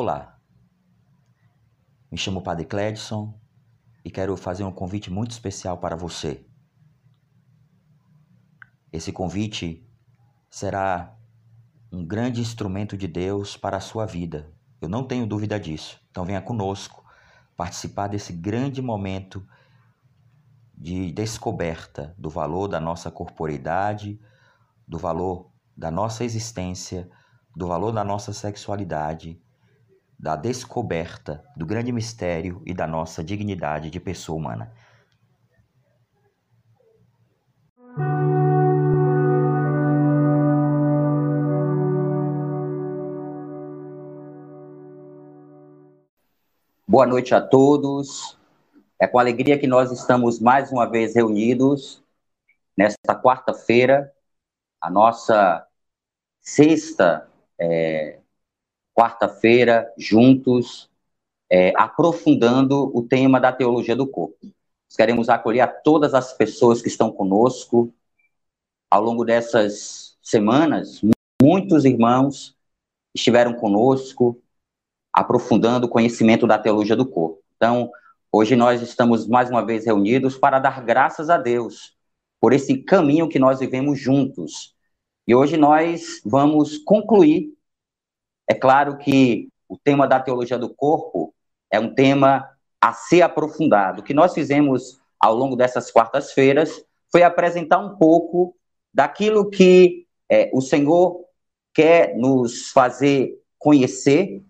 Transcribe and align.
Olá, 0.00 0.38
me 2.08 2.16
chamo 2.16 2.40
Padre 2.40 2.64
Cledson 2.64 3.36
e 4.04 4.12
quero 4.12 4.36
fazer 4.36 4.62
um 4.62 4.70
convite 4.70 5.10
muito 5.10 5.32
especial 5.32 5.76
para 5.78 5.96
você. 5.96 6.46
Esse 8.92 9.10
convite 9.10 9.84
será 10.48 11.18
um 11.90 12.06
grande 12.06 12.40
instrumento 12.40 12.96
de 12.96 13.08
Deus 13.08 13.56
para 13.56 13.78
a 13.78 13.80
sua 13.80 14.06
vida. 14.06 14.54
Eu 14.80 14.88
não 14.88 15.02
tenho 15.02 15.26
dúvida 15.26 15.58
disso. 15.58 16.00
Então 16.12 16.24
venha 16.24 16.40
conosco 16.40 17.04
participar 17.56 18.06
desse 18.06 18.32
grande 18.32 18.80
momento 18.80 19.44
de 20.76 21.10
descoberta 21.10 22.14
do 22.16 22.30
valor 22.30 22.68
da 22.68 22.78
nossa 22.78 23.10
corporeidade, 23.10 24.20
do 24.86 24.96
valor 24.96 25.50
da 25.76 25.90
nossa 25.90 26.22
existência, 26.22 27.10
do 27.56 27.66
valor 27.66 27.90
da 27.90 28.04
nossa 28.04 28.32
sexualidade, 28.32 29.42
da 30.18 30.34
descoberta 30.34 31.44
do 31.56 31.64
grande 31.64 31.92
mistério 31.92 32.60
e 32.66 32.74
da 32.74 32.86
nossa 32.86 33.22
dignidade 33.22 33.90
de 33.90 34.00
pessoa 34.00 34.36
humana. 34.36 34.72
Boa 46.86 47.06
noite 47.06 47.34
a 47.34 47.40
todos. 47.40 48.36
É 48.98 49.06
com 49.06 49.20
alegria 49.20 49.58
que 49.58 49.68
nós 49.68 49.92
estamos 49.92 50.40
mais 50.40 50.72
uma 50.72 50.84
vez 50.90 51.14
reunidos 51.14 52.02
nesta 52.76 53.14
quarta-feira, 53.14 54.12
a 54.80 54.90
nossa 54.90 55.66
sexta 56.40 57.28
é, 57.58 58.20
quarta-feira, 58.98 59.92
juntos, 59.96 60.90
é, 61.50 61.72
aprofundando 61.76 62.90
o 62.96 63.02
tema 63.02 63.38
da 63.38 63.52
teologia 63.52 63.94
do 63.94 64.06
corpo. 64.06 64.38
Nós 64.42 64.96
queremos 64.96 65.28
acolher 65.28 65.60
a 65.60 65.68
todas 65.68 66.14
as 66.14 66.32
pessoas 66.32 66.80
que 66.80 66.88
estão 66.88 67.12
conosco 67.12 67.92
ao 68.90 69.02
longo 69.02 69.24
dessas 69.24 70.16
semanas. 70.22 71.00
Muitos 71.40 71.84
irmãos 71.84 72.56
estiveram 73.14 73.54
conosco, 73.54 74.40
aprofundando 75.12 75.86
o 75.86 75.90
conhecimento 75.90 76.46
da 76.46 76.58
teologia 76.58 76.96
do 76.96 77.06
corpo. 77.06 77.42
Então, 77.56 77.90
Hoje 78.30 78.54
nós 78.54 78.82
estamos 78.82 79.26
mais 79.26 79.48
uma 79.48 79.64
vez 79.64 79.86
reunidos 79.86 80.36
para 80.36 80.58
dar 80.58 80.84
graças 80.84 81.30
a 81.30 81.38
Deus 81.38 81.96
por 82.38 82.52
esse 82.52 82.76
caminho 82.76 83.26
que 83.26 83.38
nós 83.38 83.58
vivemos 83.58 83.98
juntos. 83.98 84.74
E 85.26 85.34
hoje 85.34 85.56
nós 85.56 86.20
vamos 86.26 86.76
concluir. 86.76 87.54
É 88.48 88.54
claro 88.54 88.96
que 88.96 89.48
o 89.68 89.76
tema 89.76 90.08
da 90.08 90.18
teologia 90.18 90.58
do 90.58 90.72
corpo 90.74 91.34
é 91.70 91.78
um 91.78 91.94
tema 91.94 92.48
a 92.80 92.92
ser 92.92 93.22
aprofundado. 93.22 94.00
O 94.00 94.04
que 94.04 94.14
nós 94.14 94.32
fizemos 94.32 94.98
ao 95.20 95.34
longo 95.34 95.54
dessas 95.54 95.90
quartas-feiras 95.90 96.82
foi 97.12 97.22
apresentar 97.22 97.78
um 97.78 97.96
pouco 97.96 98.56
daquilo 98.92 99.50
que 99.50 100.06
é, 100.30 100.50
o 100.52 100.60
Senhor 100.60 101.24
quer 101.74 102.16
nos 102.16 102.70
fazer 102.70 103.38
conhecer, 103.58 104.42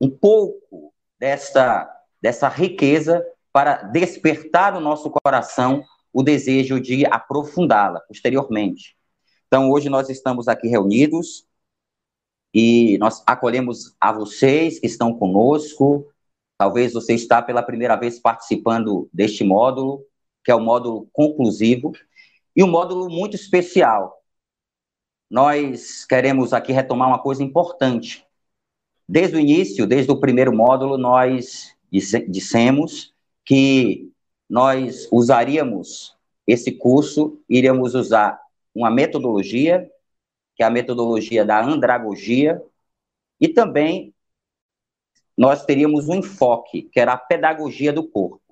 um 0.00 0.08
pouco 0.08 0.92
desta 1.18 1.94
dessa 2.20 2.48
riqueza 2.48 3.24
para 3.52 3.76
despertar 3.82 4.72
no 4.72 4.80
nosso 4.80 5.10
coração 5.10 5.84
o 6.12 6.22
desejo 6.22 6.80
de 6.80 7.06
aprofundá-la 7.06 8.00
posteriormente. 8.00 8.96
Então, 9.46 9.70
hoje 9.70 9.88
nós 9.88 10.08
estamos 10.10 10.48
aqui 10.48 10.68
reunidos 10.68 11.47
e 12.52 12.96
nós 12.98 13.22
acolhemos 13.26 13.94
a 14.00 14.12
vocês 14.12 14.78
que 14.78 14.86
estão 14.86 15.14
conosco. 15.14 16.06
Talvez 16.56 16.92
você 16.92 17.14
está 17.14 17.42
pela 17.42 17.62
primeira 17.62 17.96
vez 17.96 18.18
participando 18.18 19.08
deste 19.12 19.44
módulo, 19.44 20.04
que 20.44 20.50
é 20.50 20.54
o 20.54 20.60
módulo 20.60 21.08
conclusivo, 21.12 21.92
e 22.56 22.62
um 22.64 22.68
módulo 22.68 23.08
muito 23.08 23.36
especial. 23.36 24.22
Nós 25.30 26.04
queremos 26.06 26.52
aqui 26.52 26.72
retomar 26.72 27.08
uma 27.08 27.22
coisa 27.22 27.42
importante. 27.42 28.24
Desde 29.06 29.36
o 29.36 29.40
início, 29.40 29.86
desde 29.86 30.10
o 30.10 30.18
primeiro 30.20 30.54
módulo, 30.54 30.96
nós 30.96 31.74
dissemos 31.90 33.14
que 33.44 34.10
nós 34.48 35.06
usaríamos 35.12 36.16
esse 36.46 36.72
curso, 36.72 37.38
iríamos 37.48 37.94
usar 37.94 38.40
uma 38.74 38.90
metodologia, 38.90 39.90
que 40.58 40.64
é 40.64 40.66
a 40.66 40.70
metodologia 40.70 41.44
da 41.44 41.64
andragogia, 41.64 42.60
e 43.40 43.46
também 43.46 44.12
nós 45.36 45.64
teríamos 45.64 46.08
um 46.08 46.16
enfoque, 46.16 46.82
que 46.82 46.98
era 46.98 47.12
a 47.12 47.16
pedagogia 47.16 47.92
do 47.92 48.02
corpo. 48.08 48.42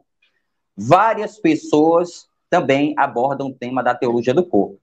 Várias 0.77 1.37
pessoas 1.37 2.31
também 2.49 2.95
abordam 2.97 3.49
o 3.49 3.55
tema 3.55 3.83
da 3.83 3.93
teologia 3.93 4.33
do 4.33 4.47
corpo. 4.47 4.81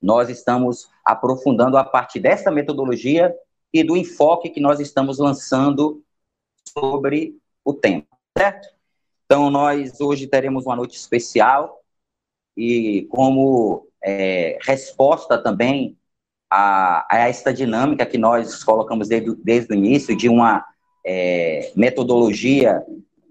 Nós 0.00 0.28
estamos 0.28 0.90
aprofundando 1.02 1.78
a 1.78 1.84
partir 1.84 2.20
dessa 2.20 2.50
metodologia 2.50 3.34
e 3.72 3.82
do 3.82 3.96
enfoque 3.96 4.50
que 4.50 4.60
nós 4.60 4.78
estamos 4.78 5.18
lançando 5.18 6.04
sobre 6.68 7.34
o 7.64 7.72
tempo, 7.72 8.14
certo? 8.36 8.68
Então, 9.24 9.50
nós 9.50 9.98
hoje 10.02 10.26
teremos 10.26 10.66
uma 10.66 10.76
noite 10.76 10.98
especial 10.98 11.82
e 12.54 13.06
como 13.10 13.88
é, 14.04 14.58
resposta 14.60 15.38
também 15.38 15.96
a, 16.54 17.06
a, 17.10 17.28
esta 17.28 17.50
dinâmica 17.50 18.04
que 18.04 18.18
nós 18.18 18.62
colocamos 18.62 19.08
desde, 19.08 19.34
desde 19.36 19.72
o 19.72 19.74
início, 19.74 20.14
de 20.14 20.28
uma 20.28 20.62
é, 21.02 21.72
metodologia 21.74 22.84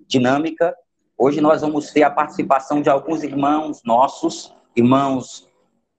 dinâmica, 0.08 0.76
hoje 1.16 1.40
nós 1.40 1.62
vamos 1.62 1.92
ter 1.92 2.02
a 2.02 2.10
participação 2.10 2.82
de 2.82 2.90
alguns 2.90 3.22
irmãos 3.22 3.84
nossos, 3.86 4.52
irmãos 4.76 5.48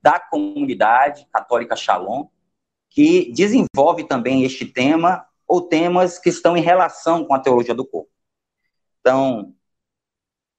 da 0.03 0.19
comunidade 0.19 1.25
católica 1.33 1.77
Shalom, 1.77 2.27
que 2.91 3.31
desenvolve 3.33 4.03
também 4.03 4.43
este 4.43 4.66
tema 4.66 5.25
ou 5.47 5.62
temas 5.62 6.19
que 6.19 6.28
estão 6.28 6.56
em 6.56 6.60
relação 6.60 7.25
com 7.25 7.34
a 7.34 7.39
teologia 7.39 7.72
do 7.75 7.87
corpo. 7.87 8.10
Então, 8.99 9.54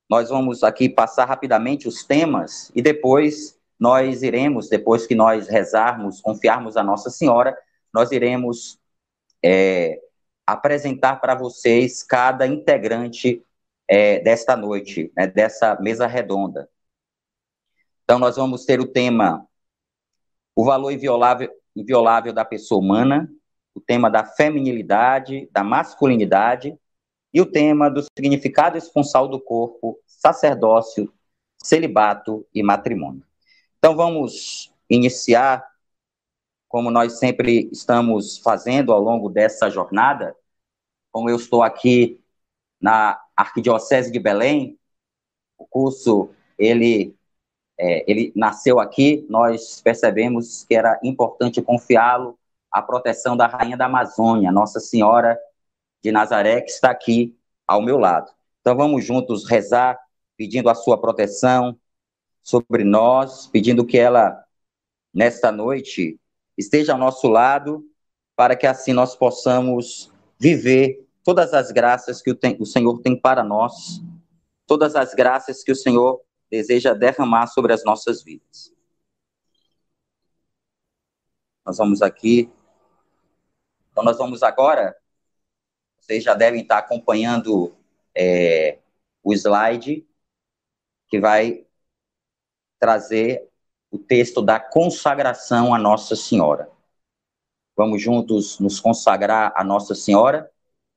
nós 0.10 0.30
vamos 0.30 0.64
aqui 0.64 0.88
passar 0.88 1.26
rapidamente 1.26 1.90
os 1.90 2.06
temas 2.06 2.72
e 2.74 2.82
depois 2.82 3.60
nós 3.84 4.24
iremos, 4.24 4.70
depois 4.70 5.06
que 5.06 5.14
nós 5.14 5.50
rezarmos, 5.50 6.22
confiarmos 6.22 6.78
a 6.78 6.84
Nossa 6.84 7.10
Senhora, 7.10 7.54
nós 7.94 8.14
iremos 8.14 8.80
é, 9.44 10.00
apresentar 10.48 11.18
para 11.18 11.36
vocês 11.36 12.02
cada 12.02 12.48
integrante 12.48 13.46
é, 13.86 14.22
desta 14.22 14.56
noite, 14.56 15.12
né, 15.18 15.28
dessa 15.28 15.78
mesa 15.82 16.08
redonda. 16.08 16.70
Então, 18.06 18.18
nós 18.18 18.38
vamos 18.38 18.64
ter 18.64 18.80
o 18.80 18.88
tema 18.88 19.46
o 20.56 20.64
valor 20.64 20.94
inviolável, 20.94 21.52
inviolável 21.76 22.32
da 22.32 22.46
pessoa 22.46 22.80
humana, 22.80 23.30
o 23.76 23.82
tema 23.82 24.10
da 24.10 24.24
feminilidade, 24.24 25.50
da 25.52 25.62
masculinidade, 25.62 26.80
e 27.34 27.42
o 27.42 27.46
tema 27.46 27.90
do 27.90 28.02
significado 28.18 28.78
esponsal 28.78 29.28
do 29.28 29.42
corpo, 29.42 30.00
sacerdócio, 30.08 31.12
celibato 31.62 32.48
e 32.54 32.64
matrimônio. 32.64 33.26
Então 33.84 33.98
vamos 33.98 34.74
iniciar, 34.90 35.70
como 36.70 36.90
nós 36.90 37.20
sempre 37.20 37.70
estamos 37.70 38.38
fazendo 38.38 38.94
ao 38.94 39.02
longo 39.02 39.28
dessa 39.28 39.70
jornada, 39.70 40.34
como 41.12 41.30
eu 41.30 41.36
estou 41.36 41.62
aqui 41.62 42.24
na 42.80 43.22
Arquidiocese 43.36 44.10
de 44.10 44.20
Belém, 44.22 44.80
o 45.58 45.68
curso 45.68 46.30
ele 46.58 47.14
é, 47.78 48.10
ele 48.10 48.32
nasceu 48.38 48.80
aqui, 48.80 49.26
nós 49.30 49.82
percebemos 49.82 50.64
que 50.64 50.76
era 50.76 50.98
importante 51.04 51.62
confiá-lo 51.62 52.40
à 52.72 52.82
proteção 52.82 53.36
da 53.36 53.48
Rainha 53.48 53.76
da 53.76 53.88
Amazônia, 53.88 54.50
Nossa 54.50 54.80
Senhora 54.80 55.38
de 56.02 56.10
Nazaré, 56.10 56.62
que 56.62 56.72
está 56.72 56.90
aqui 56.90 57.38
ao 57.68 57.82
meu 57.82 57.98
lado. 58.00 58.32
Então 58.62 58.78
vamos 58.78 59.04
juntos 59.04 59.46
rezar, 59.46 60.00
pedindo 60.38 60.70
a 60.70 60.74
sua 60.74 60.98
proteção 60.98 61.78
sobre 62.44 62.84
nós, 62.84 63.48
pedindo 63.48 63.86
que 63.86 63.98
ela, 63.98 64.44
nesta 65.14 65.52
noite, 65.52 66.20
esteja 66.58 66.94
ao 66.94 67.00
nosso 67.00 67.28
lado, 67.28 67.84
para 68.36 68.56
que 68.56 68.68
assim 68.68 68.94
nós 68.94 69.16
possamos 69.16 70.12
viver 70.38 71.08
todas 71.24 71.54
as 71.54 71.72
graças 71.72 72.22
que 72.22 72.32
o, 72.32 72.66
Senhor 72.66 73.02
tem 73.02 73.20
para 73.20 73.44
nós, 73.44 74.02
todas 74.68 74.96
as 74.96 75.14
graças 75.14 75.64
que 75.64 75.72
o 75.72 75.76
Senhor 75.76 76.22
deseja 76.52 76.94
derramar 76.94 77.48
sobre 77.48 77.74
as 77.74 77.84
nossas 77.84 78.22
vidas. 78.24 78.74
Nós 81.66 81.78
vamos 81.78 82.02
aqui. 82.02 82.52
Então, 83.92 84.04
nós 84.04 84.18
vamos 84.18 84.44
agora 84.44 84.96
vocês 86.04 86.22
já 86.22 86.34
devem 86.34 86.62
estar 86.62 86.80
acompanhando 86.80 87.74
é, 88.14 88.80
o 89.24 89.34
slide 89.34 90.06
que 91.08 91.18
vai 91.18 91.66
trazer 92.84 93.50
o 93.90 93.98
texto 93.98 94.42
da 94.42 94.60
consagração 94.60 95.74
à 95.74 95.80
Nossa 95.80 96.18
Senhora. 96.18 96.70
Vamos 97.78 98.02
juntos 98.02 98.60
nos 98.60 98.78
consagrar 98.78 99.54
a 99.56 99.64
Nossa 99.64 99.96
Senhora. 99.96 100.52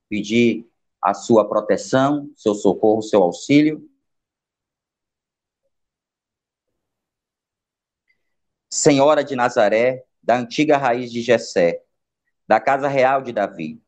pedir 0.08 0.68
a 1.00 1.14
sua 1.14 1.48
proteção, 1.48 2.28
seu 2.34 2.56
socorro, 2.56 3.02
seu 3.02 3.22
auxílio. 3.22 3.88
Senhora 8.68 9.22
de 9.22 9.36
Nazaré, 9.36 10.04
da 10.20 10.36
antiga 10.36 10.76
raiz 10.76 11.12
de 11.12 11.22
Jessé, 11.22 11.84
da 12.48 12.58
casa 12.58 12.88
real 12.88 13.22
de 13.22 13.32
Davi, 13.32 13.80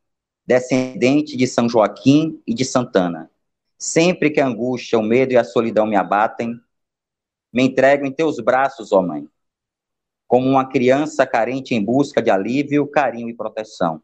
descendente 0.45 1.35
de 1.35 1.45
São 1.45 1.67
Joaquim 1.67 2.41
e 2.47 2.53
de 2.53 2.63
Santana, 2.63 3.29
sempre 3.77 4.29
que 4.29 4.39
a 4.39 4.47
angústia, 4.47 4.97
o 4.97 5.03
medo 5.03 5.33
e 5.33 5.37
a 5.37 5.43
solidão 5.43 5.85
me 5.85 5.97
abatem, 5.97 6.57
me 7.51 7.63
entrego 7.63 8.05
em 8.05 8.11
teus 8.11 8.39
braços, 8.39 8.91
ó 8.91 9.01
Mãe, 9.01 9.27
como 10.27 10.47
uma 10.47 10.69
criança 10.69 11.25
carente 11.25 11.73
em 11.73 11.83
busca 11.83 12.21
de 12.21 12.29
alívio, 12.29 12.87
carinho 12.87 13.29
e 13.29 13.33
proteção. 13.33 14.01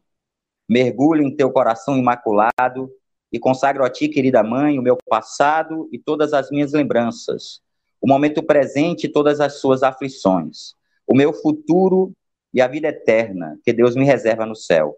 Mergulho 0.68 1.21
em 1.21 1.36
teu 1.36 1.51
coração 1.51 1.95
imaculado 1.95 2.92
e 3.31 3.39
consagro 3.39 3.86
a 3.86 3.89
ti, 3.89 4.09
querida 4.09 4.42
mãe, 4.42 4.80
o 4.80 4.81
meu 4.81 4.97
passado 5.07 5.88
e 5.92 6.00
todas 6.00 6.33
as 6.33 6.50
minhas 6.50 6.74
lembranças, 6.74 7.62
o 8.01 8.07
momento 8.07 8.42
presente 8.42 9.06
e 9.06 9.09
todas 9.09 9.39
as 9.39 9.59
suas 9.59 9.83
aflições, 9.83 10.74
o 11.06 11.15
meu 11.15 11.31
futuro 11.31 12.12
e 12.53 12.62
a 12.62 12.68
vida 12.68 12.88
eterna 12.88 13.59
que 13.63 13.71
Deus 13.71 13.95
me 13.95 14.06
reserva 14.06 14.45
no 14.45 14.56
céu. 14.56 14.97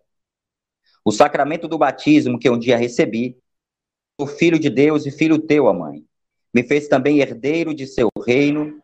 O 1.03 1.11
sacramento 1.11 1.67
do 1.67 1.77
batismo 1.77 2.39
que 2.39 2.49
um 2.49 2.57
dia 2.57 2.77
recebi, 2.77 3.37
o 4.17 4.27
Filho 4.27 4.59
de 4.59 4.69
Deus 4.69 5.05
e 5.05 5.11
Filho 5.11 5.39
teu, 5.39 5.65
ó 5.65 5.73
mãe, 5.73 6.05
me 6.53 6.63
fez 6.63 6.87
também 6.87 7.19
herdeiro 7.19 7.73
de 7.73 7.85
seu 7.85 8.09
reino. 8.25 8.81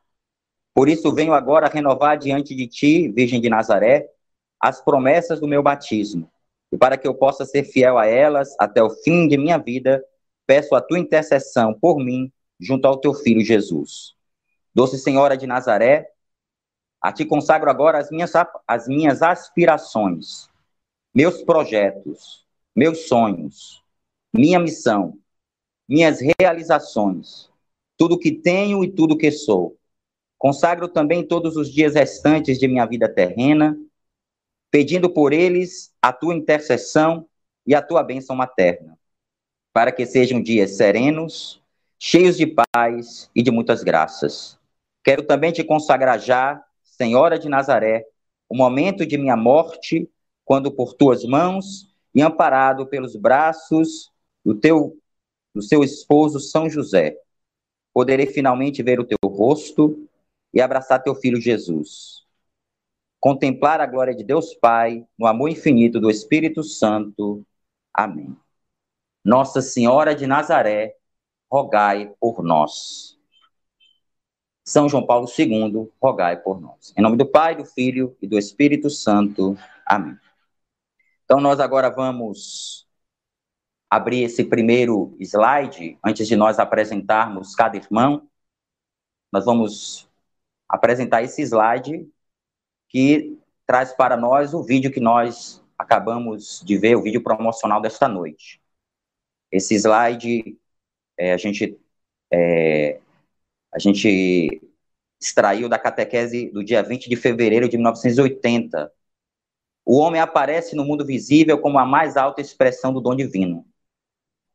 Por 0.74 0.90
isso 0.90 1.14
venho 1.14 1.34
agora 1.34 1.68
renovar 1.68 2.18
diante 2.18 2.56
de 2.56 2.68
ti, 2.68 3.10
Virgem 3.10 3.40
de 3.40 3.50
Nazaré, 3.50 4.10
as 4.60 4.84
promessas 4.84 5.40
do 5.40 5.48
meu 5.48 5.62
batismo 5.62 6.32
e 6.74 6.78
para 6.78 6.98
que 6.98 7.08
eu 7.08 7.14
possa 7.14 7.46
ser 7.46 7.66
fiel 7.66 8.00
a 8.00 8.08
elas 8.08 8.56
até 8.60 8.82
o 8.82 8.90
fim 8.90 9.28
de 9.28 9.38
minha 9.38 9.60
vida, 9.60 10.04
peço 10.48 10.74
a 10.74 10.82
tua 10.82 10.98
intercessão 10.98 11.72
por 11.72 12.00
mim 12.00 12.34
junto 12.60 12.88
ao 12.88 12.98
teu 12.98 13.14
filho 13.14 13.46
Jesus. 13.46 14.16
Doce 14.74 14.98
Senhora 14.98 15.38
de 15.38 15.46
Nazaré, 15.46 16.10
a 17.00 17.14
ti 17.14 17.26
consagro 17.26 17.70
agora 17.70 18.00
as 18.00 18.10
minhas, 18.10 18.34
as 18.68 18.88
minhas 18.88 19.22
aspirações, 19.22 20.50
meus 21.14 21.44
projetos, 21.44 22.44
meus 22.76 23.08
sonhos, 23.08 23.84
minha 24.34 24.60
missão, 24.60 25.20
minhas 25.88 26.22
realizações, 26.40 27.52
tudo 28.04 28.20
que 28.20 28.34
tenho 28.34 28.84
e 28.84 28.92
tudo 28.92 29.18
que 29.18 29.32
sou. 29.32 29.78
Consagro 30.38 30.90
também 30.90 31.26
todos 31.26 31.56
os 31.56 31.72
dias 31.72 31.96
restantes 31.96 32.60
de 32.60 32.68
minha 32.68 32.86
vida 32.86 33.08
terrena 33.08 33.78
pedindo 34.70 35.10
por 35.10 35.32
eles 35.32 35.96
a 36.02 36.12
tua 36.12 36.36
intercessão 36.36 37.26
e 37.66 37.74
a 37.74 37.82
tua 37.82 38.04
bênção 38.04 38.36
materna, 38.36 39.00
para 39.72 39.90
que 39.90 40.06
sejam 40.06 40.42
dias 40.42 40.72
serenos, 40.72 41.64
cheios 41.98 42.36
de 42.36 42.46
paz 42.46 43.30
e 43.34 43.42
de 43.42 43.52
muitas 43.52 43.86
graças. 43.86 44.60
Quero 45.02 45.24
também 45.24 45.54
te 45.54 45.64
consagrar 45.64 46.20
já, 46.20 46.62
Senhora 46.84 47.40
de 47.40 47.48
Nazaré, 47.48 48.06
o 48.50 48.58
momento 48.58 49.06
de 49.06 49.18
minha 49.18 49.38
morte, 49.38 50.10
quando 50.44 50.70
por 50.70 50.94
tuas 50.94 51.24
mãos 51.24 51.90
e 52.14 52.22
amparado 52.22 52.86
pelos 52.86 53.16
braços 53.16 54.12
do 54.44 54.56
teu 54.56 54.98
do 55.56 55.62
seu 55.62 55.84
esposo 55.84 56.40
São 56.40 56.70
José, 56.70 57.16
poderei 57.94 58.26
finalmente 58.26 58.82
ver 58.82 59.00
o 59.00 59.06
teu 59.06 59.18
rosto 59.26 60.08
e 60.54 60.62
abraçar 60.62 61.02
teu 61.02 61.16
filho 61.16 61.40
Jesus 61.40 62.24
contemplar 63.24 63.80
a 63.80 63.86
glória 63.86 64.14
de 64.14 64.22
Deus 64.22 64.54
Pai, 64.54 65.08
no 65.18 65.26
amor 65.26 65.48
infinito 65.48 65.98
do 65.98 66.12
Espírito 66.12 66.62
Santo. 66.62 67.42
Amém. 67.94 68.36
Nossa 69.24 69.62
Senhora 69.62 70.14
de 70.14 70.28
Nazaré, 70.28 70.98
rogai 71.50 72.14
por 72.20 72.44
nós. 72.44 73.18
São 74.66 74.90
João 74.90 75.06
Paulo 75.06 75.26
II, 75.26 75.90
rogai 76.02 76.36
por 76.36 76.60
nós. 76.60 76.94
Em 76.98 77.02
nome 77.02 77.16
do 77.16 77.26
Pai, 77.26 77.56
do 77.56 77.64
Filho 77.64 78.14
e 78.22 78.28
do 78.28 78.38
Espírito 78.38 78.90
Santo. 78.90 79.58
Amém. 79.86 80.20
Então, 81.24 81.40
nós 81.40 81.62
agora 81.62 81.90
vamos 81.90 82.83
abrir 83.94 84.24
esse 84.24 84.44
primeiro 84.44 85.16
slide, 85.20 86.00
antes 86.04 86.28
de 86.28 86.36
nós 86.36 86.58
apresentarmos 86.58 87.54
cada 87.54 87.78
irmão. 87.78 88.28
Nós 89.32 89.46
vamos 89.46 90.10
apresentar 90.68 91.22
esse 91.22 91.44
slide 91.44 92.10
que 92.90 93.38
traz 93.68 93.94
para 93.94 94.18
nós 94.18 94.52
o 94.56 94.64
vídeo 94.64 94.92
que 94.92 95.00
nós 95.00 95.64
acabamos 95.78 96.64
de 96.66 96.76
ver, 96.76 96.96
o 96.96 97.04
vídeo 97.04 97.22
promocional 97.22 97.80
desta 97.80 98.08
noite. 98.08 98.60
Esse 99.52 99.76
slide 99.76 100.58
é, 101.16 101.34
a 101.34 101.38
gente 101.38 101.80
é, 102.32 103.00
a 103.72 103.78
gente 103.78 104.60
extraiu 105.22 105.70
da 105.70 105.78
catequese 105.78 106.50
do 106.50 106.64
dia 106.64 106.82
20 106.82 107.08
de 107.10 107.16
fevereiro 107.16 107.70
de 107.70 107.78
1980. 107.78 108.92
O 109.86 109.98
homem 110.00 110.20
aparece 110.20 110.76
no 110.76 110.84
mundo 110.84 111.06
visível 111.06 111.60
como 111.62 111.78
a 111.78 111.86
mais 111.86 112.18
alta 112.18 112.42
expressão 112.42 112.92
do 112.92 113.00
dom 113.00 113.16
divino, 113.16 113.68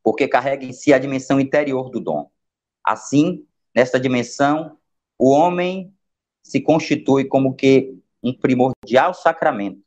porque 0.03 0.27
carrega 0.27 0.65
em 0.65 0.73
si 0.73 0.93
a 0.93 0.99
dimensão 0.99 1.39
interior 1.39 1.89
do 1.89 1.99
dom. 1.99 2.29
Assim, 2.83 3.45
nesta 3.75 3.99
dimensão, 3.99 4.77
o 5.17 5.29
homem 5.29 5.93
se 6.43 6.61
constitui 6.61 7.25
como 7.25 7.53
que 7.53 7.97
um 8.23 8.33
primordial 8.33 9.13
sacramento, 9.13 9.81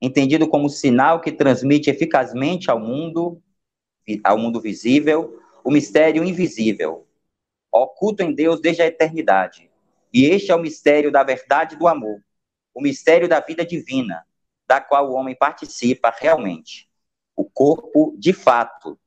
entendido 0.00 0.48
como 0.48 0.68
sinal 0.68 1.20
que 1.20 1.32
transmite 1.32 1.90
eficazmente 1.90 2.70
ao 2.70 2.78
mundo, 2.78 3.42
ao 4.22 4.38
mundo 4.38 4.60
visível, 4.60 5.40
o 5.64 5.70
mistério 5.70 6.22
invisível, 6.22 7.06
oculto 7.72 8.22
em 8.22 8.34
Deus 8.34 8.60
desde 8.60 8.82
a 8.82 8.86
eternidade. 8.86 9.70
E 10.12 10.26
este 10.26 10.52
é 10.52 10.54
o 10.54 10.60
mistério 10.60 11.10
da 11.10 11.24
verdade 11.24 11.76
do 11.76 11.88
amor, 11.88 12.22
o 12.74 12.82
mistério 12.82 13.28
da 13.28 13.40
vida 13.40 13.64
divina, 13.64 14.24
da 14.66 14.80
qual 14.80 15.10
o 15.10 15.14
homem 15.14 15.34
participa 15.34 16.14
realmente, 16.16 16.88
o 17.34 17.44
corpo 17.44 18.14
de 18.18 18.32
fato. 18.32 18.98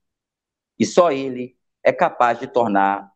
E 0.79 0.85
só 0.85 1.11
ele 1.11 1.57
é 1.83 1.91
capaz 1.91 2.39
de 2.39 2.47
tornar 2.47 3.11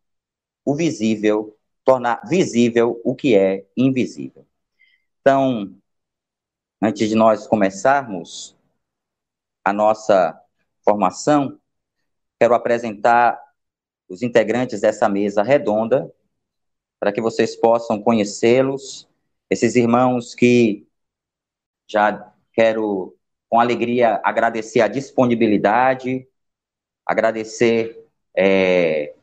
o 0.65 0.75
visível, 0.75 1.57
tornar 1.83 2.21
visível 2.27 3.01
o 3.03 3.15
que 3.15 3.35
é 3.35 3.65
invisível. 3.75 4.45
Então, 5.19 5.75
antes 6.81 7.09
de 7.09 7.15
nós 7.15 7.47
começarmos 7.47 8.55
a 9.63 9.71
nossa 9.71 10.39
formação, 10.83 11.59
quero 12.39 12.53
apresentar 12.55 13.39
os 14.09 14.21
integrantes 14.21 14.81
dessa 14.81 15.07
mesa 15.07 15.43
redonda, 15.43 16.11
para 16.99 17.11
que 17.11 17.21
vocês 17.21 17.55
possam 17.55 18.01
conhecê-los, 18.01 19.07
esses 19.49 19.75
irmãos 19.75 20.35
que 20.35 20.87
já 21.87 22.33
quero, 22.53 23.17
com 23.49 23.59
alegria, 23.59 24.21
agradecer 24.23 24.81
a 24.81 24.87
disponibilidade, 24.87 26.27
agradecer 27.11 28.07
é, 28.35 29.13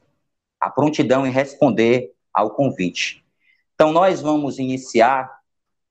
a 0.61 0.69
prontidão 0.71 1.27
em 1.27 1.31
responder 1.31 2.15
ao 2.33 2.51
convite. 2.51 3.25
Então, 3.75 3.93
nós 3.93 4.21
vamos 4.21 4.59
iniciar 4.59 5.41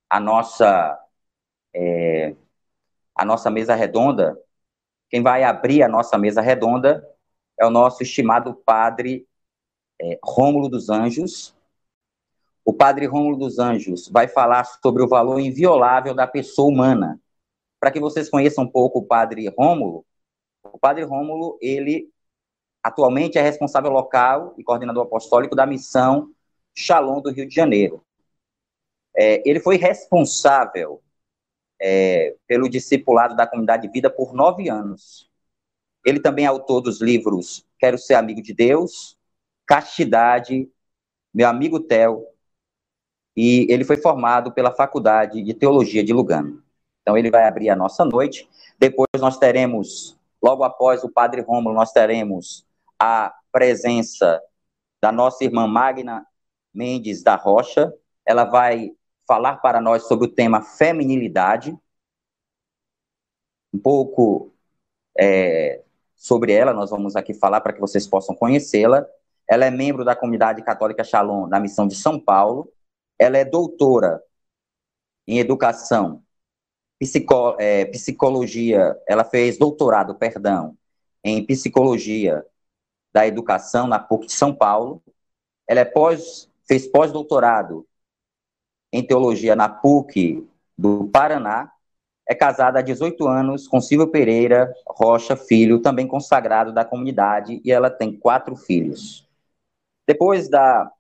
a 0.10 0.20
nossa 0.20 1.00
é, 1.74 2.36
a 3.16 3.26
nossa 3.26 3.50
mesa 3.50 3.74
redonda, 3.74 4.38
quem 5.10 5.24
vai 5.24 5.44
abrir 5.44 5.84
a 5.84 5.88
nossa 5.88 6.18
mesa 6.18 6.42
redonda 6.42 7.04
é 7.60 7.66
o 7.66 7.70
nosso 7.70 8.04
estimado 8.04 8.54
padre 8.54 9.28
é, 10.00 10.20
Rômulo 10.24 10.70
dos 10.70 10.90
Anjos. 10.90 11.56
O 12.64 12.74
padre 12.74 13.06
Rômulo 13.06 13.38
dos 13.38 13.58
Anjos 13.58 14.08
vai 14.10 14.28
falar 14.28 14.66
sobre 14.66 15.02
o 15.02 15.08
valor 15.08 15.40
inviolável 15.40 16.14
da 16.14 16.28
pessoa 16.28 16.70
humana. 16.70 17.20
Para 17.80 17.92
que 17.92 18.00
vocês 18.00 18.30
conheçam 18.30 18.66
um 18.66 18.70
pouco 18.70 19.00
o 19.00 19.06
padre 19.06 19.48
Rômulo, 19.58 20.06
o 20.74 20.80
padre 20.80 21.04
Rômulo, 21.04 21.58
ele 21.62 22.10
atualmente 22.84 23.38
é 23.38 23.42
responsável 23.42 23.92
local 23.92 24.54
e 24.58 24.64
coordenador 24.64 25.04
apostólico 25.04 25.56
da 25.56 25.66
missão 25.66 26.32
Shalom 26.76 27.22
do 27.22 27.32
Rio 27.32 27.48
de 27.48 27.54
Janeiro. 27.54 28.04
É, 29.16 29.42
ele 29.50 29.60
foi 29.60 29.78
responsável 29.78 31.02
é, 31.82 32.36
pelo 32.48 32.70
discipulado 32.70 33.36
da 33.36 33.48
comunidade 33.48 33.84
de 33.88 33.92
vida 33.92 34.10
por 34.10 34.34
nove 34.34 34.70
anos. 34.70 35.30
Ele 36.06 36.20
também 36.20 36.46
é 36.46 36.48
autor 36.48 36.82
dos 36.82 37.02
livros 37.02 37.66
Quero 37.80 37.98
Ser 37.98 38.16
Amigo 38.16 38.42
de 38.42 38.54
Deus, 38.54 39.18
Castidade, 39.66 40.70
Meu 41.34 41.48
Amigo 41.48 41.80
Theo, 41.80 42.26
e 43.36 43.68
ele 43.70 43.84
foi 43.84 43.98
formado 43.98 44.52
pela 44.52 44.74
Faculdade 44.74 45.44
de 45.44 45.54
Teologia 45.54 46.04
de 46.04 46.12
Lugano. 46.12 46.64
Então, 47.02 47.16
ele 47.16 47.30
vai 47.30 47.48
abrir 47.48 47.70
a 47.70 47.76
nossa 47.76 48.04
noite. 48.04 48.50
Depois, 48.80 49.08
nós 49.20 49.38
teremos, 49.38 50.17
logo 50.42 50.64
após 50.64 51.04
o 51.04 51.10
Padre 51.10 51.42
Rômulo, 51.42 51.76
nós 51.76 51.92
teremos 51.92 52.66
a 53.00 53.34
presença 53.52 54.42
da 55.02 55.12
nossa 55.12 55.44
irmã 55.44 55.68
Magna 55.68 56.26
Mendes 56.74 57.24
da 57.24 57.36
Rocha. 57.36 57.94
Ela 58.26 58.46
vai 58.46 58.92
falar 59.28 59.58
para 59.58 59.82
nós 59.82 60.08
sobre 60.08 60.28
o 60.28 60.32
tema 60.32 60.62
feminilidade, 60.62 61.78
um 63.74 63.80
pouco 63.80 64.54
é, 65.18 65.84
sobre 66.16 66.52
ela, 66.54 66.74
nós 66.74 66.90
vamos 66.90 67.16
aqui 67.16 67.34
falar 67.34 67.62
para 67.62 67.74
que 67.74 67.80
vocês 67.80 68.08
possam 68.08 68.36
conhecê-la. 68.36 69.06
Ela 69.48 69.66
é 69.66 69.72
membro 69.72 70.04
da 70.04 70.16
comunidade 70.16 70.62
católica 70.64 71.04
Shalom 71.04 71.48
da 71.48 71.60
missão 71.60 71.88
de 71.88 71.96
São 71.96 72.20
Paulo. 72.20 72.72
Ela 73.20 73.38
é 73.38 73.46
doutora 73.46 74.22
em 75.28 75.40
educação, 75.40 76.24
psico, 77.00 77.56
é, 77.60 77.86
psicologia, 77.86 78.96
ela 79.08 79.24
fez 79.24 79.58
doutorado, 79.58 80.16
perdão, 80.16 80.78
em 81.24 81.46
psicologia 81.46 82.46
da 83.14 83.28
educação 83.28 83.88
na 83.88 84.00
PUC 84.00 84.28
de 84.28 84.34
São 84.34 84.54
Paulo. 84.54 85.02
Ela 85.68 85.82
é 85.82 85.86
pós, 85.86 86.50
fez 86.68 86.88
pós-doutorado 86.88 87.88
em 88.92 89.06
teologia 89.06 89.56
na 89.56 89.68
PUC 89.68 90.48
do 90.78 91.10
Paraná 91.10 91.72
é 92.28 92.36
casada 92.36 92.80
há 92.80 92.82
18 92.82 93.26
anos 93.26 93.68
com 93.68 93.80
Silvio 93.80 94.10
Pereira 94.10 94.74
Rocha 94.86 95.38
Filho, 95.38 95.82
também 95.82 96.06
consagrado 96.06 96.74
da 96.74 96.84
comunidade, 96.84 97.62
e 97.64 97.72
ela 97.72 97.90
tem 97.90 98.12
quatro 98.12 98.56
filhos. 98.56 99.26
Depois 100.06 100.50
da, 100.50 100.92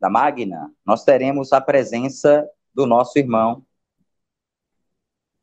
da 0.00 0.08
Magna, 0.08 0.72
nós 0.84 1.04
teremos 1.04 1.52
a 1.52 1.60
presença 1.60 2.48
do 2.74 2.86
nosso 2.86 3.18
irmão, 3.18 3.62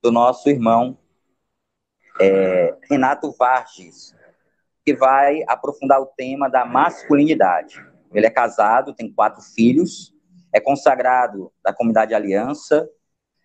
do 0.01 0.11
nosso 0.11 0.49
irmão 0.49 0.97
é, 2.19 2.75
Renato 2.89 3.31
Varges, 3.31 4.15
que 4.85 4.95
vai 4.95 5.43
aprofundar 5.47 6.01
o 6.01 6.05
tema 6.05 6.49
da 6.49 6.65
masculinidade. 6.65 7.83
Ele 8.13 8.25
é 8.25 8.29
casado, 8.29 8.93
tem 8.93 9.11
quatro 9.11 9.41
filhos, 9.41 10.13
é 10.53 10.59
consagrado 10.59 11.51
da 11.63 11.73
comunidade 11.73 12.13
Aliança, 12.13 12.89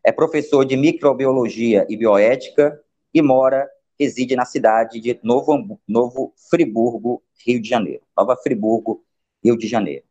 é 0.05 0.11
professor 0.11 0.65
de 0.65 0.77
microbiologia 0.77 1.87
e 1.89 1.97
bioética 1.97 2.81
e 3.13 3.21
mora, 3.21 3.69
reside 3.99 4.35
na 4.35 4.45
cidade 4.45 5.01
de 5.01 5.19
Novo, 5.23 5.81
Novo 5.87 6.35
Friburgo, 6.49 7.23
Rio 7.47 7.61
de 7.61 7.69
Janeiro. 7.69 8.03
Nova 8.17 8.37
Friburgo, 8.37 9.05
Rio 9.45 9.57
de 9.57 9.67
Janeiro. 9.67 10.05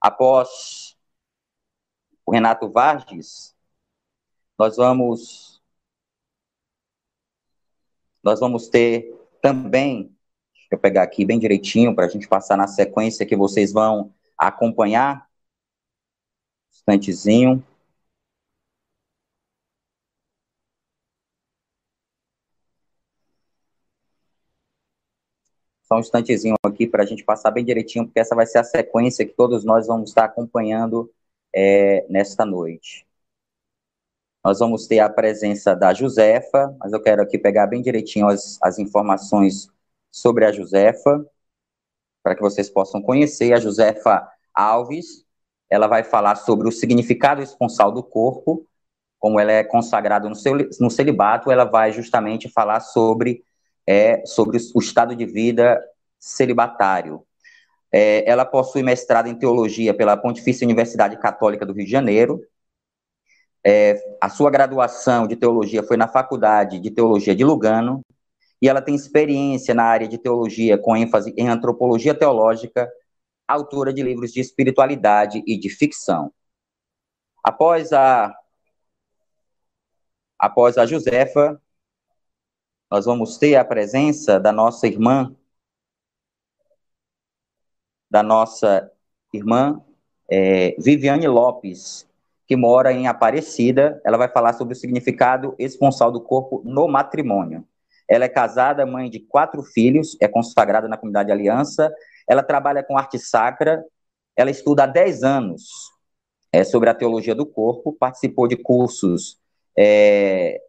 Após 0.00 0.96
o 2.26 2.32
Renato 2.32 2.70
Vargas, 2.70 3.53
nós 4.58 4.76
vamos 4.76 5.62
nós 8.22 8.40
vamos 8.40 8.68
ter 8.68 9.14
também, 9.42 10.04
deixa 10.54 10.68
eu 10.72 10.78
pegar 10.78 11.02
aqui 11.02 11.24
bem 11.26 11.38
direitinho 11.38 11.94
para 11.94 12.06
a 12.06 12.08
gente 12.08 12.26
passar 12.26 12.56
na 12.56 12.66
sequência 12.66 13.26
que 13.26 13.36
vocês 13.36 13.72
vão 13.72 14.14
acompanhar. 14.38 15.28
Um 16.88 16.94
instantezinho. 16.94 17.62
Só 25.82 25.96
um 25.96 26.00
instantezinho 26.00 26.54
aqui 26.64 26.86
para 26.86 27.02
a 27.02 27.06
gente 27.06 27.22
passar 27.24 27.50
bem 27.50 27.64
direitinho, 27.64 28.06
porque 28.06 28.18
essa 28.20 28.34
vai 28.34 28.46
ser 28.46 28.58
a 28.58 28.64
sequência 28.64 29.26
que 29.26 29.34
todos 29.34 29.64
nós 29.64 29.86
vamos 29.86 30.08
estar 30.10 30.24
acompanhando 30.24 31.12
é, 31.54 32.06
nesta 32.08 32.46
noite. 32.46 33.06
Nós 34.44 34.58
vamos 34.58 34.86
ter 34.86 34.98
a 34.98 35.08
presença 35.08 35.74
da 35.74 35.94
Josefa, 35.94 36.76
mas 36.78 36.92
eu 36.92 37.00
quero 37.00 37.22
aqui 37.22 37.38
pegar 37.38 37.66
bem 37.66 37.80
direitinho 37.80 38.28
as, 38.28 38.58
as 38.60 38.78
informações 38.78 39.68
sobre 40.10 40.44
a 40.44 40.52
Josefa, 40.52 41.24
para 42.22 42.34
que 42.34 42.42
vocês 42.42 42.68
possam 42.68 43.00
conhecer. 43.00 43.54
A 43.54 43.60
Josefa 43.60 44.28
Alves, 44.54 45.24
ela 45.70 45.86
vai 45.86 46.04
falar 46.04 46.34
sobre 46.34 46.68
o 46.68 46.72
significado 46.72 47.40
esponsal 47.40 47.90
do 47.90 48.02
corpo, 48.02 48.66
como 49.18 49.40
ela 49.40 49.52
é 49.52 49.64
consagrada 49.64 50.28
no, 50.28 50.36
no 50.78 50.90
celibato, 50.90 51.50
ela 51.50 51.64
vai 51.64 51.90
justamente 51.90 52.48
falar 52.48 52.80
sobre 52.80 53.42
é 53.86 54.24
sobre 54.24 54.58
o 54.74 54.78
estado 54.78 55.14
de 55.14 55.26
vida 55.26 55.82
celibatário. 56.18 57.22
É, 57.92 58.28
ela 58.28 58.44
possui 58.44 58.82
mestrado 58.82 59.28
em 59.28 59.34
teologia 59.34 59.94
pela 59.94 60.16
Pontifícia 60.16 60.64
Universidade 60.64 61.18
Católica 61.18 61.66
do 61.66 61.72
Rio 61.72 61.84
de 61.84 61.90
Janeiro. 61.90 62.42
É, 63.66 63.96
a 64.20 64.28
sua 64.28 64.50
graduação 64.50 65.26
de 65.26 65.36
teologia 65.36 65.82
foi 65.82 65.96
na 65.96 66.06
Faculdade 66.06 66.78
de 66.78 66.90
Teologia 66.90 67.34
de 67.34 67.44
Lugano. 67.44 68.04
E 68.60 68.68
ela 68.68 68.82
tem 68.82 68.94
experiência 68.94 69.74
na 69.74 69.84
área 69.84 70.08
de 70.08 70.18
teologia 70.18 70.78
com 70.78 70.96
ênfase 70.96 71.34
em 71.36 71.48
antropologia 71.48 72.14
teológica, 72.14 72.90
autora 73.48 73.92
de 73.92 74.02
livros 74.02 74.32
de 74.32 74.40
espiritualidade 74.40 75.42
e 75.46 75.58
de 75.58 75.68
ficção. 75.68 76.32
Após 77.42 77.92
a 77.92 78.34
após 80.38 80.76
a 80.78 80.86
Josefa, 80.86 81.60
nós 82.90 83.06
vamos 83.06 83.38
ter 83.38 83.56
a 83.56 83.64
presença 83.64 84.38
da 84.38 84.52
nossa 84.52 84.86
irmã, 84.86 85.34
da 88.10 88.22
nossa 88.22 88.90
irmã 89.32 89.82
é, 90.28 90.76
Viviane 90.78 91.26
Lopes, 91.28 92.06
que 92.46 92.56
mora 92.56 92.92
em 92.92 93.06
Aparecida. 93.06 94.00
Ela 94.04 94.18
vai 94.18 94.28
falar 94.28 94.52
sobre 94.54 94.74
o 94.74 94.76
significado 94.76 95.54
esponsal 95.58 96.10
do 96.10 96.20
corpo 96.20 96.62
no 96.64 96.86
matrimônio. 96.88 97.66
Ela 98.08 98.26
é 98.26 98.28
casada, 98.28 98.84
mãe 98.84 99.08
de 99.08 99.20
quatro 99.20 99.62
filhos, 99.62 100.16
é 100.20 100.28
consagrada 100.28 100.88
na 100.88 100.96
comunidade 100.96 101.32
Aliança. 101.32 101.92
Ela 102.28 102.42
trabalha 102.42 102.82
com 102.82 102.98
arte 102.98 103.18
sacra. 103.18 103.84
Ela 104.36 104.50
estuda 104.50 104.84
há 104.84 104.86
10 104.86 105.22
anos 105.22 105.68
é, 106.52 106.64
sobre 106.64 106.90
a 106.90 106.94
teologia 106.94 107.34
do 107.34 107.46
corpo, 107.46 107.92
participou 107.92 108.46
de 108.46 108.56
cursos 108.56 109.38
é, 109.76 110.60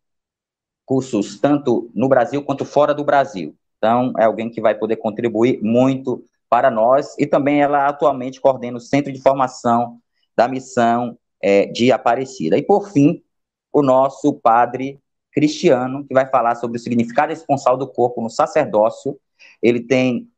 cursos 0.86 1.40
tanto 1.40 1.92
no 1.94 2.08
Brasil 2.08 2.44
quanto 2.44 2.64
fora 2.64 2.94
do 2.94 3.04
Brasil. 3.04 3.56
Então, 3.78 4.14
é 4.18 4.26
alguém 4.26 4.50
que 4.50 4.62
vai 4.62 4.76
poder 4.76 4.96
contribuir 4.98 5.60
muito 5.62 6.24
para 6.50 6.72
nós 6.72 7.16
e 7.18 7.26
também 7.26 7.62
ela 7.62 7.88
atualmente 7.88 8.40
coordena 8.40 8.78
o 8.78 8.82
Centro 8.82 9.12
de 9.12 9.22
Formação 9.22 10.00
da 10.36 10.48
Missão 10.48 11.18
é, 11.46 11.68
de 11.68 11.92
Aparecida. 11.92 12.58
E, 12.58 12.64
por 12.64 12.90
fim, 12.90 13.24
o 13.72 13.84
nosso 13.84 14.34
padre 14.34 15.00
Cristiano, 15.32 16.04
que 16.08 16.14
vai 16.14 16.26
falar 16.26 16.56
sobre 16.56 16.78
o 16.78 16.80
significado 16.80 17.32
esponsal 17.32 17.78
do 17.78 17.88
corpo 17.88 18.20
no 18.20 18.32
sacerdócio. 18.32 19.20
Ele 19.62 19.80
tem, 19.80 20.32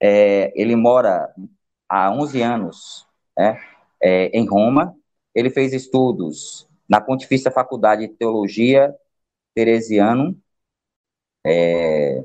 é, 0.00 0.52
ele 0.54 0.76
mora 0.76 1.34
há 1.88 2.12
11 2.12 2.40
anos 2.40 3.06
né, 3.36 3.60
é, 4.00 4.26
em 4.26 4.46
Roma. 4.46 4.94
Ele 5.34 5.50
fez 5.50 5.72
estudos 5.72 6.68
na 6.88 7.00
Pontifícia 7.00 7.50
Faculdade 7.50 8.06
de 8.06 8.14
Teologia 8.14 8.94
Teresiano, 9.56 10.38
é, 11.44 12.24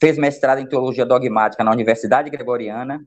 fez 0.00 0.16
mestrado 0.16 0.60
em 0.60 0.68
teologia 0.68 1.04
dogmática 1.04 1.64
na 1.64 1.72
Universidade 1.72 2.30
Gregoriana, 2.30 3.04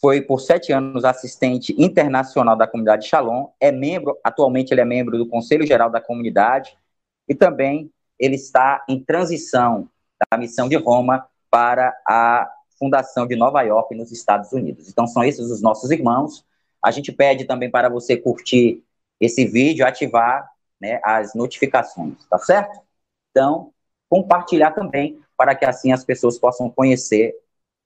foi 0.00 0.22
por 0.22 0.40
sete 0.40 0.72
anos 0.72 1.04
assistente 1.04 1.74
internacional 1.76 2.56
da 2.56 2.66
comunidade 2.66 3.06
Shalom, 3.06 3.48
é 3.60 3.72
membro, 3.72 4.16
atualmente 4.22 4.72
ele 4.72 4.80
é 4.80 4.84
membro 4.84 5.18
do 5.18 5.28
Conselho 5.28 5.66
Geral 5.66 5.90
da 5.90 6.00
Comunidade, 6.00 6.76
e 7.28 7.34
também 7.34 7.90
ele 8.18 8.36
está 8.36 8.84
em 8.88 9.02
transição 9.02 9.88
da 10.30 10.38
missão 10.38 10.68
de 10.68 10.76
Roma 10.76 11.28
para 11.50 11.96
a 12.06 12.50
Fundação 12.78 13.26
de 13.26 13.34
Nova 13.34 13.62
York, 13.62 13.94
nos 13.94 14.12
Estados 14.12 14.52
Unidos. 14.52 14.88
Então, 14.88 15.06
são 15.06 15.24
esses 15.24 15.50
os 15.50 15.60
nossos 15.60 15.90
irmãos. 15.90 16.44
A 16.82 16.90
gente 16.90 17.10
pede 17.10 17.44
também 17.44 17.70
para 17.70 17.88
você 17.88 18.16
curtir 18.16 18.84
esse 19.20 19.44
vídeo, 19.44 19.86
ativar 19.86 20.48
né, 20.80 21.00
as 21.02 21.34
notificações, 21.34 22.24
tá 22.30 22.38
certo? 22.38 22.80
Então, 23.30 23.72
compartilhar 24.08 24.70
também, 24.70 25.20
para 25.36 25.54
que 25.54 25.64
assim 25.64 25.92
as 25.92 26.04
pessoas 26.04 26.38
possam 26.38 26.70
conhecer 26.70 27.34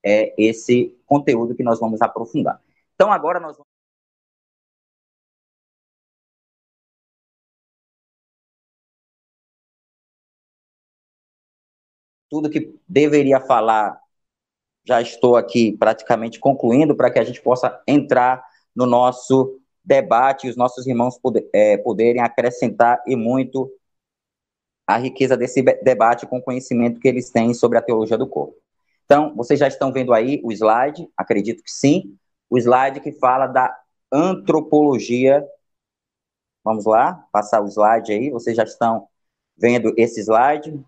é, 0.05 0.35
esse 0.37 0.97
conteúdo 1.07 1.55
que 1.55 1.63
nós 1.63 1.79
vamos 1.81 2.03
aprofundar. 2.03 2.61
Então, 2.95 3.13
agora 3.13 3.41
nós 3.41 3.57
vamos. 3.57 3.71
Tudo 12.31 12.49
que 12.51 12.75
deveria 12.89 13.41
falar, 13.41 14.01
já 14.85 15.01
estou 15.03 15.37
aqui 15.37 15.77
praticamente 15.77 16.41
concluindo, 16.41 16.95
para 16.97 17.11
que 17.11 17.19
a 17.19 17.25
gente 17.25 17.43
possa 17.43 17.83
entrar 17.87 18.45
no 18.75 18.87
nosso 18.87 19.61
debate 19.85 20.47
e 20.47 20.51
os 20.51 20.57
nossos 20.57 20.87
irmãos 20.87 21.19
poder, 21.19 21.49
é, 21.53 21.77
poderem 21.77 22.23
acrescentar 22.23 23.03
e 23.07 23.17
muito 23.17 23.71
a 24.87 24.97
riqueza 24.97 25.37
desse 25.37 25.63
debate 25.63 26.27
com 26.27 26.39
o 26.39 26.43
conhecimento 26.43 27.01
que 27.01 27.09
eles 27.09 27.31
têm 27.31 27.55
sobre 27.55 27.79
a 27.79 27.83
teologia 27.83 28.17
do 28.17 28.27
corpo. 28.27 28.62
Então, 29.12 29.35
vocês 29.37 29.61
já 29.61 29.69
estão 29.69 29.92
vendo 29.92 30.14
aí 30.14 30.40
o 30.42 30.50
slide, 30.50 31.07
acredito 31.14 31.62
que 31.62 31.71
sim, 31.71 32.16
o 32.49 32.57
slide 32.57 32.99
que 32.99 33.12
fala 33.12 33.47
da 33.47 33.78
antropologia. 34.11 35.47
Vamos 36.64 36.87
lá, 36.87 37.28
passar 37.31 37.61
o 37.61 37.66
slide 37.69 38.11
aí, 38.11 38.31
vocês 38.31 38.57
já 38.57 38.62
estão 38.64 39.07
vendo 39.54 39.92
esse 39.99 40.19
slide. 40.23 40.83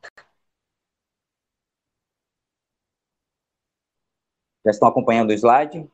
Já 4.65 4.71
estão 4.71 4.89
acompanhando 4.89 5.29
o 5.29 5.35
slide? 5.35 5.87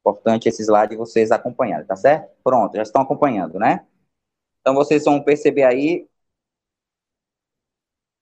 Importante 0.00 0.50
esse 0.50 0.62
slide 0.62 0.96
vocês 0.96 1.30
acompanharem, 1.30 1.86
tá 1.86 1.96
certo? 1.96 2.30
Pronto, 2.44 2.76
já 2.76 2.82
estão 2.82 3.00
acompanhando, 3.00 3.58
né? 3.58 3.86
Então, 4.60 4.74
vocês 4.74 5.04
vão 5.04 5.22
perceber 5.22 5.64
aí 5.64 6.06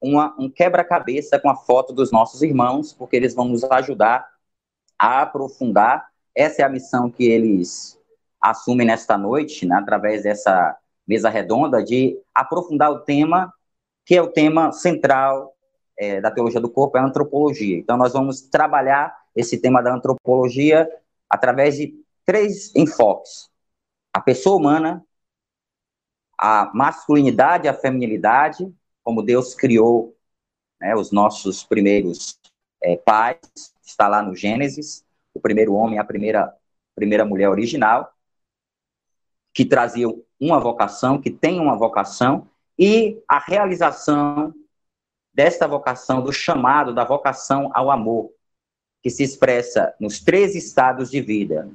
uma, 0.00 0.34
um 0.38 0.50
quebra-cabeça 0.50 1.38
com 1.38 1.48
a 1.48 1.56
foto 1.56 1.92
dos 1.92 2.10
nossos 2.12 2.42
irmãos, 2.42 2.92
porque 2.92 3.16
eles 3.16 3.34
vão 3.34 3.48
nos 3.48 3.64
ajudar 3.64 4.28
a 4.98 5.22
aprofundar. 5.22 6.08
Essa 6.34 6.62
é 6.62 6.64
a 6.64 6.68
missão 6.68 7.10
que 7.10 7.24
eles 7.24 7.98
assumem 8.40 8.86
nesta 8.86 9.16
noite, 9.16 9.66
né, 9.66 9.76
através 9.76 10.22
dessa 10.22 10.76
mesa 11.06 11.28
redonda, 11.28 11.82
de 11.82 12.18
aprofundar 12.34 12.90
o 12.90 13.00
tema, 13.00 13.52
que 14.04 14.14
é 14.14 14.22
o 14.22 14.28
tema 14.28 14.72
central 14.72 15.54
é, 15.98 16.20
da 16.20 16.30
teologia 16.30 16.60
do 16.60 16.70
corpo, 16.70 16.98
é 16.98 17.00
a 17.00 17.04
antropologia. 17.04 17.78
Então, 17.78 17.96
nós 17.96 18.12
vamos 18.12 18.42
trabalhar 18.42 19.16
esse 19.34 19.58
tema 19.58 19.82
da 19.82 19.94
antropologia 19.94 20.88
através 21.28 21.76
de 21.76 21.94
três 22.24 22.74
enfoques: 22.74 23.48
a 24.12 24.20
pessoa 24.20 24.56
humana, 24.56 25.04
a 26.38 26.70
masculinidade, 26.74 27.68
a 27.68 27.74
feminilidade, 27.74 28.70
como 29.06 29.22
Deus 29.22 29.54
criou 29.54 30.18
né, 30.80 30.96
os 30.96 31.12
nossos 31.12 31.62
primeiros 31.62 32.40
é, 32.82 32.96
pais, 32.96 33.38
está 33.80 34.08
lá 34.08 34.20
no 34.20 34.34
Gênesis, 34.34 35.06
o 35.32 35.38
primeiro 35.38 35.74
homem, 35.74 36.00
a 36.00 36.04
primeira, 36.04 36.52
primeira 36.92 37.24
mulher 37.24 37.48
original, 37.48 38.12
que 39.54 39.64
traziam 39.64 40.20
uma 40.40 40.58
vocação, 40.58 41.20
que 41.20 41.30
tem 41.30 41.60
uma 41.60 41.78
vocação, 41.78 42.50
e 42.76 43.22
a 43.28 43.38
realização 43.38 44.52
desta 45.32 45.68
vocação, 45.68 46.20
do 46.20 46.32
chamado, 46.32 46.92
da 46.92 47.04
vocação 47.04 47.70
ao 47.74 47.92
amor, 47.92 48.32
que 49.04 49.08
se 49.08 49.22
expressa 49.22 49.94
nos 50.00 50.18
três 50.18 50.56
estados 50.56 51.12
de 51.12 51.20
vida, 51.20 51.70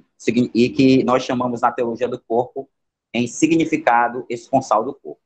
e 0.53 0.69
que 0.69 1.01
nós 1.05 1.23
chamamos 1.23 1.61
na 1.61 1.71
teologia 1.71 2.09
do 2.09 2.19
corpo 2.19 2.69
em 3.13 3.25
significado 3.25 4.25
esponsal 4.29 4.83
do 4.83 4.93
corpo. 4.93 5.21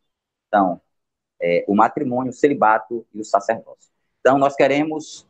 Então, 0.48 0.80
é, 1.42 1.66
o 1.68 1.76
matrimônio, 1.76 2.32
o 2.32 2.36
celibato 2.36 3.06
e 3.14 3.20
o 3.20 3.26
sacerdócio. 3.26 3.90
Então, 4.20 4.38
nós 4.38 4.56
queremos 4.56 5.26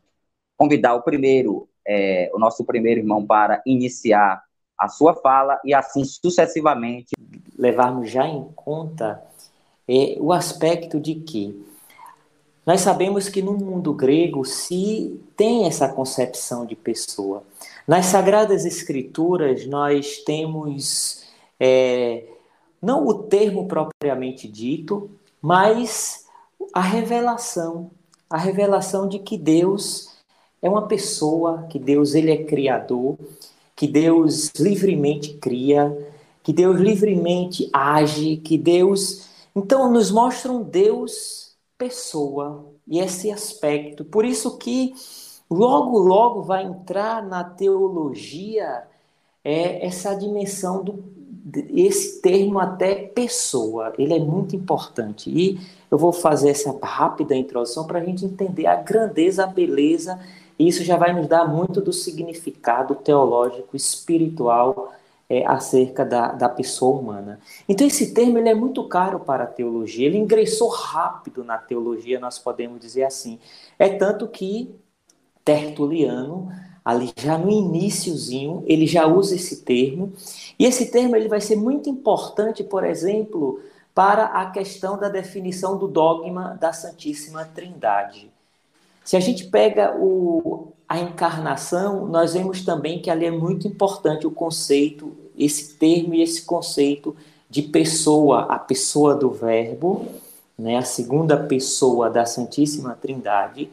convidar 0.56 0.94
o 0.94 1.02
primeiro, 1.02 1.68
é, 1.86 2.30
o 2.34 2.38
nosso 2.38 2.64
primeiro 2.64 3.00
irmão 3.00 3.26
para 3.26 3.62
iniciar 3.66 4.42
a 4.78 4.88
sua 4.88 5.14
fala 5.14 5.60
e 5.64 5.74
assim 5.74 6.04
sucessivamente. 6.04 7.14
Levarmos 7.58 8.10
já 8.10 8.26
em 8.26 8.44
conta 8.54 9.22
é, 9.88 10.16
o 10.18 10.32
aspecto 10.32 11.00
de 11.00 11.14
que 11.16 11.64
nós 12.66 12.80
sabemos 12.80 13.28
que 13.28 13.40
no 13.40 13.52
mundo 13.52 13.94
grego 13.94 14.44
se 14.44 15.20
tem 15.36 15.66
essa 15.66 15.88
concepção 15.88 16.66
de 16.66 16.74
pessoa. 16.74 17.44
Nas 17.86 18.06
Sagradas 18.06 18.64
Escrituras, 18.64 19.66
nós 19.66 20.18
temos 20.24 21.24
é, 21.60 22.24
não 22.82 23.06
o 23.06 23.14
termo 23.14 23.68
propriamente 23.68 24.48
dito, 24.48 25.08
mas 25.40 26.26
a 26.72 26.80
revelação 26.80 27.90
a 28.28 28.36
revelação 28.36 29.08
de 29.08 29.18
que 29.20 29.38
Deus 29.38 30.16
é 30.60 30.68
uma 30.68 30.86
pessoa, 30.86 31.66
que 31.70 31.78
Deus 31.78 32.14
ele 32.14 32.32
é 32.32 32.44
criador, 32.44 33.16
que 33.74 33.86
Deus 33.86 34.50
livremente 34.58 35.34
cria, 35.34 35.96
que 36.42 36.52
Deus 36.52 36.78
livremente 36.80 37.68
age, 37.72 38.38
que 38.38 38.58
Deus 38.58 39.26
então 39.54 39.90
nos 39.90 40.10
mostra 40.10 40.52
um 40.52 40.62
Deus 40.62 41.56
pessoa 41.78 42.66
e 42.86 42.98
esse 42.98 43.30
aspecto. 43.30 44.04
Por 44.04 44.24
isso 44.24 44.58
que 44.58 44.94
logo, 45.50 45.98
logo 45.98 46.42
vai 46.42 46.64
entrar 46.64 47.22
na 47.22 47.44
teologia 47.44 48.84
é, 49.44 49.86
essa 49.86 50.14
dimensão 50.14 50.82
do 50.82 51.15
esse 51.70 52.20
termo 52.20 52.58
até 52.58 52.94
pessoa, 52.94 53.92
ele 53.98 54.14
é 54.14 54.18
muito 54.18 54.56
importante. 54.56 55.30
E 55.30 55.60
eu 55.90 55.96
vou 55.96 56.12
fazer 56.12 56.50
essa 56.50 56.76
rápida 56.82 57.34
introdução 57.34 57.86
para 57.86 58.00
a 58.00 58.04
gente 58.04 58.24
entender 58.24 58.66
a 58.66 58.76
grandeza, 58.76 59.44
a 59.44 59.46
beleza, 59.46 60.18
e 60.58 60.66
isso 60.66 60.82
já 60.82 60.96
vai 60.96 61.12
nos 61.12 61.28
dar 61.28 61.46
muito 61.46 61.80
do 61.80 61.92
significado 61.92 62.94
teológico, 62.94 63.76
espiritual 63.76 64.92
é, 65.28 65.46
acerca 65.46 66.04
da, 66.04 66.32
da 66.32 66.48
pessoa 66.48 66.98
humana. 66.98 67.38
Então, 67.68 67.86
esse 67.86 68.12
termo 68.12 68.38
ele 68.38 68.48
é 68.48 68.54
muito 68.54 68.82
caro 68.88 69.20
para 69.20 69.44
a 69.44 69.48
teologia, 69.48 70.06
ele 70.06 70.18
ingressou 70.18 70.68
rápido 70.68 71.44
na 71.44 71.58
teologia, 71.58 72.18
nós 72.18 72.38
podemos 72.38 72.80
dizer 72.80 73.04
assim. 73.04 73.38
É 73.78 73.88
tanto 73.88 74.26
que 74.26 74.74
Tertuliano, 75.44 76.50
ali 76.86 77.12
já 77.16 77.36
no 77.36 77.50
iníciozinho, 77.50 78.62
ele 78.64 78.86
já 78.86 79.08
usa 79.08 79.34
esse 79.34 79.62
termo, 79.62 80.12
e 80.56 80.64
esse 80.64 80.86
termo 80.86 81.16
ele 81.16 81.26
vai 81.28 81.40
ser 81.40 81.56
muito 81.56 81.90
importante, 81.90 82.62
por 82.62 82.84
exemplo, 82.84 83.58
para 83.92 84.26
a 84.26 84.48
questão 84.52 84.96
da 84.96 85.08
definição 85.08 85.76
do 85.76 85.88
dogma 85.88 86.56
da 86.60 86.72
Santíssima 86.72 87.44
Trindade. 87.44 88.30
Se 89.04 89.16
a 89.16 89.20
gente 89.20 89.46
pega 89.46 89.96
o, 89.98 90.68
a 90.88 91.00
encarnação, 91.00 92.06
nós 92.06 92.34
vemos 92.34 92.64
também 92.64 93.02
que 93.02 93.10
ali 93.10 93.26
é 93.26 93.32
muito 93.32 93.66
importante 93.66 94.24
o 94.24 94.30
conceito, 94.30 95.12
esse 95.36 95.74
termo 95.74 96.14
e 96.14 96.22
esse 96.22 96.42
conceito 96.42 97.16
de 97.50 97.62
pessoa, 97.62 98.42
a 98.42 98.60
pessoa 98.60 99.12
do 99.16 99.30
Verbo, 99.32 100.06
né, 100.56 100.76
a 100.76 100.82
segunda 100.82 101.36
pessoa 101.36 102.08
da 102.08 102.24
Santíssima 102.24 102.96
Trindade, 103.00 103.68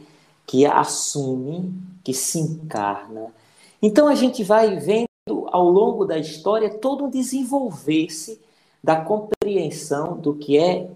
que 0.45 0.65
assume, 0.65 1.73
que 2.03 2.13
se 2.13 2.39
encarna. 2.39 3.33
Então 3.81 4.07
a 4.07 4.15
gente 4.15 4.43
vai 4.43 4.75
vendo 4.77 5.07
ao 5.47 5.69
longo 5.69 6.05
da 6.05 6.17
história 6.17 6.69
todo 6.69 7.05
um 7.05 7.09
desenvolver-se 7.09 8.39
da 8.83 8.97
compreensão 8.97 10.17
do 10.17 10.33
que 10.35 10.57
é 10.57 10.89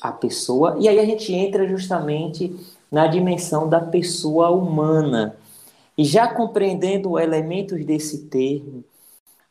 a 0.00 0.12
pessoa, 0.12 0.76
e 0.78 0.88
aí 0.88 0.98
a 0.98 1.04
gente 1.04 1.32
entra 1.32 1.66
justamente 1.66 2.54
na 2.90 3.06
dimensão 3.06 3.68
da 3.68 3.80
pessoa 3.80 4.50
humana. 4.50 5.36
E 5.96 6.04
já 6.04 6.28
compreendendo 6.28 7.18
elementos 7.18 7.84
desse 7.84 8.26
termo, 8.26 8.84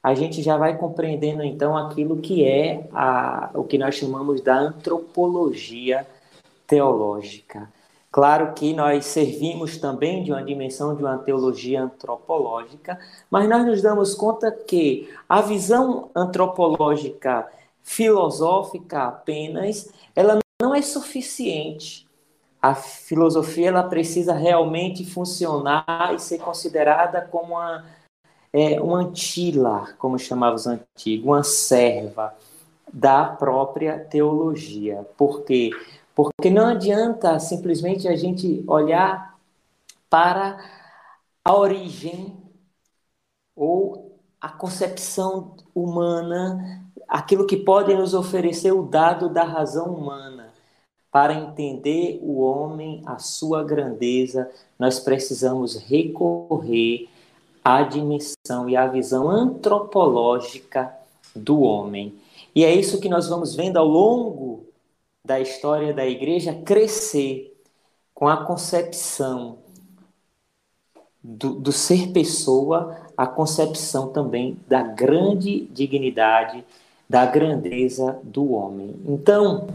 a 0.01 0.13
gente 0.13 0.41
já 0.41 0.57
vai 0.57 0.77
compreendendo 0.77 1.43
então 1.43 1.75
aquilo 1.75 2.17
que 2.17 2.45
é 2.45 2.87
a, 2.93 3.49
o 3.53 3.63
que 3.63 3.77
nós 3.77 3.95
chamamos 3.95 4.39
da 4.39 4.57
antropologia 4.57 6.07
teológica. 6.65 7.69
Claro 8.11 8.53
que 8.53 8.73
nós 8.73 9.05
servimos 9.05 9.77
também 9.77 10.23
de 10.23 10.31
uma 10.31 10.43
dimensão 10.43 10.95
de 10.95 11.03
uma 11.03 11.17
teologia 11.17 11.83
antropológica, 11.83 12.99
mas 13.29 13.47
nós 13.47 13.65
nos 13.65 13.81
damos 13.81 14.15
conta 14.15 14.51
que 14.51 15.13
a 15.27 15.41
visão 15.41 16.09
antropológica 16.15 17.47
filosófica 17.83 19.03
apenas, 19.03 19.89
ela 20.15 20.39
não 20.61 20.73
é 20.73 20.81
suficiente 20.81 22.07
a 22.61 22.75
filosofia 22.75 23.69
ela 23.69 23.83
precisa 23.83 24.33
realmente 24.33 25.05
funcionar 25.05 26.13
e 26.13 26.19
ser 26.19 26.39
considerada 26.39 27.21
como 27.21 27.53
uma, 27.53 27.85
é, 28.51 28.81
uma 28.81 28.99
antila, 28.99 29.89
como 29.97 30.17
chamavam 30.17 30.55
os 30.55 30.67
antigos, 30.67 31.25
uma 31.25 31.43
serva 31.43 32.35
da 32.91 33.25
própria 33.25 33.99
teologia. 33.99 35.05
Por 35.17 35.43
quê? 35.43 35.69
Porque 36.17 36.49
não 36.49 36.65
adianta 36.65 37.39
simplesmente 37.39 38.07
a 38.07 38.15
gente 38.15 38.63
olhar 38.67 39.37
para 40.09 40.57
a 41.45 41.55
origem 41.55 42.35
ou 43.55 44.17
a 44.41 44.49
concepção 44.49 45.55
humana, 45.75 46.83
aquilo 47.07 47.45
que 47.45 47.55
pode 47.55 47.93
nos 47.93 48.15
oferecer 48.15 48.71
o 48.71 48.81
dado 48.81 49.29
da 49.29 49.43
razão 49.43 49.93
humana 49.93 50.51
para 51.11 51.35
entender 51.35 52.19
o 52.23 52.41
homem, 52.41 53.03
a 53.05 53.19
sua 53.19 53.63
grandeza, 53.63 54.49
nós 54.79 54.99
precisamos 54.99 55.75
recorrer 55.75 57.07
à 57.63 57.83
dimensão 57.83 58.67
e 58.67 58.75
à 58.75 58.87
visão 58.87 59.29
antropológica 59.29 60.91
do 61.35 61.61
homem. 61.61 62.15
E 62.55 62.65
é 62.65 62.73
isso 62.73 62.99
que 62.99 63.07
nós 63.07 63.27
vamos 63.27 63.53
vendo 63.53 63.77
ao 63.77 63.87
longo 63.87 64.66
da 65.27 65.41
história 65.41 65.93
da 65.93 66.05
igreja 66.05 66.53
crescer 66.53 67.53
com 68.15 68.29
a 68.29 68.45
concepção 68.45 69.57
do, 71.21 71.55
do 71.55 71.73
ser 71.73 72.13
pessoa, 72.13 72.95
a 73.17 73.27
concepção 73.27 74.07
também 74.07 74.57
da 74.69 74.81
grande 74.81 75.65
dignidade, 75.65 76.63
da 77.09 77.25
grandeza 77.25 78.17
do 78.23 78.53
homem. 78.53 78.95
Então, 79.05 79.67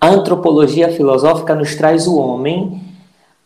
a 0.00 0.08
antropologia 0.08 0.92
filosófica 0.92 1.56
nos 1.56 1.74
traz 1.74 2.06
o 2.06 2.16
homem 2.16 2.80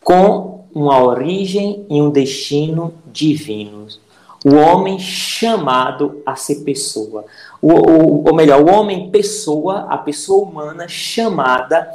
com 0.05 0.67
uma 0.75 1.03
origem 1.03 1.87
e 1.89 2.03
um 2.03 2.11
destino 2.11 2.93
divinos. 3.11 3.99
O 4.45 4.55
homem 4.55 4.99
chamado 4.99 6.23
a 6.25 6.37
ser 6.37 6.65
pessoa. 6.65 7.25
O, 7.61 7.73
o, 7.73 8.25
ou 8.29 8.35
melhor, 8.35 8.63
o 8.63 8.71
homem 8.71 9.11
pessoa, 9.11 9.87
a 9.91 9.99
pessoa 9.99 10.45
humana 10.45 10.87
chamada 10.87 11.91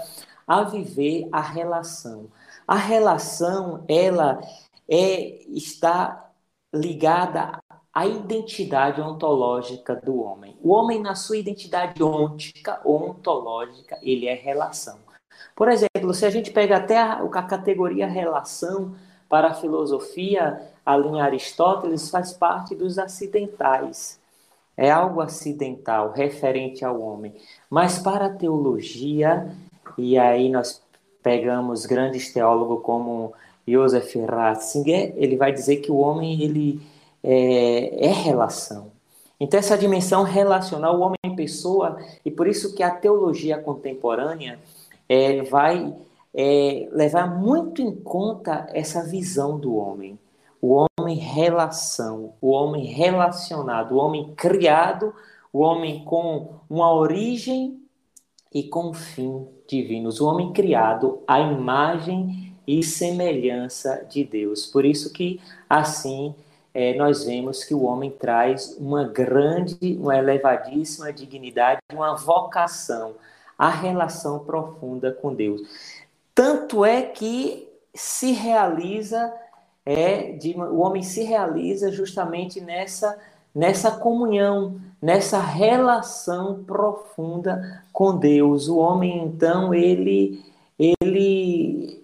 a 0.48 0.64
viver 0.64 1.28
a 1.32 1.40
relação. 1.40 2.28
A 2.68 2.76
relação, 2.76 3.84
ela 3.88 4.42
é, 4.90 5.42
está 5.48 6.30
ligada 6.74 7.60
a 7.94 8.08
identidade 8.08 9.00
ontológica 9.00 9.96
do 9.96 10.22
homem. 10.22 10.58
O 10.62 10.72
homem, 10.72 11.00
na 11.00 11.14
sua 11.14 11.38
identidade 11.38 12.02
ôntica, 12.02 12.82
ontológica, 12.84 13.98
ele 14.02 14.28
é 14.28 14.34
relação. 14.34 14.98
Por 15.56 15.70
exemplo, 15.70 16.14
se 16.14 16.26
a 16.26 16.30
gente 16.30 16.52
pega 16.52 16.78
até 16.78 16.98
a, 16.98 17.22
a 17.22 17.44
categoria 17.44 18.08
relação 18.08 18.96
para 19.30 19.50
a 19.50 19.54
filosofia, 19.54 20.73
a 20.86 20.98
linha 20.98 21.24
Aristóteles 21.24 22.10
faz 22.10 22.34
parte 22.34 22.76
dos 22.76 23.00
acidentais. 23.00 24.20
É 24.76 24.90
algo 24.90 25.22
acidental, 25.22 26.12
referente 26.12 26.84
ao 26.84 27.00
homem. 27.00 27.34
Mas 27.70 28.00
para 28.00 28.26
a 28.26 28.34
teologia, 28.34 29.52
e 29.98 30.18
aí 30.18 30.50
nós 30.50 30.82
pegamos 31.22 31.86
grandes 31.86 32.34
teólogos 32.34 32.84
como 32.84 33.34
Joseph 33.68 34.14
Ratzinger, 34.28 35.14
ele 35.16 35.38
vai 35.38 35.54
dizer 35.54 35.78
que 35.78 35.92
o 35.92 35.98
homem 35.98 36.42
ele 36.42 36.82
é, 37.24 38.08
é 38.08 38.12
relação. 38.12 38.92
Então, 39.40 39.60
essa 39.60 39.78
dimensão 39.78 40.24
relacional, 40.24 40.98
o 40.98 41.02
homem-pessoa, 41.02 41.98
e 42.24 42.32
por 42.32 42.48
isso 42.48 42.76
que 42.76 42.84
a 42.84 42.92
teologia 42.92 43.58
contemporânea 43.58 44.60
é, 45.08 45.42
vai 45.44 45.94
é, 46.34 46.88
levar 46.92 47.28
muito 47.28 47.82
em 47.82 47.94
conta 47.94 48.68
essa 48.74 49.04
visão 49.04 49.60
do 49.60 49.76
homem. 49.76 50.18
Homem 51.14 51.20
relação, 51.20 52.34
o 52.42 52.50
homem 52.50 52.86
relacionado, 52.86 53.94
o 53.94 53.98
homem 53.98 54.34
criado, 54.36 55.14
o 55.52 55.60
homem 55.60 56.04
com 56.04 56.56
uma 56.68 56.92
origem 56.92 57.80
e 58.52 58.64
com 58.64 58.94
fim 58.94 59.48
divinos, 59.68 60.20
o 60.20 60.26
homem 60.26 60.52
criado 60.52 61.22
à 61.28 61.40
imagem 61.40 62.56
e 62.66 62.82
semelhança 62.82 64.06
de 64.10 64.24
Deus. 64.24 64.66
Por 64.66 64.86
isso 64.86 65.14
que 65.14 65.40
assim 65.70 66.34
é, 66.74 66.96
nós 66.96 67.24
vemos 67.26 67.64
que 67.64 67.76
o 67.76 67.84
homem 67.84 68.10
traz 68.10 68.76
uma 68.80 69.04
grande, 69.04 69.96
uma 70.00 70.18
elevadíssima 70.18 71.14
dignidade, 71.14 71.80
uma 71.92 72.16
vocação, 72.16 73.14
a 73.56 73.70
relação 73.70 74.40
profunda 74.40 75.12
com 75.12 75.32
Deus. 75.34 75.62
Tanto 76.34 76.84
é 76.84 77.04
que 77.04 77.70
se 77.94 78.32
realiza, 78.32 79.32
é, 79.86 80.32
de, 80.34 80.54
o 80.56 80.80
homem 80.80 81.04
se 81.04 81.24
realiza 81.24 81.92
justamente 81.92 82.62
nessa, 82.62 83.20
nessa 83.54 83.92
comunhão, 83.92 84.80
nessa 85.02 85.40
relação 85.40 86.64
profunda 86.64 87.84
com 87.92 88.18
Deus. 88.18 88.68
O 88.68 88.78
homem, 88.78 89.24
então, 89.24 89.74
ele, 89.74 90.44
ele 90.80 92.04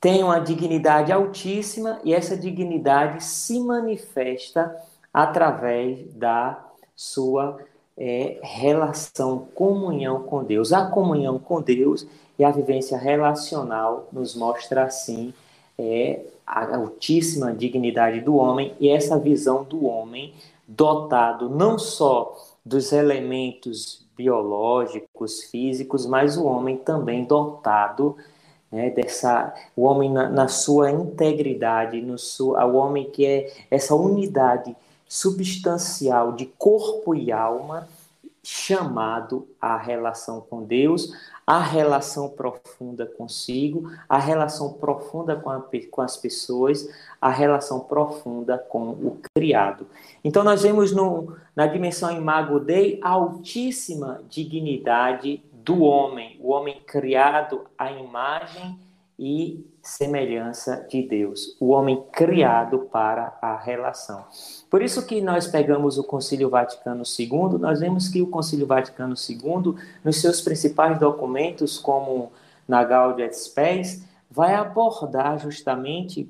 tem 0.00 0.22
uma 0.22 0.38
dignidade 0.38 1.12
altíssima 1.12 2.00
e 2.04 2.14
essa 2.14 2.36
dignidade 2.36 3.22
se 3.22 3.60
manifesta 3.60 4.74
através 5.12 6.12
da 6.14 6.64
sua 6.94 7.58
é, 7.96 8.38
relação, 8.42 9.48
comunhão 9.54 10.22
com 10.22 10.44
Deus. 10.44 10.72
A 10.72 10.86
comunhão 10.86 11.38
com 11.38 11.60
Deus 11.60 12.06
e 12.38 12.44
a 12.44 12.50
vivência 12.50 12.96
relacional 12.96 14.08
nos 14.12 14.34
mostra 14.34 14.84
assim 14.84 15.34
é, 15.76 16.20
a 16.48 16.76
altíssima 16.76 17.52
dignidade 17.52 18.20
do 18.20 18.36
homem 18.36 18.74
e 18.80 18.88
essa 18.88 19.18
visão 19.18 19.64
do 19.64 19.84
homem 19.84 20.32
dotado 20.66 21.48
não 21.48 21.78
só 21.78 22.36
dos 22.64 22.92
elementos 22.92 24.06
biológicos, 24.16 25.42
físicos, 25.44 26.06
mas 26.06 26.36
o 26.36 26.44
homem 26.44 26.76
também 26.76 27.24
dotado 27.24 28.16
né, 28.70 28.90
dessa 28.90 29.54
o 29.76 29.82
homem 29.82 30.10
na, 30.10 30.28
na, 30.28 30.48
sua 30.48 30.90
integridade, 30.90 32.00
no 32.00 32.18
sua, 32.18 32.64
o 32.66 32.76
homem 32.76 33.10
que 33.10 33.24
é 33.24 33.52
essa 33.70 33.94
unidade 33.94 34.76
substancial 35.08 36.32
de 36.32 36.46
corpo 36.46 37.14
e 37.14 37.32
alma, 37.32 37.88
chamado 38.42 39.46
à 39.60 39.76
relação 39.76 40.40
com 40.40 40.62
Deus, 40.62 41.12
a 41.48 41.60
relação 41.60 42.28
profunda 42.28 43.06
consigo, 43.06 43.90
a 44.06 44.18
relação 44.18 44.74
profunda 44.74 45.34
com, 45.34 45.48
a, 45.48 45.64
com 45.90 46.02
as 46.02 46.14
pessoas, 46.14 46.86
a 47.18 47.30
relação 47.30 47.80
profunda 47.80 48.58
com 48.58 48.90
o 48.90 49.18
criado. 49.34 49.86
Então, 50.22 50.44
nós 50.44 50.60
vemos 50.60 50.92
no, 50.92 51.34
na 51.56 51.66
dimensão 51.66 52.14
Imago 52.14 52.60
Dei 52.60 53.00
a 53.02 53.08
altíssima 53.08 54.20
dignidade 54.28 55.42
do 55.50 55.80
homem, 55.84 56.38
o 56.38 56.50
homem 56.50 56.82
criado 56.86 57.64
à 57.78 57.90
imagem 57.92 58.78
e 59.18 59.66
semelhança 59.82 60.86
de 60.88 61.02
Deus, 61.02 61.56
o 61.58 61.70
homem 61.70 62.04
criado 62.12 62.88
para 62.92 63.36
a 63.42 63.56
relação. 63.56 64.24
Por 64.70 64.80
isso 64.80 65.04
que 65.06 65.20
nós 65.20 65.48
pegamos 65.48 65.98
o 65.98 66.04
Concílio 66.04 66.48
Vaticano 66.48 67.02
II, 67.18 67.58
nós 67.58 67.80
vemos 67.80 68.08
que 68.08 68.22
o 68.22 68.28
Concílio 68.28 68.66
Vaticano 68.66 69.14
II, 69.28 69.74
nos 70.04 70.20
seus 70.20 70.40
principais 70.40 70.98
documentos, 70.98 71.78
como 71.78 72.30
na 72.66 72.84
Gaudium 72.84 73.26
et 73.26 73.34
Spes, 73.34 74.04
vai 74.30 74.54
abordar 74.54 75.38
justamente 75.38 76.28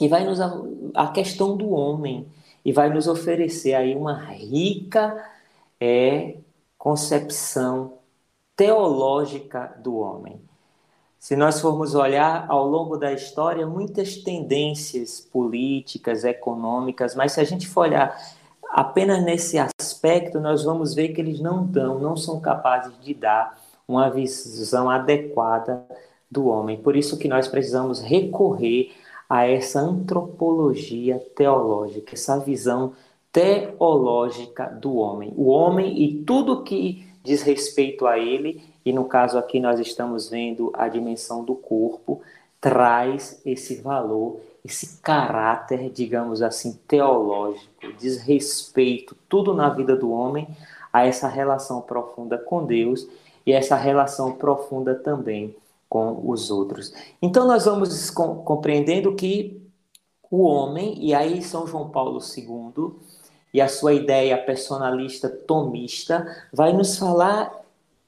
e 0.00 0.06
vai 0.06 0.24
nos 0.24 0.38
a 0.40 1.08
questão 1.08 1.56
do 1.56 1.70
homem 1.70 2.26
e 2.64 2.72
vai 2.72 2.88
nos 2.88 3.08
oferecer 3.08 3.74
aí 3.74 3.96
uma 3.96 4.14
rica 4.14 5.24
é, 5.80 6.36
concepção 6.78 7.94
teológica 8.54 9.74
do 9.82 9.96
homem. 9.96 10.40
Se 11.22 11.36
nós 11.36 11.60
formos 11.60 11.94
olhar 11.94 12.46
ao 12.48 12.66
longo 12.66 12.96
da 12.96 13.12
história, 13.12 13.64
muitas 13.64 14.16
tendências 14.16 15.20
políticas, 15.20 16.24
econômicas, 16.24 17.14
mas 17.14 17.30
se 17.30 17.40
a 17.40 17.44
gente 17.44 17.68
for 17.68 17.82
olhar 17.82 18.20
apenas 18.72 19.22
nesse 19.22 19.56
aspecto, 19.56 20.40
nós 20.40 20.64
vamos 20.64 20.94
ver 20.94 21.10
que 21.10 21.20
eles 21.20 21.38
não 21.38 21.64
dão, 21.64 22.00
não 22.00 22.16
são 22.16 22.40
capazes 22.40 22.92
de 23.00 23.14
dar 23.14 23.56
uma 23.86 24.10
visão 24.10 24.90
adequada 24.90 25.86
do 26.28 26.48
homem. 26.48 26.76
Por 26.78 26.96
isso 26.96 27.16
que 27.16 27.28
nós 27.28 27.46
precisamos 27.46 28.00
recorrer 28.00 28.90
a 29.30 29.46
essa 29.46 29.78
antropologia 29.78 31.20
teológica, 31.36 32.14
essa 32.14 32.36
visão 32.40 32.94
teológica 33.30 34.66
do 34.66 34.96
homem. 34.96 35.32
O 35.36 35.50
homem 35.50 36.02
e 36.02 36.24
tudo 36.24 36.64
que 36.64 37.06
diz 37.22 37.42
respeito 37.42 38.08
a 38.08 38.18
ele, 38.18 38.71
e 38.84 38.92
no 38.92 39.04
caso 39.04 39.38
aqui 39.38 39.60
nós 39.60 39.78
estamos 39.80 40.28
vendo 40.28 40.70
a 40.74 40.88
dimensão 40.88 41.44
do 41.44 41.54
corpo, 41.54 42.20
traz 42.60 43.40
esse 43.44 43.76
valor, 43.76 44.40
esse 44.64 44.98
caráter, 45.00 45.90
digamos 45.90 46.42
assim, 46.42 46.78
teológico, 46.86 47.92
diz 47.98 48.18
respeito, 48.18 49.16
tudo 49.28 49.52
na 49.54 49.68
vida 49.68 49.96
do 49.96 50.10
homem, 50.10 50.46
a 50.92 51.06
essa 51.06 51.26
relação 51.26 51.80
profunda 51.80 52.38
com 52.38 52.64
Deus 52.64 53.08
e 53.44 53.52
essa 53.52 53.76
relação 53.76 54.32
profunda 54.32 54.94
também 54.94 55.56
com 55.88 56.22
os 56.24 56.50
outros. 56.50 56.92
Então 57.20 57.46
nós 57.46 57.64
vamos 57.64 58.10
compreendendo 58.10 59.14
que 59.14 59.60
o 60.30 60.44
homem, 60.44 60.96
e 60.98 61.12
aí 61.12 61.42
São 61.42 61.66
João 61.66 61.90
Paulo 61.90 62.18
II, 62.18 62.94
e 63.52 63.60
a 63.60 63.68
sua 63.68 63.92
ideia 63.92 64.38
personalista 64.38 65.28
tomista 65.28 66.46
vai 66.52 66.72
nos 66.72 66.96
falar 66.96 67.61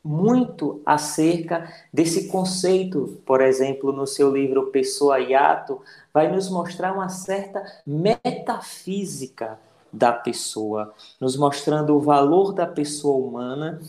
muito 0.04 0.82
acerca 0.84 1.72
desse 1.92 2.28
conceito, 2.28 3.18
por 3.24 3.40
exemplo, 3.40 3.90
no 3.90 4.06
seu 4.06 4.30
livro 4.30 4.66
Pessoa 4.66 5.18
e 5.18 5.34
Ato, 5.34 5.80
vai 6.12 6.30
nos 6.30 6.50
mostrar 6.50 6.92
uma 6.92 7.08
certa 7.08 7.64
metafísica 7.86 9.58
da 9.90 10.12
pessoa, 10.12 10.92
nos 11.18 11.36
mostrando 11.36 11.96
o 11.96 12.00
valor 12.00 12.52
da 12.52 12.66
pessoa 12.66 13.16
humana, 13.16 13.80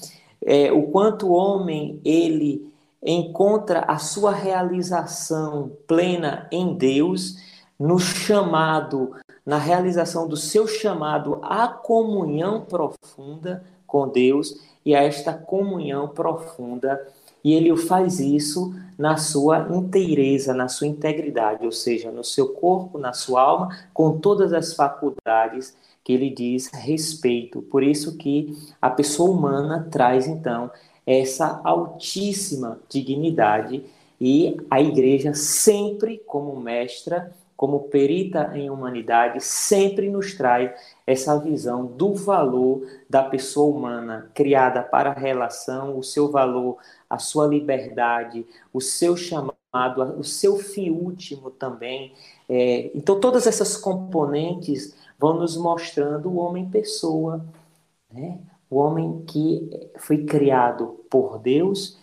é, 0.41 0.71
o 0.71 0.83
quanto 0.83 1.27
o 1.27 1.33
homem 1.33 1.99
ele 2.05 2.71
encontra 3.03 3.81
a 3.81 3.97
sua 3.97 4.31
realização 4.31 5.71
plena 5.85 6.47
em 6.51 6.75
Deus, 6.75 7.35
no 7.77 7.99
chamado 7.99 9.13
na 9.45 9.57
realização 9.57 10.27
do 10.27 10.35
seu 10.35 10.67
chamado 10.67 11.39
à 11.43 11.67
comunhão 11.67 12.61
profunda 12.61 13.63
com 13.85 14.07
Deus 14.07 14.59
e 14.85 14.95
a 14.95 15.03
esta 15.03 15.33
comunhão 15.33 16.07
profunda. 16.07 17.05
E 17.43 17.53
ele 17.53 17.71
o 17.71 17.77
faz 17.77 18.19
isso 18.19 18.73
na 18.97 19.17
sua 19.17 19.67
inteireza, 19.71 20.53
na 20.53 20.67
sua 20.67 20.87
integridade, 20.87 21.65
ou 21.65 21.71
seja, 21.71 22.11
no 22.11 22.23
seu 22.23 22.49
corpo, 22.49 22.97
na 22.97 23.13
sua 23.13 23.41
alma, 23.41 23.77
com 23.93 24.17
todas 24.17 24.51
as 24.51 24.73
faculdades 24.73 25.75
que 26.03 26.13
ele 26.13 26.29
diz 26.29 26.67
respeito. 26.73 27.61
Por 27.63 27.83
isso 27.83 28.17
que 28.17 28.57
a 28.81 28.89
pessoa 28.89 29.31
humana 29.31 29.87
traz 29.91 30.27
então 30.27 30.71
essa 31.05 31.61
altíssima 31.63 32.79
dignidade 32.89 33.83
e 34.19 34.57
a 34.69 34.81
igreja 34.81 35.33
sempre 35.33 36.21
como 36.25 36.59
mestra 36.59 37.31
como 37.55 37.81
perita 37.81 38.51
em 38.53 38.69
humanidade, 38.69 39.41
sempre 39.41 40.09
nos 40.09 40.33
traz 40.33 40.71
essa 41.07 41.37
visão 41.39 41.85
do 41.85 42.13
valor 42.13 42.85
da 43.09 43.23
pessoa 43.23 43.75
humana, 43.75 44.29
criada 44.33 44.83
para 44.83 45.11
a 45.11 45.19
relação, 45.19 45.97
o 45.97 46.03
seu 46.03 46.29
valor, 46.29 46.77
a 47.09 47.17
sua 47.17 47.47
liberdade, 47.47 48.45
o 48.73 48.81
seu 48.81 49.15
chamado, 49.15 49.55
o 50.17 50.23
seu 50.23 50.57
fim 50.57 50.89
último 50.89 51.49
também. 51.49 52.13
É, 52.49 52.91
então, 52.93 53.19
todas 53.19 53.47
essas 53.47 53.77
componentes 53.77 54.95
vão 55.17 55.35
nos 55.35 55.55
mostrando 55.55 56.29
o 56.29 56.37
homem-pessoa, 56.37 57.45
né? 58.11 58.39
o 58.69 58.77
homem 58.77 59.23
que 59.25 59.89
foi 59.97 60.25
criado 60.25 60.99
por 61.09 61.39
Deus 61.39 61.97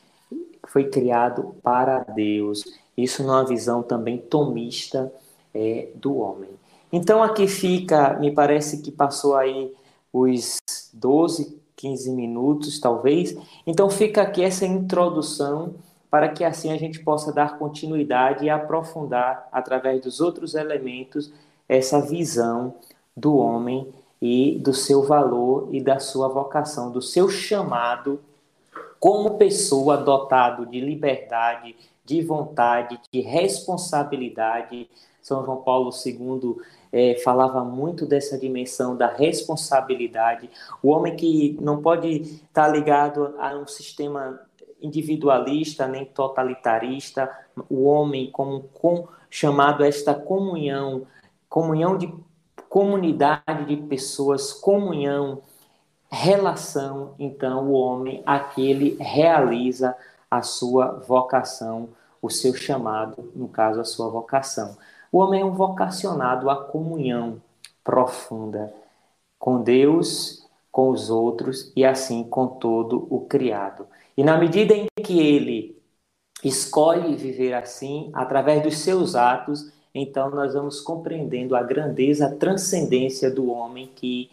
foi 0.69 0.89
criado 0.89 1.55
para 1.63 1.99
Deus. 1.99 2.65
Isso 2.97 3.23
numa 3.23 3.45
visão 3.45 3.83
também 3.83 4.19
tomista 4.19 5.13
é, 5.55 5.89
do 5.95 6.19
homem. 6.19 6.51
Então 6.93 7.23
aqui 7.23 7.47
fica, 7.47 8.19
me 8.19 8.31
parece 8.31 8.83
que 8.83 8.91
passou 8.91 9.37
aí 9.37 9.73
os 10.13 10.59
12, 10.93 11.59
15 11.77 12.11
minutos, 12.11 12.79
talvez. 12.79 13.37
Então 13.67 13.89
fica 13.89 14.23
aqui 14.23 14.43
essa 14.43 14.67
introdução 14.67 15.75
para 16.11 16.29
que 16.29 16.45
assim 16.45 16.71
a 16.71 16.77
gente 16.77 17.01
possa 17.01 17.33
dar 17.33 17.59
continuidade 17.59 18.45
e 18.45 18.51
aprofundar 18.51 19.49
através 19.51 20.03
dos 20.03 20.21
outros 20.21 20.55
elementos 20.55 21.33
essa 21.69 22.01
visão 22.01 22.75
do 23.17 23.37
homem 23.37 23.89
e 24.21 24.59
do 24.59 24.75
seu 24.75 25.03
valor 25.03 25.69
e 25.73 25.83
da 25.83 25.99
sua 25.99 26.29
vocação, 26.29 26.91
do 26.91 27.01
seu 27.01 27.29
chamado 27.29 28.21
como 29.01 29.37
pessoa 29.37 29.97
dotado 29.97 30.65
de 30.65 30.81
liberdade, 30.81 31.75
de 32.05 32.23
vontade, 32.23 33.01
de 33.13 33.21
responsabilidade. 33.21 34.89
São 35.23 35.45
João 35.45 35.63
Paulo 35.63 35.91
II 36.05 36.57
é, 36.93 37.15
falava 37.25 37.65
muito 37.65 38.05
dessa 38.05 38.37
dimensão 38.37 38.97
da 38.97 39.07
responsabilidade. 39.07 40.51
O 40.83 40.91
homem 40.91 41.17
que 41.17 41.57
não 41.61 41.81
pode 41.81 42.09
estar 42.09 42.69
ligado 42.69 43.35
a 43.39 43.57
um 43.57 43.67
sistema 43.67 44.41
individualista 44.81 45.87
nem 45.87 46.05
totalitarista, 46.05 47.31
o 47.71 47.85
homem 47.85 48.31
como 48.31 48.65
com, 48.75 49.07
chamado 49.31 49.85
a 49.85 49.87
esta 49.87 50.13
comunhão, 50.13 51.07
comunhão 51.49 51.97
de 51.97 52.13
comunidade 52.69 53.67
de 53.67 53.77
pessoas, 53.77 54.53
comunhão 54.53 55.41
relação, 56.13 57.15
então, 57.19 57.69
o 57.69 57.73
homem, 57.73 58.23
aquele 58.27 58.99
realiza 59.01 59.97
a 60.31 60.43
sua 60.43 61.03
vocação, 61.07 61.89
o 62.21 62.29
seu 62.29 62.55
chamado, 62.55 63.33
no 63.35 63.49
caso, 63.49 63.81
a 63.81 63.85
sua 63.85 64.11
vocação. 64.11 64.77
O 65.13 65.19
homem 65.19 65.43
é 65.43 65.45
um 65.45 65.53
vocacionado 65.53 66.51
à 66.51 66.57
comunhão 66.57 67.41
profunda 67.85 68.75
com 69.39 69.61
Deus, 69.61 70.49
com 70.71 70.89
os 70.89 71.11
outros 71.11 71.71
e 71.77 71.85
assim 71.85 72.25
com 72.25 72.47
todo 72.47 73.07
o 73.11 73.21
criado. 73.21 73.87
E 74.17 74.25
na 74.25 74.39
medida 74.39 74.75
em 74.75 74.87
que 75.05 75.21
ele 75.21 75.79
escolhe 76.43 77.15
viver 77.15 77.53
assim, 77.53 78.11
através 78.15 78.63
dos 78.63 78.79
seus 78.79 79.15
atos, 79.15 79.71
então 79.95 80.31
nós 80.31 80.55
vamos 80.55 80.81
compreendendo 80.81 81.55
a 81.55 81.63
grandeza, 81.63 82.27
a 82.27 82.35
transcendência 82.35 83.31
do 83.31 83.51
homem 83.51 83.91
que 83.95 84.31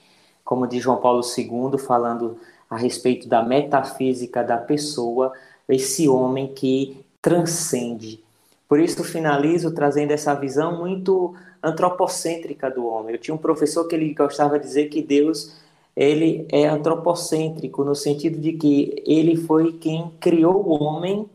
como 0.50 0.66
diz 0.66 0.82
João 0.82 0.98
Paulo 0.98 1.22
II, 1.22 1.78
falando 1.78 2.40
a 2.68 2.76
respeito 2.76 3.28
da 3.28 3.44
metafísica 3.44 4.44
da 4.44 4.58
pessoa, 4.58 5.32
esse 5.68 6.10
homem 6.10 6.48
que 6.48 7.06
transcende. 7.22 8.24
Por 8.70 8.80
isso 8.80 9.04
finalizo 9.04 9.74
trazendo 9.74 10.12
essa 10.12 10.36
visão 10.36 10.78
muito 10.78 11.34
antropocêntrica 11.62 12.70
do 12.70 12.86
homem. 12.86 13.16
Eu 13.16 13.20
tinha 13.20 13.34
um 13.34 13.38
professor 13.40 13.88
que 13.88 13.96
ele 13.96 14.14
gostava 14.14 14.60
de 14.60 14.66
dizer 14.66 14.90
que 14.90 15.02
Deus 15.02 15.58
ele 15.96 16.48
é 16.50 16.68
antropocêntrico 16.68 17.84
no 17.84 17.96
sentido 17.96 18.40
de 18.40 18.54
que 18.54 19.04
ele 19.08 19.36
foi 19.36 19.74
quem 19.74 20.12
criou 20.20 20.66
o 20.66 20.84
homem, 20.84 21.28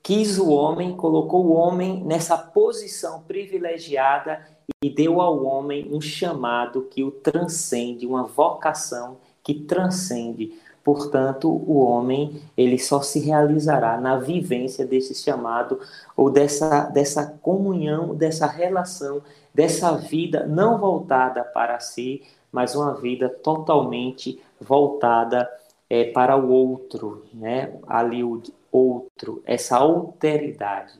quis 0.00 0.38
o 0.38 0.48
homem, 0.50 0.96
colocou 0.96 1.44
o 1.44 1.52
homem 1.54 2.04
nessa 2.04 2.38
posição 2.38 3.20
privilegiada 3.22 4.46
e 4.82 4.88
deu 4.88 5.20
ao 5.20 5.44
homem 5.44 5.88
um 5.90 6.00
chamado 6.00 6.82
que 6.82 7.02
o 7.02 7.10
transcende, 7.10 8.06
uma 8.06 8.22
vocação 8.22 9.18
que 9.42 9.54
transcende. 9.54 10.54
Portanto, 10.84 11.48
o 11.48 11.78
homem 11.78 12.42
ele 12.54 12.78
só 12.78 13.00
se 13.00 13.18
realizará 13.18 13.98
na 13.98 14.18
vivência 14.18 14.84
desse 14.84 15.14
chamado 15.14 15.80
ou 16.14 16.30
dessa, 16.30 16.84
dessa 16.90 17.26
comunhão, 17.40 18.14
dessa 18.14 18.46
relação, 18.46 19.22
dessa 19.54 19.96
vida 19.96 20.46
não 20.46 20.78
voltada 20.78 21.42
para 21.42 21.80
si, 21.80 22.22
mas 22.52 22.74
uma 22.74 22.94
vida 22.94 23.30
totalmente 23.30 24.38
voltada 24.60 25.50
é, 25.88 26.04
para 26.04 26.36
o 26.36 26.50
outro, 26.50 27.24
né? 27.32 27.72
Ali 27.86 28.22
o 28.22 28.42
outro, 28.70 29.42
essa 29.46 29.78
alteridade. 29.78 30.92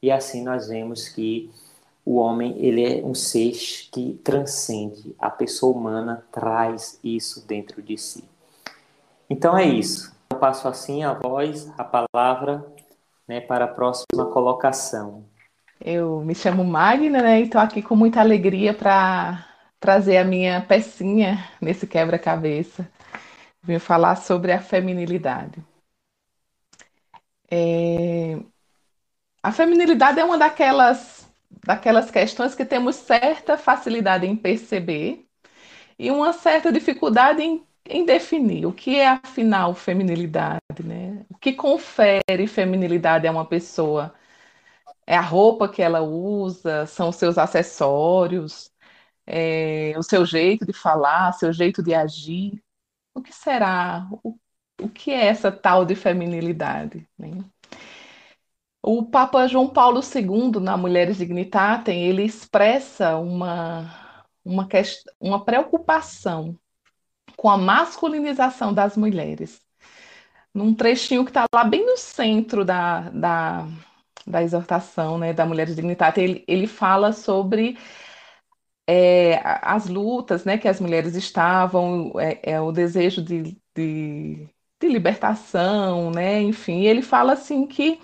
E 0.00 0.10
assim 0.10 0.44
nós 0.44 0.68
vemos 0.68 1.08
que 1.08 1.50
o 2.04 2.16
homem 2.16 2.56
ele 2.58 2.84
é 2.84 3.04
um 3.04 3.14
ser 3.14 3.52
que 3.90 4.20
transcende. 4.22 5.14
A 5.18 5.30
pessoa 5.30 5.76
humana 5.76 6.24
traz 6.30 6.98
isso 7.02 7.46
dentro 7.46 7.82
de 7.82 7.98
si. 7.98 8.31
Então 9.32 9.56
é 9.56 9.64
isso. 9.64 10.14
Eu 10.30 10.38
passo 10.38 10.68
assim 10.68 11.02
a 11.04 11.14
voz, 11.14 11.72
a 11.78 11.84
palavra, 11.84 12.66
né, 13.26 13.40
para 13.40 13.64
a 13.64 13.68
próxima 13.68 14.26
colocação. 14.30 15.24
Eu 15.80 16.20
me 16.20 16.34
chamo 16.34 16.62
Magna, 16.62 17.22
né, 17.22 17.40
e 17.40 17.44
estou 17.44 17.58
aqui 17.58 17.80
com 17.80 17.96
muita 17.96 18.20
alegria 18.20 18.74
para 18.74 19.42
trazer 19.80 20.18
a 20.18 20.24
minha 20.24 20.60
pecinha 20.60 21.48
nesse 21.62 21.86
quebra-cabeça. 21.86 22.86
Vim 23.62 23.78
falar 23.78 24.16
sobre 24.16 24.52
a 24.52 24.60
feminilidade. 24.60 25.64
É... 27.50 28.38
A 29.42 29.50
feminilidade 29.50 30.20
é 30.20 30.24
uma 30.24 30.36
daquelas 30.36 31.26
daquelas 31.64 32.10
questões 32.10 32.54
que 32.54 32.66
temos 32.66 32.96
certa 32.96 33.56
facilidade 33.56 34.26
em 34.26 34.36
perceber 34.36 35.26
e 35.98 36.10
uma 36.10 36.32
certa 36.32 36.72
dificuldade 36.72 37.42
em, 37.42 37.66
em 37.88 38.04
definir 38.04 38.66
o 38.66 38.72
que 38.72 38.96
é 38.96 39.08
afinal 39.08 39.74
feminilidade, 39.74 40.82
né? 40.84 41.24
O 41.30 41.36
que 41.38 41.52
confere 41.52 42.46
feminilidade 42.46 43.26
a 43.26 43.32
uma 43.32 43.44
pessoa? 43.46 44.14
É 45.06 45.16
a 45.16 45.20
roupa 45.20 45.68
que 45.68 45.82
ela 45.82 46.02
usa, 46.02 46.86
são 46.86 47.10
os 47.10 47.16
seus 47.16 47.38
acessórios, 47.38 48.70
é, 49.26 49.94
o 49.98 50.02
seu 50.02 50.26
jeito 50.26 50.66
de 50.66 50.72
falar, 50.72 51.32
seu 51.34 51.52
jeito 51.52 51.82
de 51.82 51.94
agir. 51.94 52.62
O 53.14 53.22
que 53.22 53.32
será? 53.34 54.08
O, 54.24 54.38
o 54.82 54.88
que 54.88 55.12
é 55.12 55.26
essa 55.26 55.52
tal 55.52 55.84
de 55.84 55.94
feminilidade? 55.96 57.08
Né? 57.18 57.30
O 58.82 59.04
Papa 59.04 59.46
João 59.46 59.68
Paulo 59.68 60.02
II, 60.02 60.60
na 60.60 60.76
Mulheres 60.76 61.16
Dignitatem, 61.16 62.04
ele 62.04 62.24
expressa 62.24 63.16
uma, 63.16 64.24
uma, 64.44 64.68
uma 65.20 65.44
preocupação 65.44 66.58
com 67.42 67.50
a 67.50 67.58
masculinização 67.58 68.72
das 68.72 68.96
mulheres. 68.96 69.60
Num 70.54 70.72
trechinho 70.72 71.24
que 71.24 71.30
está 71.30 71.44
lá 71.52 71.64
bem 71.64 71.84
no 71.84 71.96
centro 71.96 72.64
da, 72.64 73.10
da, 73.10 73.66
da 74.24 74.42
exortação 74.44 75.18
né, 75.18 75.32
da 75.32 75.44
Mulheres 75.44 75.74
Dignitatem, 75.74 76.22
ele, 76.24 76.44
ele 76.46 76.66
fala 76.68 77.12
sobre 77.12 77.76
é, 78.88 79.40
as 79.60 79.88
lutas 79.88 80.44
né, 80.44 80.56
que 80.56 80.68
as 80.68 80.80
mulheres 80.80 81.16
estavam, 81.16 82.12
é, 82.20 82.38
é 82.44 82.60
o 82.60 82.70
desejo 82.70 83.20
de, 83.20 83.58
de, 83.74 84.48
de 84.80 84.88
libertação, 84.88 86.12
né, 86.12 86.40
enfim, 86.42 86.82
ele 86.84 87.02
fala 87.02 87.32
assim 87.32 87.66
que 87.66 88.00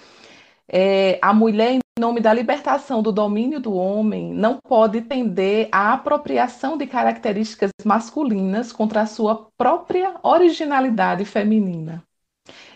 é, 0.69 1.21
a 1.23 1.33
mulher, 1.33 1.79
em 1.99 2.01
nome 2.01 2.21
da 2.21 2.33
libertação 2.33 3.03
do 3.03 3.11
domínio 3.11 3.59
do 3.59 3.75
homem, 3.75 4.33
não 4.33 4.61
pode 4.61 5.01
tender 5.03 5.69
à 5.73 5.93
apropriação 5.93 6.79
de 6.79 6.87
características 6.87 7.73
masculinas 7.85 8.73
contra 8.73 9.01
a 9.01 9.07
sua 9.07 9.49
própria 9.57 10.15
originalidade 10.23 11.25
feminina. 11.25 12.05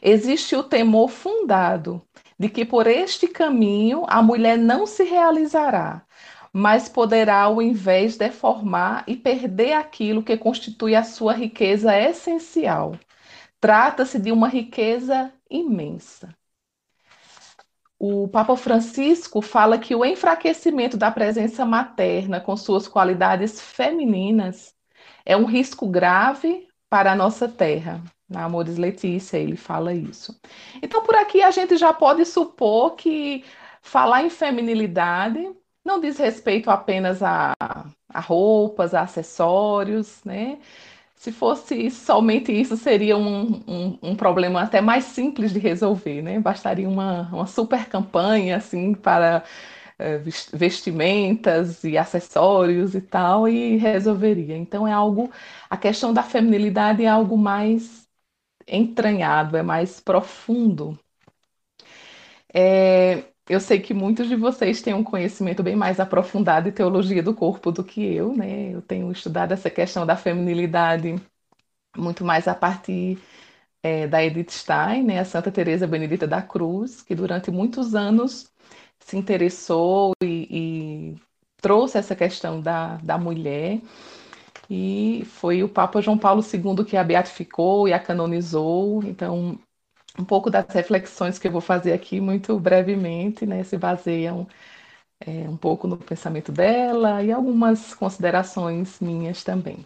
Existe 0.02 0.56
o 0.56 0.64
temor 0.64 1.08
fundado 1.08 2.02
de 2.37 2.48
que 2.48 2.64
por 2.64 2.88
este 2.88 3.28
caminho 3.28 4.04
a 4.08 4.20
mulher 4.20 4.58
não 4.58 4.88
se 4.88 5.04
realizará, 5.04 6.02
mas 6.52 6.88
poderá, 6.88 7.42
ao 7.42 7.62
invés, 7.62 8.16
deformar 8.16 9.04
e 9.06 9.14
perder 9.14 9.74
aquilo 9.74 10.24
que 10.24 10.37
constitui 10.37 10.96
a 10.96 11.04
sua 11.04 11.32
riqueza 11.32 11.96
essencial. 11.96 12.96
Trata-se 13.61 14.18
de 14.18 14.32
uma 14.32 14.48
riqueza 14.48 15.32
imensa 15.48 16.35
o 18.04 18.26
Papa 18.26 18.56
Francisco 18.56 19.40
fala 19.40 19.78
que 19.78 19.94
o 19.94 20.04
enfraquecimento 20.04 20.96
da 20.96 21.08
presença 21.08 21.64
materna 21.64 22.40
com 22.40 22.56
suas 22.56 22.88
qualidades 22.88 23.60
femininas 23.60 24.74
é 25.24 25.36
um 25.36 25.44
risco 25.44 25.86
grave 25.86 26.66
para 26.90 27.12
a 27.12 27.14
nossa 27.14 27.48
terra. 27.48 28.02
Na 28.28 28.42
Amores 28.42 28.76
Letícia, 28.76 29.36
ele 29.36 29.56
fala 29.56 29.94
isso. 29.94 30.36
Então, 30.82 31.04
por 31.04 31.14
aqui 31.14 31.42
a 31.42 31.52
gente 31.52 31.76
já 31.76 31.92
pode 31.92 32.24
supor 32.24 32.96
que 32.96 33.44
falar 33.80 34.24
em 34.24 34.30
feminilidade 34.30 35.54
não 35.84 36.00
diz 36.00 36.18
respeito 36.18 36.70
apenas 36.70 37.22
a, 37.22 37.54
a 38.08 38.20
roupas, 38.20 38.94
a 38.94 39.02
acessórios, 39.02 40.22
né? 40.24 40.58
Se 41.22 41.30
fosse 41.30 41.88
somente 41.90 42.50
isso, 42.52 42.76
seria 42.76 43.16
um, 43.16 43.62
um, 43.68 43.98
um, 44.02 44.16
problema 44.16 44.61
até 44.62 44.80
mais 44.80 45.04
simples 45.04 45.52
de 45.52 45.58
resolver, 45.61 46.20
né? 46.20 46.40
Bastaria 46.40 46.88
uma, 46.88 47.28
uma 47.32 47.46
super 47.46 47.88
campanha, 47.88 48.56
assim, 48.56 48.92
para 48.92 49.44
é, 49.98 50.18
vestimentas 50.52 51.85
e 51.85 51.96
acessórios 51.96 52.94
e 52.96 53.00
tal, 53.00 53.48
e 53.48 53.76
resolveria. 53.76 54.56
Então, 54.56 54.87
é 54.88 54.92
algo, 54.92 55.30
a 55.70 55.76
questão 55.76 56.12
da 56.12 56.22
feminilidade 56.24 57.04
é 57.04 57.08
algo 57.08 57.38
mais 57.38 58.08
entranhado, 58.68 59.56
é 59.56 59.62
mais 59.62 60.00
profundo 60.00 60.98
É, 62.54 63.32
eu 63.48 63.61
sei 63.61 63.81
que 63.81 63.92
muitos 63.94 64.28
de 64.28 64.37
vocês 64.37 64.81
têm 64.83 64.94
um 64.94 65.05
conhecimento 65.05 65.62
bem 65.62 65.76
mais 65.76 66.00
aprofundado 66.00 66.68
em 66.68 66.72
teologia 66.72 67.22
do 67.22 67.35
corpo 67.35 67.72
do 67.72 67.85
que 67.85 68.02
eu, 68.02 68.35
né? 68.37 68.72
Eu 68.74 68.83
tenho 68.83 69.11
estudado 69.12 69.52
essa 69.52 69.70
questão 69.70 70.07
da 70.07 70.16
feminilidade 70.16 71.16
muito 71.96 72.24
mais 72.24 72.48
a 72.48 72.55
partir 72.55 73.18
é, 73.83 74.07
da 74.09 74.24
Edith 74.24 74.50
Stein, 74.52 75.05
né? 75.05 75.20
A 75.20 75.24
Santa 75.24 75.50
Teresa 75.52 75.87
Benedita 75.87 76.26
da 76.26 76.42
Cruz, 76.42 77.02
que 77.02 77.14
durante 77.14 77.50
muitos 77.50 77.94
anos 77.94 78.50
se 79.00 79.16
interessou 79.16 80.12
e, 80.22 81.14
e 81.14 81.22
trouxe 81.62 81.98
essa 81.98 82.16
questão 82.16 82.61
da, 82.61 82.96
da 82.98 83.18
mulher. 83.18 83.81
E 84.70 85.24
foi 85.26 85.62
o 85.62 85.68
Papa 85.68 86.00
João 86.00 86.18
Paulo 86.18 86.42
II 86.42 86.85
que 86.85 86.96
a 86.96 87.05
beatificou 87.05 87.88
e 87.88 87.92
a 87.92 87.98
canonizou. 88.00 89.02
Então, 89.05 89.59
um 90.18 90.25
pouco 90.25 90.51
das 90.51 90.66
reflexões 90.68 91.38
que 91.38 91.48
eu 91.48 91.53
vou 91.53 91.61
fazer 91.61 91.92
aqui, 91.92 92.20
muito 92.20 92.59
brevemente, 92.59 93.46
né, 93.46 93.64
se 93.64 93.77
baseiam 93.79 94.46
é, 95.20 95.48
um 95.48 95.57
pouco 95.57 95.87
no 95.88 95.96
pensamento 95.96 96.53
dela 96.53 97.22
e 97.22 97.33
algumas 97.33 97.94
considerações 97.94 99.01
minhas 99.01 99.44
também. 99.44 99.85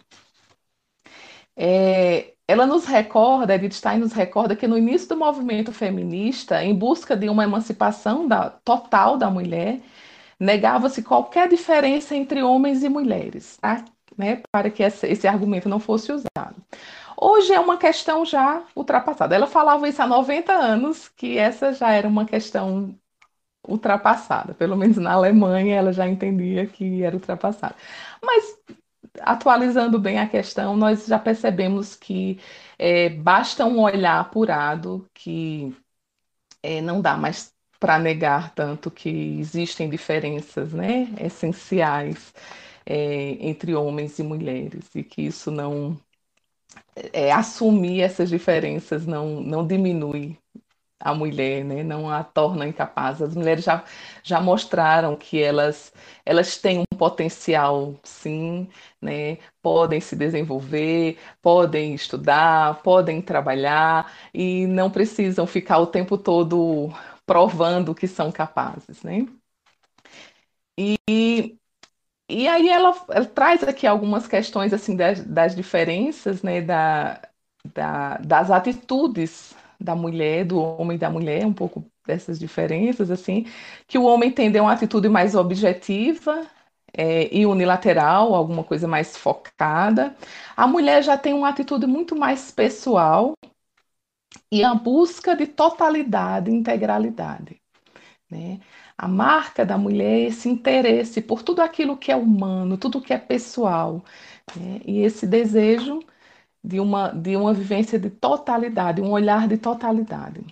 É, 1.55 2.33
ela 2.47 2.65
nos 2.65 2.85
recorda, 2.85 3.55
Edith 3.55 3.73
Stein 3.73 3.99
nos 3.99 4.13
recorda 4.13 4.55
que 4.55 4.67
no 4.67 4.77
início 4.77 5.09
do 5.09 5.17
movimento 5.17 5.71
feminista, 5.71 6.63
em 6.63 6.73
busca 6.73 7.15
de 7.15 7.29
uma 7.29 7.43
emancipação 7.43 8.27
da, 8.27 8.49
total 8.49 9.17
da 9.17 9.29
mulher, 9.29 9.81
negava-se 10.39 11.03
qualquer 11.03 11.49
diferença 11.49 12.15
entre 12.15 12.43
homens 12.43 12.83
e 12.83 12.89
mulheres, 12.89 13.57
tá? 13.57 13.83
né, 14.17 14.41
para 14.51 14.69
que 14.69 14.83
esse, 14.83 15.07
esse 15.07 15.27
argumento 15.27 15.69
não 15.69 15.79
fosse 15.79 16.11
usado. 16.11 16.55
Hoje 17.19 17.53
é 17.53 17.59
uma 17.59 17.77
questão 17.77 18.23
já 18.25 18.63
ultrapassada. 18.75 19.35
Ela 19.35 19.47
falava 19.47 19.87
isso 19.89 20.01
há 20.01 20.07
90 20.07 20.53
anos, 20.53 21.07
que 21.09 21.37
essa 21.37 21.73
já 21.73 21.91
era 21.91 22.07
uma 22.07 22.25
questão 22.25 22.97
ultrapassada. 23.67 24.53
Pelo 24.55 24.77
menos 24.77 24.97
na 24.97 25.13
Alemanha 25.13 25.75
ela 25.77 25.93
já 25.93 26.07
entendia 26.07 26.67
que 26.67 27.03
era 27.03 27.15
ultrapassada. 27.15 27.75
Mas, 28.23 28.57
atualizando 29.21 29.99
bem 29.99 30.19
a 30.19 30.29
questão, 30.29 30.77
nós 30.77 31.05
já 31.07 31.19
percebemos 31.19 31.95
que 31.95 32.39
é, 32.79 33.09
basta 33.09 33.65
um 33.65 33.81
olhar 33.81 34.19
apurado 34.21 35.09
que 35.13 35.75
é, 36.63 36.81
não 36.81 37.01
dá 37.01 37.17
mais 37.17 37.53
para 37.79 37.99
negar 37.99 38.53
tanto 38.55 38.89
que 38.91 39.09
existem 39.39 39.89
diferenças 39.89 40.73
né, 40.73 41.09
essenciais 41.19 42.33
é, 42.85 43.31
entre 43.47 43.75
homens 43.75 44.17
e 44.19 44.23
mulheres 44.23 44.93
e 44.95 45.03
que 45.03 45.21
isso 45.23 45.51
não 45.51 45.97
é, 47.13 47.31
assumir 47.31 48.01
essas 48.01 48.29
diferenças 48.29 49.05
não, 49.05 49.41
não 49.41 49.65
diminui 49.65 50.37
a 50.99 51.13
mulher, 51.13 51.63
né? 51.63 51.83
não 51.83 52.09
a 52.09 52.23
torna 52.23 52.67
incapaz. 52.67 53.21
As 53.21 53.35
mulheres 53.35 53.63
já, 53.63 53.83
já 54.23 54.41
mostraram 54.41 55.15
que 55.15 55.41
elas, 55.41 55.93
elas 56.25 56.57
têm 56.57 56.79
um 56.79 56.97
potencial, 56.97 57.95
sim, 58.03 58.67
né? 59.01 59.37
podem 59.61 60.01
se 60.01 60.15
desenvolver, 60.15 61.17
podem 61.41 61.93
estudar, 61.95 62.81
podem 62.83 63.21
trabalhar 63.21 64.11
e 64.33 64.65
não 64.67 64.89
precisam 64.91 65.45
ficar 65.47 65.79
o 65.79 65.87
tempo 65.87 66.17
todo 66.17 66.89
provando 67.25 67.93
que 67.95 68.07
são 68.07 68.31
capazes. 68.31 69.03
Né? 69.03 69.27
E 70.77 71.57
e 72.29 72.47
aí 72.47 72.69
ela, 72.69 72.95
ela, 73.09 73.25
traz 73.25 73.63
aqui 73.63 73.87
algumas 73.87 74.27
questões 74.27 74.73
assim 74.73 74.95
das, 74.95 75.23
das 75.23 75.55
diferenças, 75.55 76.43
né, 76.43 76.61
da, 76.61 77.21
da, 77.73 78.17
das 78.17 78.51
atitudes 78.51 79.55
da 79.79 79.95
mulher, 79.95 80.45
do 80.45 80.59
homem 80.59 80.95
e 80.95 80.99
da 80.99 81.09
mulher, 81.09 81.45
um 81.45 81.53
pouco 81.53 81.85
dessas 82.05 82.39
diferenças, 82.39 83.11
assim, 83.11 83.45
que 83.87 83.97
o 83.97 84.03
homem 84.03 84.31
tende 84.31 84.57
a 84.57 84.63
uma 84.63 84.73
atitude 84.73 85.07
mais 85.09 85.35
objetiva 85.35 86.47
é, 86.93 87.33
e 87.35 87.45
unilateral, 87.45 88.33
alguma 88.33 88.63
coisa 88.63 88.87
mais 88.87 89.15
focada. 89.15 90.15
A 90.55 90.65
mulher 90.65 91.03
já 91.03 91.17
tem 91.17 91.33
uma 91.33 91.49
atitude 91.49 91.85
muito 91.85 92.15
mais 92.15 92.51
pessoal 92.51 93.33
e 94.51 94.63
a 94.63 94.73
busca 94.73 95.35
de 95.35 95.47
totalidade, 95.47 96.51
integralidade. 96.51 97.61
Né? 98.29 98.59
A 98.97 99.07
marca 99.07 99.65
da 99.65 99.77
mulher 99.77 100.05
é 100.05 100.21
esse 100.27 100.49
interesse 100.49 101.21
por 101.21 101.43
tudo 101.43 101.61
aquilo 101.61 101.97
que 101.97 102.11
é 102.11 102.15
humano, 102.15 102.77
tudo 102.77 103.01
que 103.01 103.13
é 103.13 103.17
pessoal, 103.17 104.03
né? 104.55 104.81
e 104.85 104.99
esse 105.01 105.27
desejo 105.27 105.99
de 106.63 106.79
uma, 106.79 107.09
de 107.11 107.35
uma 107.37 107.53
vivência 107.53 107.99
de 107.99 108.09
totalidade, 108.09 109.01
um 109.01 109.11
olhar 109.11 109.47
de 109.47 109.57
totalidade. 109.57 110.45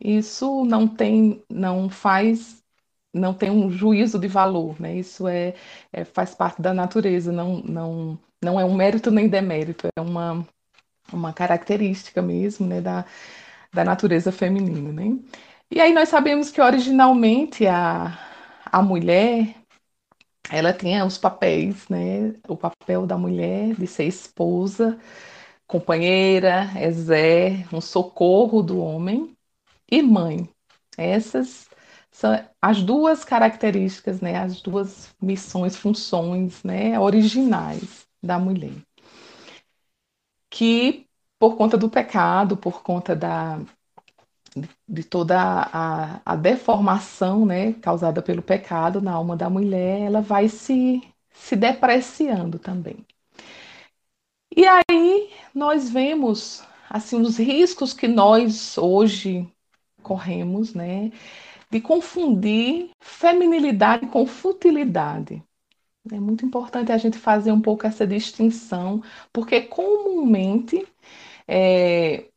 Isso 0.00 0.64
não 0.64 0.86
tem, 0.88 1.42
não 1.50 1.88
faz, 1.88 2.62
não 3.14 3.34
tem 3.34 3.50
um 3.50 3.70
juízo 3.70 4.18
de 4.18 4.28
valor, 4.28 4.80
né? 4.80 4.96
Isso 4.96 5.26
é, 5.28 5.54
é 5.92 6.04
faz 6.04 6.34
parte 6.34 6.62
da 6.62 6.74
natureza, 6.74 7.32
não, 7.32 7.58
não, 7.62 8.18
não 8.44 8.60
é 8.60 8.64
um 8.64 8.74
mérito 8.74 9.10
nem 9.10 9.28
demérito, 9.28 9.88
é 9.96 10.00
uma, 10.00 10.46
uma 11.12 11.32
característica 11.32 12.22
mesmo, 12.22 12.66
né, 12.66 12.80
da, 12.80 13.04
da 13.72 13.84
natureza 13.84 14.32
feminina, 14.32 14.92
né? 14.92 15.18
E 15.70 15.80
aí 15.80 15.92
nós 15.92 16.08
sabemos 16.08 16.50
que 16.50 16.60
originalmente 16.60 17.66
a, 17.66 18.16
a 18.66 18.82
mulher 18.82 19.54
ela 20.50 20.72
tinha 20.72 21.04
os 21.04 21.18
papéis, 21.18 21.88
né? 21.88 22.34
O 22.48 22.56
papel 22.56 23.06
da 23.06 23.18
mulher 23.18 23.74
de 23.74 23.86
ser 23.86 24.04
esposa, 24.04 24.98
companheira, 25.66 26.70
exé, 26.80 27.66
um 27.72 27.80
socorro 27.80 28.62
do 28.62 28.78
homem 28.78 29.36
e 29.90 30.02
mãe. 30.02 30.48
Essas 30.96 31.68
são 32.12 32.32
as 32.62 32.82
duas 32.82 33.24
características, 33.24 34.20
né? 34.20 34.36
As 34.38 34.60
duas 34.62 35.14
missões, 35.20 35.76
funções, 35.76 36.62
né? 36.62 36.98
Originais 36.98 38.06
da 38.22 38.38
mulher. 38.38 38.74
Que 40.50 41.06
por 41.38 41.56
conta 41.56 41.76
do 41.76 41.90
pecado, 41.90 42.56
por 42.56 42.82
conta 42.82 43.14
da 43.14 43.60
de 44.88 45.04
toda 45.04 45.38
a, 45.38 46.20
a, 46.24 46.36
deformação 46.36 47.44
né, 47.46 47.74
causada 47.74 48.22
pelo 48.22 48.42
pecado 48.42 49.00
na 49.00 49.12
alma 49.12 49.36
da 49.36 49.50
mulher, 49.50 50.00
ela 50.02 50.20
vai 50.20 50.48
se, 50.48 51.02
se 51.32 51.56
depreciando 51.56 52.58
também. 52.58 53.04
E 54.56 54.64
aí 54.66 55.30
nós 55.54 55.90
vemos 55.90 56.64
assim 56.88 57.20
os 57.20 57.38
riscos 57.38 57.92
que 57.92 58.08
nós 58.08 58.78
hoje 58.78 59.46
corremos, 60.02 60.72
né, 60.74 61.10
de 61.70 61.80
confundir 61.80 62.90
feminilidade 63.00 64.06
com 64.06 64.26
futilidade. 64.26 65.42
É 66.12 66.20
muito 66.20 66.46
importante 66.46 66.92
a 66.92 66.98
gente 66.98 67.18
fazer 67.18 67.50
um 67.52 67.60
pouco 67.60 67.86
essa 67.86 68.06
distinção, 68.06 69.02
porque 69.32 69.62
comumente 69.62 70.86
é, 71.48 72.28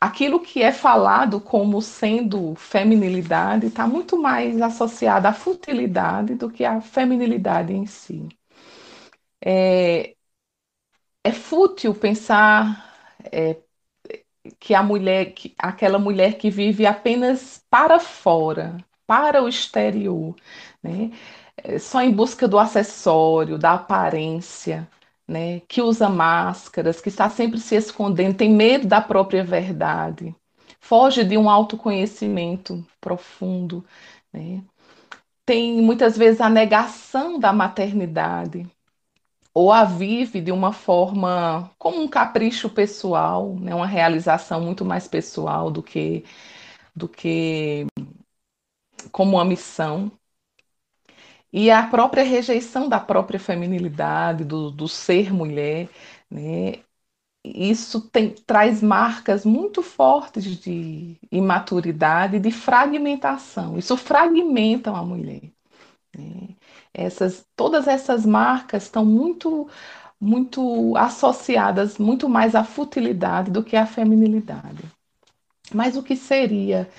aquilo 0.00 0.40
que 0.40 0.62
é 0.62 0.72
falado 0.72 1.40
como 1.40 1.80
sendo 1.82 2.54
feminilidade 2.56 3.66
está 3.68 3.86
muito 3.86 4.16
mais 4.20 4.60
associado 4.62 5.26
à 5.28 5.32
futilidade 5.32 6.34
do 6.34 6.50
que 6.50 6.64
à 6.64 6.80
feminilidade 6.80 7.72
em 7.72 7.86
si. 7.86 8.28
É, 9.40 10.14
é 11.24 11.32
fútil 11.32 11.94
pensar 11.94 12.86
é, 13.32 13.56
que 14.58 14.74
a 14.74 14.82
mulher, 14.82 15.32
que, 15.34 15.54
aquela 15.58 15.98
mulher 15.98 16.38
que 16.38 16.50
vive 16.50 16.86
apenas 16.86 17.64
para 17.70 17.98
fora, 18.00 18.76
para 19.06 19.42
o 19.42 19.48
exterior, 19.48 20.34
né? 20.82 21.10
É, 21.56 21.78
só 21.78 22.00
em 22.02 22.12
busca 22.12 22.48
do 22.48 22.58
acessório, 22.58 23.58
da 23.58 23.74
aparência, 23.74 24.88
né, 25.30 25.60
que 25.68 25.80
usa 25.82 26.08
máscaras, 26.08 27.00
que 27.00 27.08
está 27.08 27.30
sempre 27.30 27.60
se 27.60 27.76
escondendo, 27.76 28.36
tem 28.36 28.50
medo 28.52 28.88
da 28.88 29.00
própria 29.00 29.44
verdade, 29.44 30.34
foge 30.80 31.24
de 31.24 31.38
um 31.38 31.48
autoconhecimento 31.48 32.84
profundo, 33.00 33.84
né? 34.32 34.62
tem 35.46 35.82
muitas 35.82 36.16
vezes 36.16 36.40
a 36.40 36.48
negação 36.50 37.38
da 37.38 37.52
maternidade, 37.52 38.66
ou 39.54 39.72
a 39.72 39.84
vive 39.84 40.40
de 40.40 40.52
uma 40.52 40.72
forma 40.72 41.70
como 41.78 42.02
um 42.02 42.08
capricho 42.08 42.70
pessoal, 42.70 43.54
né, 43.56 43.74
uma 43.74 43.86
realização 43.86 44.60
muito 44.60 44.84
mais 44.84 45.08
pessoal 45.08 45.70
do 45.70 45.82
que 45.82 46.24
do 46.94 47.08
que 47.08 47.86
como 49.12 49.36
uma 49.36 49.44
missão 49.44 50.10
e 51.52 51.70
a 51.70 51.86
própria 51.86 52.22
rejeição 52.24 52.88
da 52.88 53.00
própria 53.00 53.40
feminilidade, 53.40 54.44
do, 54.44 54.70
do 54.70 54.88
ser 54.88 55.32
mulher, 55.32 55.88
né? 56.30 56.74
Isso 57.44 58.02
tem, 58.10 58.34
traz 58.34 58.82
marcas 58.82 59.44
muito 59.46 59.82
fortes 59.82 60.44
de 60.44 61.16
imaturidade, 61.32 62.38
de 62.38 62.50
fragmentação. 62.50 63.78
Isso 63.78 63.96
fragmenta 63.96 64.90
a 64.90 65.02
mulher. 65.02 65.50
Né? 66.16 66.56
Essas, 66.94 67.46
todas 67.56 67.88
essas 67.88 68.26
marcas 68.26 68.84
estão 68.84 69.04
muito, 69.04 69.68
muito 70.20 70.96
associadas 70.96 71.98
muito 71.98 72.28
mais 72.28 72.54
à 72.54 72.64
futilidade 72.64 73.50
do 73.50 73.64
que 73.64 73.76
à 73.76 73.86
feminilidade. 73.86 74.82
Mas 75.72 75.96
o 75.96 76.02
que 76.02 76.16
seria, 76.16 76.90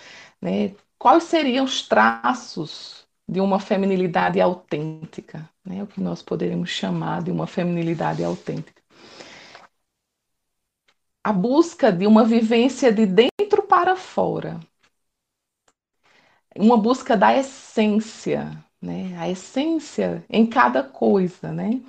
né, 0.42 0.76
quais 0.98 1.24
seriam 1.24 1.66
os 1.66 1.88
traços 1.88 3.08
de 3.32 3.40
uma 3.42 3.62
feminilidade 3.62 4.42
autêntica, 4.42 5.50
né? 5.66 5.82
o 5.84 5.88
que 5.88 6.02
nós 6.02 6.22
poderíamos 6.22 6.70
chamar 6.70 7.24
de 7.24 7.32
uma 7.32 7.48
feminilidade 7.48 8.24
autêntica. 8.24 8.82
A 11.24 11.34
busca 11.34 11.92
de 11.92 12.06
uma 12.06 12.24
vivência 12.24 12.92
de 12.94 13.08
dentro 13.08 13.64
para 13.64 13.96
fora, 13.96 14.60
uma 16.56 16.78
busca 16.78 17.16
da 17.16 17.36
essência, 17.36 18.52
né? 18.82 19.16
A 19.18 19.30
essência 19.30 20.24
em 20.30 20.46
cada 20.46 20.84
coisa, 20.84 21.52
né? 21.52 21.82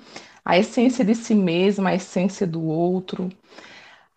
A 0.45 0.57
essência 0.57 1.03
de 1.05 1.15
si 1.15 1.35
mesma, 1.35 1.89
a 1.89 1.95
essência 1.95 2.45
do 2.47 2.63
outro. 2.63 3.29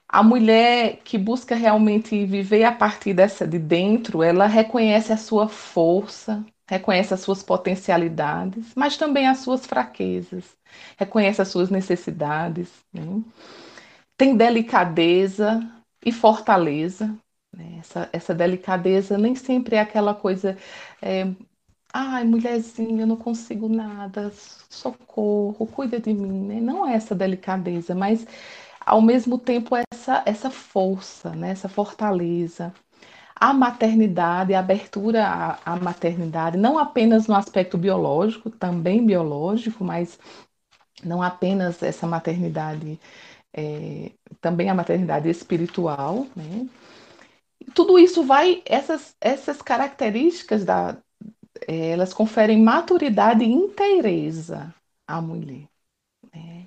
A 0.09 0.23
mulher 0.23 0.99
que 1.05 1.19
busca 1.19 1.55
realmente 1.55 2.25
viver 2.27 2.65
a 2.65 2.73
partir 2.73 3.15
dessa 3.15 3.47
de 3.47 3.59
dentro, 3.59 4.23
ela 4.23 4.47
reconhece 4.47 5.13
a 5.13 5.17
sua 5.17 5.49
força, 5.49 6.45
reconhece 6.69 7.15
as 7.15 7.21
suas 7.21 7.43
potencialidades, 7.43 8.73
mas 8.77 8.97
também 8.97 9.29
as 9.29 9.39
suas 9.39 9.67
fraquezas, 9.67 10.57
reconhece 10.99 11.41
as 11.43 11.49
suas 11.49 11.71
necessidades, 11.71 12.71
né? 12.93 13.03
tem 14.17 14.37
delicadeza 14.37 15.61
e 16.05 16.13
fortaleza. 16.13 17.17
Né? 17.53 17.79
Essa, 17.81 18.09
essa 18.13 18.35
delicadeza 18.35 19.17
nem 19.19 19.35
sempre 19.35 19.77
é 19.77 19.81
aquela 19.81 20.15
coisa 20.15 20.57
é, 21.03 21.25
Ai, 21.93 22.25
mulherzinha, 22.25 23.03
eu 23.03 23.07
não 23.07 23.17
consigo 23.17 23.69
nada, 23.69 24.31
socorro, 24.71 25.67
cuida 25.67 25.99
de 26.01 26.13
mim, 26.15 26.47
né? 26.49 26.61
Não 26.61 26.87
é 26.87 26.95
essa 26.95 27.15
delicadeza, 27.15 27.95
mas 27.95 28.27
ao 28.85 29.03
mesmo 29.03 29.39
tempo 29.39 29.75
essa 29.77 30.23
essa 30.27 30.51
força, 30.51 31.31
né? 31.35 31.51
Essa 31.51 31.69
fortaleza. 31.69 32.75
A 33.39 33.53
maternidade, 33.53 34.55
a 34.55 34.61
abertura 34.61 35.27
à, 35.27 35.59
à 35.75 35.77
maternidade, 35.77 36.57
não 36.57 36.79
apenas 36.79 37.27
no 37.27 37.35
aspecto 37.35 37.77
biológico, 37.77 38.51
também 38.51 39.05
biológico, 39.05 39.85
mas 39.85 40.19
não 41.05 41.23
apenas 41.23 41.83
essa 41.83 42.07
maternidade, 42.07 42.99
é, 43.55 44.13
também 44.41 44.71
a 44.71 44.75
maternidade 44.75 45.29
espiritual, 45.29 46.27
né? 46.35 46.67
Tudo 47.75 47.99
isso 47.99 48.25
vai, 48.25 48.63
essas, 48.65 49.15
essas 49.21 49.61
características 49.61 50.65
da, 50.65 50.97
é, 51.67 51.91
elas 51.91 52.13
conferem 52.13 52.63
maturidade 52.63 53.45
e 53.45 53.53
inteireza 53.53 54.75
à 55.07 55.21
mulher. 55.21 55.69
Né? 56.35 56.67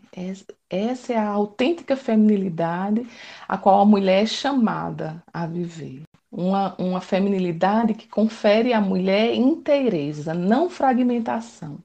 Essa 0.69 1.13
é 1.13 1.17
a 1.17 1.29
autêntica 1.29 1.95
feminilidade 1.95 3.07
a 3.47 3.57
qual 3.57 3.81
a 3.81 3.85
mulher 3.85 4.23
é 4.23 4.25
chamada 4.25 5.23
a 5.33 5.45
viver. 5.45 6.08
Uma, 6.31 6.75
uma 6.77 7.01
feminilidade 7.01 7.93
que 7.95 8.07
confere 8.07 8.71
à 8.73 8.79
mulher 8.81 9.33
inteireza, 9.33 10.33
não 10.33 10.69
fragmentação. 10.69 11.79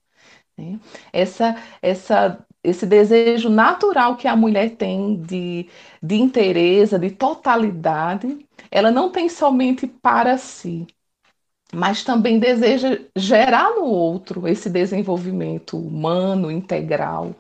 Né? 0.57 0.79
Essa, 1.13 1.57
essa, 1.83 2.47
esse 2.63 2.87
desejo 2.87 3.49
natural 3.51 4.17
que 4.17 4.29
a 4.29 4.37
mulher 4.37 4.77
tem 4.77 5.21
de, 5.23 5.69
de 6.03 6.17
inteireza, 6.17 6.99
de 6.99 7.11
totalidade, 7.11 8.47
ela 8.71 8.91
não 8.91 9.11
tem 9.11 9.29
somente 9.29 9.87
para 9.87 10.39
si, 10.39 10.87
mas 11.73 12.05
também 12.05 12.39
deseja 12.39 13.01
gerar 13.17 13.71
no 13.75 13.85
outro 13.85 14.47
esse 14.47 14.71
desenvolvimento 14.71 15.77
humano, 15.77 16.51
integral. 16.51 17.35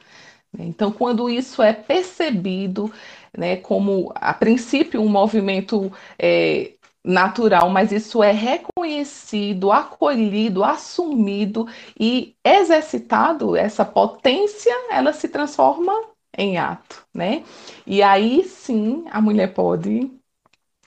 Né? 0.52 0.66
Então, 0.66 0.92
quando 0.92 1.30
isso 1.30 1.62
é 1.62 1.72
percebido 1.72 2.92
né, 3.36 3.56
como, 3.56 4.12
a 4.16 4.34
princípio, 4.34 5.00
um 5.02 5.08
movimento 5.08 5.92
é, 6.18 6.72
natural, 7.04 7.68
mas 7.70 7.92
isso 7.92 8.22
é 8.22 8.32
reconhecido, 8.32 9.70
acolhido, 9.72 10.64
assumido 10.64 11.66
e 11.98 12.34
exercitado, 12.44 13.56
essa 13.56 13.84
potência, 13.84 14.72
ela 14.90 15.12
se 15.12 15.28
transforma 15.28 15.92
em 16.36 16.58
ato, 16.58 17.06
né? 17.14 17.44
E 17.86 18.02
aí 18.02 18.44
sim 18.44 19.04
a 19.10 19.20
mulher 19.20 19.52
pode 19.54 20.10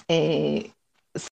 é, 0.09 0.69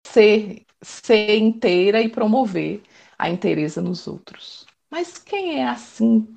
ser 0.08 0.66
ser 0.82 1.38
inteira 1.38 2.02
e 2.02 2.10
promover 2.10 2.82
a 3.18 3.30
inteireza 3.30 3.82
nos 3.82 4.08
outros. 4.08 4.66
Mas 4.92 5.18
quem 5.18 5.60
é 5.62 5.68
assim? 5.68 6.28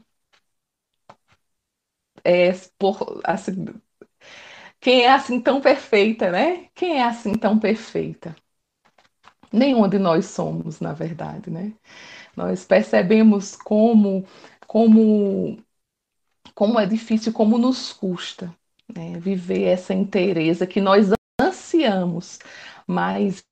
É 2.25 2.53
por, 2.79 3.21
assim, 3.25 3.65
quem 4.81 5.03
é 5.03 5.11
assim 5.13 5.41
tão 5.41 5.61
perfeita, 5.61 6.31
né? 6.31 6.69
Quem 6.75 6.99
é 6.99 7.05
assim 7.05 7.35
tão 7.35 7.59
perfeita? 7.59 8.35
Nenhum 9.53 9.89
de 9.89 9.99
nós 9.99 10.27
somos, 10.27 10.81
na 10.81 10.93
verdade, 10.93 11.51
né? 11.51 11.73
Nós 12.37 12.65
percebemos 12.65 13.57
como, 13.57 14.25
como, 14.67 15.59
como 16.55 16.79
é 16.79 16.87
difícil, 16.87 17.33
como 17.33 17.59
nos 17.59 17.93
custa 17.93 18.55
né? 18.95 19.19
viver 19.19 19.65
essa 19.65 19.93
inteireza 19.95 20.67
que 20.67 20.81
nós 20.81 21.11
ansiamos, 21.41 22.39
mas 22.87 23.45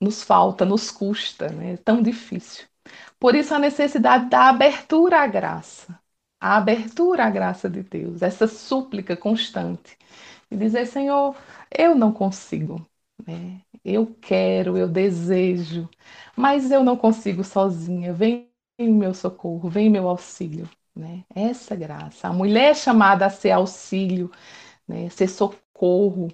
nos 0.00 0.22
falta, 0.22 0.64
nos 0.64 0.90
custa, 0.90 1.48
né? 1.48 1.72
é 1.72 1.76
tão 1.76 2.02
difícil. 2.02 2.66
Por 3.18 3.34
isso 3.34 3.54
a 3.54 3.58
necessidade 3.58 4.28
da 4.28 4.48
abertura 4.48 5.20
à 5.20 5.26
graça, 5.26 5.98
a 6.40 6.56
abertura 6.56 7.24
à 7.24 7.30
graça 7.30 7.68
de 7.68 7.82
Deus, 7.82 8.22
essa 8.22 8.46
súplica 8.46 9.16
constante 9.16 9.96
e 10.54 10.58
dizer, 10.58 10.86
Senhor, 10.86 11.34
eu 11.76 11.94
não 11.94 12.12
consigo, 12.12 12.84
né? 13.26 13.60
eu 13.84 14.06
quero, 14.20 14.76
eu 14.78 14.88
desejo, 14.88 15.88
mas 16.36 16.70
eu 16.70 16.82
não 16.82 16.96
consigo 16.96 17.44
sozinha, 17.44 18.12
vem 18.12 18.48
em 18.78 18.90
meu 18.90 19.12
socorro, 19.14 19.68
vem 19.68 19.86
em 19.86 19.90
meu 19.90 20.08
auxílio. 20.08 20.68
Né? 20.96 21.24
Essa 21.34 21.74
graça. 21.74 22.28
A 22.28 22.32
mulher 22.32 22.70
é 22.70 22.74
chamada 22.74 23.26
a 23.26 23.30
ser 23.30 23.50
auxílio, 23.50 24.30
né? 24.86 25.08
ser 25.10 25.28
socorro, 25.28 26.28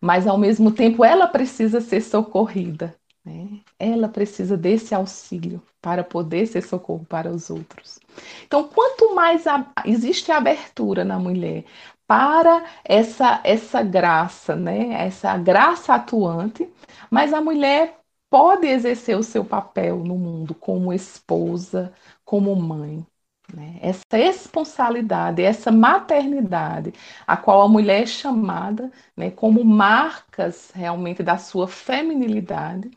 mas 0.00 0.26
ao 0.26 0.38
mesmo 0.38 0.70
tempo 0.70 1.04
ela 1.04 1.26
precisa 1.26 1.80
ser 1.80 2.00
socorrida. 2.00 2.94
Né? 3.24 3.60
Ela 3.78 4.08
precisa 4.08 4.56
desse 4.56 4.94
auxílio 4.94 5.60
para 5.82 6.04
poder 6.04 6.46
ser 6.46 6.62
socorro 6.62 7.04
para 7.04 7.28
os 7.30 7.50
outros. 7.50 7.98
Então, 8.46 8.68
quanto 8.68 9.14
mais 9.16 9.46
a, 9.48 9.66
existe 9.84 10.30
abertura 10.30 11.04
na 11.04 11.18
mulher 11.18 11.64
para 12.06 12.64
essa 12.84 13.40
essa 13.44 13.82
graça, 13.82 14.54
né? 14.56 14.92
Essa 15.06 15.36
graça 15.36 15.94
atuante, 15.94 16.68
mas 17.10 17.32
a 17.32 17.40
mulher 17.40 17.98
pode 18.30 18.66
exercer 18.66 19.16
o 19.16 19.22
seu 19.22 19.44
papel 19.44 19.98
no 19.98 20.16
mundo 20.16 20.54
como 20.54 20.92
esposa, 20.92 21.92
como 22.24 22.54
mãe, 22.56 23.06
né? 23.54 23.78
Essa 23.80 24.02
responsabilidade, 24.16 25.42
essa 25.42 25.70
maternidade, 25.72 26.92
a 27.26 27.36
qual 27.36 27.62
a 27.62 27.68
mulher 27.68 28.02
é 28.02 28.06
chamada 28.06 28.90
né, 29.16 29.30
como 29.30 29.64
marcas 29.64 30.70
realmente 30.74 31.22
da 31.22 31.38
sua 31.38 31.68
feminilidade, 31.68 32.90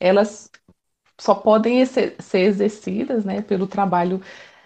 elas 0.00 0.50
só 1.18 1.34
podem 1.34 1.84
ser, 1.86 2.16
exercidas 2.34 3.24
né, 3.24 3.42
pelo 3.42 3.66
trabalho 3.66 4.20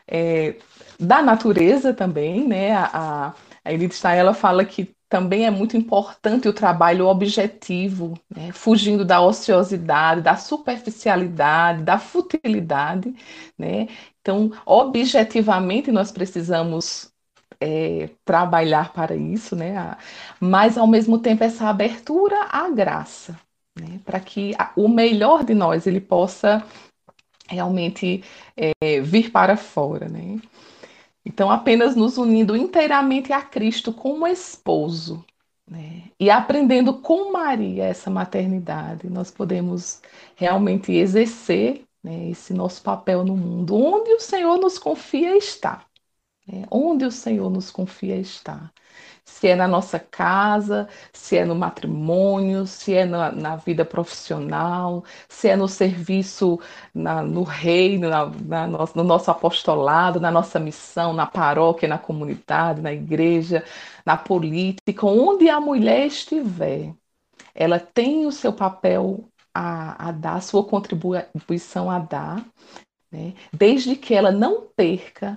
é, 0.08 0.56
da 0.98 1.22
natureza 1.22 1.92
também. 1.94 2.46
Né? 2.48 2.72
A, 2.74 2.90
a 3.28 3.34
Edith 3.72 3.92
Stein 3.92 4.32
fala 4.34 4.64
que 4.64 4.94
também 5.08 5.46
é 5.46 5.50
muito 5.50 5.76
importante 5.76 6.48
o 6.48 6.52
trabalho 6.52 7.06
objetivo, 7.06 8.18
né? 8.34 8.50
fugindo 8.52 9.04
da 9.04 9.20
ociosidade, 9.20 10.20
da 10.20 10.36
superficialidade, 10.36 11.82
da 11.84 11.98
futilidade, 11.98 13.14
né? 13.56 13.88
Então, 14.20 14.50
objetivamente, 14.64 15.92
nós 15.92 16.10
precisamos 16.10 17.12
é, 17.60 18.10
trabalhar 18.24 18.92
para 18.92 19.14
isso, 19.14 19.54
né? 19.54 19.96
Mas, 20.40 20.76
ao 20.76 20.86
mesmo 20.86 21.18
tempo, 21.18 21.44
essa 21.44 21.68
abertura 21.68 22.48
à 22.50 22.68
graça, 22.68 23.38
né? 23.78 24.00
Para 24.04 24.18
que 24.18 24.54
o 24.74 24.88
melhor 24.88 25.44
de 25.44 25.54
nós 25.54 25.86
ele 25.86 26.00
possa 26.00 26.64
realmente 27.48 28.24
é, 28.56 29.00
vir 29.00 29.30
para 29.30 29.56
fora, 29.56 30.08
né? 30.08 30.40
Então, 31.26 31.50
apenas 31.50 31.96
nos 31.96 32.18
unindo 32.18 32.56
inteiramente 32.56 33.32
a 33.32 33.42
Cristo 33.42 33.92
como 33.92 34.28
esposo, 34.28 35.24
né? 35.68 36.04
E 36.20 36.30
aprendendo 36.30 37.00
com 37.00 37.32
Maria 37.32 37.84
essa 37.84 38.08
maternidade, 38.08 39.10
nós 39.10 39.30
podemos 39.32 40.00
realmente 40.36 40.92
exercer 40.92 41.84
né, 42.02 42.30
esse 42.30 42.54
nosso 42.54 42.80
papel 42.80 43.24
no 43.24 43.36
mundo, 43.36 43.74
onde 43.74 44.12
o 44.12 44.20
Senhor 44.20 44.56
nos 44.58 44.78
confia 44.78 45.36
estar. 45.36 45.88
Né, 46.46 46.64
onde 46.70 47.04
o 47.04 47.10
Senhor 47.10 47.50
nos 47.50 47.72
confia 47.72 48.16
estar. 48.16 48.72
Se 49.26 49.48
é 49.48 49.56
na 49.56 49.68
nossa 49.68 49.98
casa, 49.98 50.88
se 51.12 51.36
é 51.36 51.44
no 51.44 51.54
matrimônio, 51.54 52.66
se 52.66 52.94
é 52.94 53.04
na, 53.04 53.30
na 53.32 53.56
vida 53.56 53.84
profissional, 53.84 55.04
se 55.28 55.48
é 55.48 55.56
no 55.56 55.68
serviço 55.68 56.58
na, 56.94 57.22
no 57.22 57.42
reino, 57.42 58.08
na, 58.08 58.26
na 58.26 58.66
no, 58.66 58.78
no 58.94 59.04
nosso 59.04 59.30
apostolado, 59.30 60.20
na 60.20 60.30
nossa 60.30 60.58
missão, 60.58 61.12
na 61.12 61.26
paróquia, 61.26 61.88
na 61.88 61.98
comunidade, 61.98 62.80
na 62.80 62.92
igreja, 62.92 63.64
na 64.06 64.16
política, 64.16 65.04
onde 65.06 65.48
a 65.48 65.60
mulher 65.60 66.06
estiver, 66.06 66.94
ela 67.54 67.78
tem 67.80 68.26
o 68.26 68.32
seu 68.32 68.52
papel 68.52 69.28
a, 69.52 70.08
a 70.08 70.12
dar, 70.12 70.40
sua 70.42 70.64
contribuição 70.64 71.90
a 71.90 71.98
dar, 71.98 72.46
né? 73.10 73.34
desde 73.52 73.96
que 73.96 74.14
ela 74.14 74.30
não 74.30 74.68
perca 74.76 75.36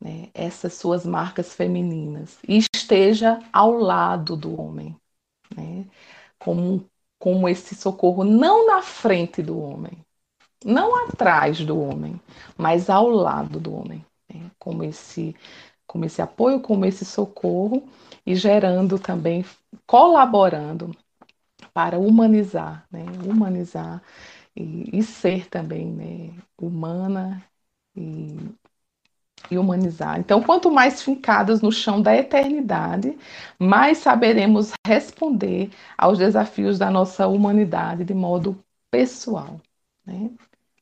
né, 0.00 0.28
essas 0.34 0.74
suas 0.74 1.04
marcas 1.06 1.54
femininas. 1.54 2.38
E 2.48 2.58
esteja 2.74 3.40
ao 3.52 3.72
lado 3.72 4.36
do 4.36 4.60
homem, 4.60 4.96
né, 5.56 5.86
como, 6.38 6.84
como 7.18 7.48
esse 7.48 7.74
socorro 7.74 8.24
não 8.24 8.66
na 8.66 8.82
frente 8.82 9.42
do 9.42 9.58
homem, 9.60 10.04
não 10.64 11.06
atrás 11.08 11.60
do 11.64 11.78
homem, 11.80 12.20
mas 12.56 12.90
ao 12.90 13.08
lado 13.08 13.60
do 13.60 13.74
homem, 13.74 14.04
né, 14.32 14.50
como 14.58 14.84
esse 14.84 15.34
como 15.86 16.04
esse 16.04 16.22
apoio, 16.22 16.60
como 16.60 16.84
esse 16.84 17.04
socorro 17.04 17.82
e 18.24 18.36
gerando 18.36 18.96
também, 18.96 19.44
colaborando 19.86 20.96
para 21.74 21.98
humanizar, 21.98 22.86
né, 22.90 23.04
humanizar 23.26 24.02
e, 24.56 24.98
e 24.98 25.02
ser 25.02 25.48
também 25.48 25.86
né, 25.92 26.34
humana 26.58 27.44
e 27.96 28.36
e 29.50 29.58
humanizar. 29.58 30.18
Então, 30.18 30.42
quanto 30.42 30.70
mais 30.70 31.02
fincadas 31.02 31.60
no 31.62 31.70
chão 31.72 32.00
da 32.00 32.16
eternidade, 32.16 33.16
mais 33.58 33.98
saberemos 33.98 34.72
responder 34.86 35.70
aos 35.96 36.18
desafios 36.18 36.78
da 36.78 36.90
nossa 36.90 37.26
humanidade 37.26 38.04
de 38.04 38.14
modo 38.14 38.58
pessoal. 38.90 39.60
Né? 40.06 40.30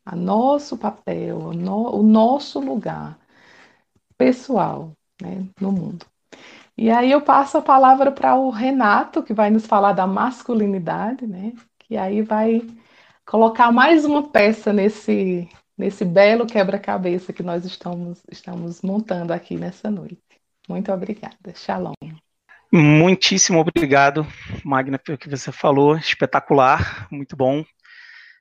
A 0.05 0.17
nosso 0.17 0.77
papel, 0.77 1.39
o, 1.39 1.53
no, 1.53 1.97
o 1.97 2.03
nosso 2.03 2.61
lugar 2.61 3.19
pessoal 4.17 4.93
né, 5.23 5.47
no 5.61 5.73
mundo. 5.73 6.07
E 6.77 6.91
aí 6.91 7.11
eu 7.11 7.21
passo 7.21 7.59
a 7.59 7.63
palavra 7.63 8.13
para 8.13 8.37
o 8.37 8.51
Renato, 8.51 9.23
que 9.23 9.35
vai 9.35 9.51
nos 9.51 9.67
falar 9.67 9.93
da 9.93 10.07
masculinidade, 10.07 11.27
né? 11.27 11.53
Que 11.79 11.97
aí 11.97 12.23
vai 12.23 12.63
colocar 13.27 13.73
mais 13.73 14.05
uma 14.05 14.29
peça 14.31 14.73
nesse 14.73 15.49
nesse 15.79 16.05
belo 16.05 16.45
quebra-cabeça 16.45 17.33
que 17.33 17.43
nós 17.43 17.65
estamos, 17.65 18.21
estamos 18.31 18.83
montando 18.83 19.33
aqui 19.33 19.57
nessa 19.57 19.89
noite. 19.89 20.19
Muito 20.69 20.93
obrigada. 20.93 21.55
Shalom. 21.55 21.93
Muitíssimo 22.71 23.61
obrigado, 23.61 24.27
Magna, 24.65 24.99
pelo 24.99 25.17
que 25.17 25.31
você 25.31 25.53
falou. 25.53 25.97
Espetacular, 25.97 27.07
muito 27.11 27.37
bom. 27.37 27.65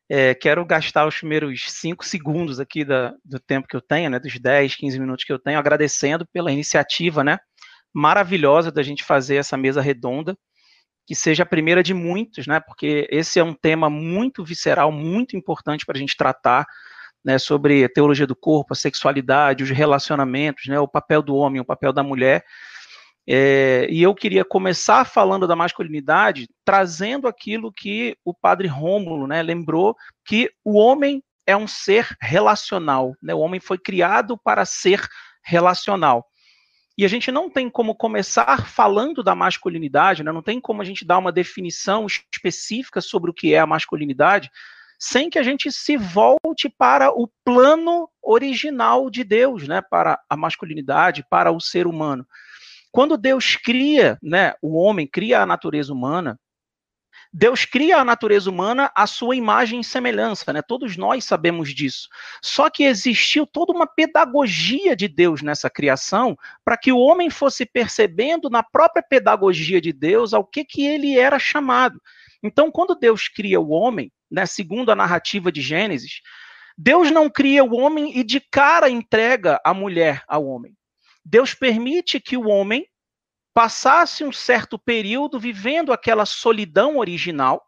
É, 0.10 0.34
quero 0.34 0.66
gastar 0.66 1.06
os 1.06 1.18
primeiros 1.18 1.72
cinco 1.72 2.06
segundos 2.06 2.60
aqui 2.60 2.84
da, 2.84 3.14
do 3.24 3.40
tempo 3.40 3.68
que 3.68 3.76
eu 3.76 3.82
tenho, 3.82 4.10
né, 4.10 4.20
dos 4.20 4.38
10, 4.40 4.76
15 4.76 5.00
minutos 5.00 5.24
que 5.24 5.32
eu 5.32 5.40
tenho, 5.40 5.60
agradecendo 5.60 6.26
pela 6.26 6.52
iniciativa, 6.52 7.24
né, 7.24 7.38
maravilhosa 7.94 8.72
da 8.72 8.82
gente 8.82 9.04
fazer 9.04 9.36
essa 9.36 9.58
mesa 9.58 9.82
redonda, 9.82 10.38
que 11.06 11.14
seja 11.14 11.44
a 11.44 11.46
primeira 11.46 11.84
de 11.84 11.94
muitos, 11.94 12.48
né, 12.48 12.60
porque 12.62 13.08
esse 13.12 13.38
é 13.38 13.44
um 13.44 13.54
tema 13.54 13.90
muito 13.90 14.46
visceral, 14.46 14.94
muito 14.94 15.36
importante 15.36 15.86
para 15.86 15.98
a 15.98 16.00
gente 16.00 16.16
tratar, 16.16 16.66
né, 17.28 17.38
sobre 17.38 17.84
a 17.84 17.89
teologia 17.89 18.25
do 18.25 18.38
corpo, 18.38 18.71
a 18.71 18.75
sexualidade, 18.75 19.61
os 19.61 19.69
relacionamentos, 19.69 20.65
né, 20.67 20.80
o 20.80 20.88
papel 20.88 21.21
do 21.21 21.36
homem, 21.36 21.59
o 21.59 21.65
papel 21.65 21.91
da 21.91 22.01
mulher. 22.01 22.41
É, 23.28 23.86
e 23.89 24.01
eu 24.01 24.15
queria 24.15 24.45
começar 24.45 25.03
falando 25.03 25.45
da 25.45 25.53
masculinidade, 25.53 26.47
trazendo 26.63 27.28
aquilo 27.28 27.73
que 27.73 28.15
o 28.23 28.34
padre 28.34 28.69
Rômulo 28.69 29.28
né, 29.28 29.43
lembrou, 29.43 29.93
que 30.25 30.49
o 30.63 30.78
homem 30.78 31.21
é 31.45 31.55
um 31.57 31.67
ser 31.67 32.15
relacional, 32.21 33.13
né, 33.21 33.34
o 33.34 33.39
homem 33.39 33.59
foi 33.59 33.78
criado 33.78 34.39
para 34.41 34.63
ser 34.63 35.05
relacional. 35.43 36.25
E 36.97 37.03
a 37.03 37.09
gente 37.09 37.30
não 37.30 37.49
tem 37.49 37.69
como 37.69 37.93
começar 37.93 38.65
falando 38.67 39.21
da 39.21 39.36
masculinidade, 39.36 40.23
né, 40.23 40.32
não 40.32 40.41
tem 40.41 40.61
como 40.61 40.82
a 40.82 40.86
gente 40.86 41.03
dar 41.03 41.17
uma 41.17 41.32
definição 41.32 42.07
específica 42.07 43.01
sobre 43.01 43.30
o 43.30 43.34
que 43.34 43.53
é 43.53 43.59
a 43.59 43.67
masculinidade, 43.67 44.49
sem 44.98 45.30
que 45.30 45.38
a 45.38 45.43
gente 45.43 45.72
se 45.72 45.95
volte 45.95 46.70
para 46.70 47.12
o 47.12 47.30
plano 47.43 48.10
original 48.22 49.10
de 49.10 49.24
Deus, 49.24 49.68
né, 49.68 49.82
para 49.82 50.20
a 50.30 50.36
masculinidade, 50.36 51.26
para 51.30 51.52
o 51.52 51.60
ser 51.60 51.88
humano. 51.88 52.28
Quando 52.91 53.18
Deus 53.18 53.56
cria, 53.56 54.18
né, 54.22 54.54
o 54.62 54.76
homem 54.76 55.08
cria 55.08 55.41
a 55.41 55.45
natureza 55.45 55.93
humana, 55.93 56.39
Deus 57.32 57.66
cria 57.66 57.98
a 57.98 58.06
natureza 58.06 58.50
humana 58.50 58.91
à 58.95 59.06
sua 59.06 59.36
imagem 59.36 59.82
e 59.82 59.84
semelhança, 59.84 60.52
né? 60.54 60.62
Todos 60.62 60.95
nós 60.95 61.26
sabemos 61.26 61.74
disso. 61.74 62.08
Só 62.41 62.70
que 62.70 62.84
existiu 62.84 63.45
toda 63.45 63.74
uma 63.74 63.86
pedagogia 63.86 64.95
de 64.95 65.08
Deus 65.08 65.41
nessa 65.41 65.70
criação 65.70 66.38
para 66.64 66.78
que 66.78 66.91
o 66.91 66.98
homem 66.98 67.30
fosse 67.30 67.66
percebendo 67.66 68.50
na 68.50 68.64
própria 68.64 69.04
pedagogia 69.04 69.82
de 69.82 69.91
Deus 69.91 70.34
ao 70.34 70.45
que 70.45 70.64
que 70.64 70.86
ele 70.86 71.20
era 71.20 71.38
chamado. 71.38 72.02
Então, 72.41 72.72
quando 72.72 72.95
Deus 72.95 73.28
cria 73.28 73.60
o 73.60 73.70
homem, 73.70 74.12
né, 74.30 74.45
segundo 74.45 74.91
a 74.91 74.95
narrativa 74.95 75.51
de 75.51 75.61
Gênesis, 75.61 76.21
Deus 76.78 77.09
não 77.09 77.30
cria 77.30 77.63
o 77.63 77.75
homem 77.75 78.17
e 78.17 78.23
de 78.23 78.39
cara 78.39 78.89
entrega 78.89 79.59
a 79.63 79.73
mulher 79.73 80.23
ao 80.28 80.45
homem. 80.45 80.75
Deus 81.25 81.53
permite 81.53 82.19
que 82.19 82.38
o 82.38 82.47
homem 82.47 82.88
passasse 83.53 84.23
um 84.23 84.32
certo 84.32 84.78
período 84.78 85.39
vivendo 85.39 85.91
aquela 85.91 86.25
solidão 86.25 86.97
original, 86.97 87.63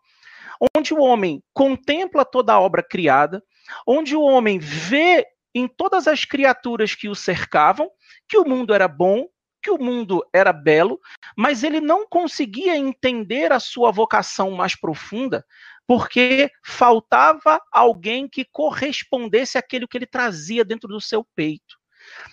onde 0.78 0.94
o 0.94 1.00
homem 1.00 1.42
contempla 1.54 2.24
toda 2.24 2.54
a 2.54 2.60
obra 2.60 2.84
criada, 2.84 3.44
onde 3.88 4.16
o 4.16 4.22
homem 4.22 4.60
vê 4.60 5.26
em 5.54 5.68
todas 5.68 6.08
as 6.08 6.26
criaturas 6.26 6.94
que 6.94 7.10
o 7.10 7.16
cercavam 7.16 7.90
que 8.30 8.38
o 8.38 8.46
mundo 8.46 8.74
era 8.74 8.88
bom, 8.88 9.28
que 9.62 9.72
o 9.72 9.78
mundo 9.78 10.24
era 10.32 10.54
belo, 10.54 11.00
mas 11.36 11.64
ele 11.64 11.82
não 11.82 12.08
conseguia 12.08 12.78
entender 12.78 13.52
a 13.52 13.60
sua 13.60 13.92
vocação 13.92 14.52
mais 14.52 14.76
profunda, 14.76 15.44
porque 15.90 16.52
faltava 16.64 17.60
alguém 17.72 18.30
que 18.30 18.46
correspondesse 18.46 19.58
àquilo 19.58 19.88
que 19.88 19.98
ele 19.98 20.06
trazia 20.06 20.64
dentro 20.64 20.88
do 20.88 21.02
seu 21.02 21.26
peito. 21.36 21.80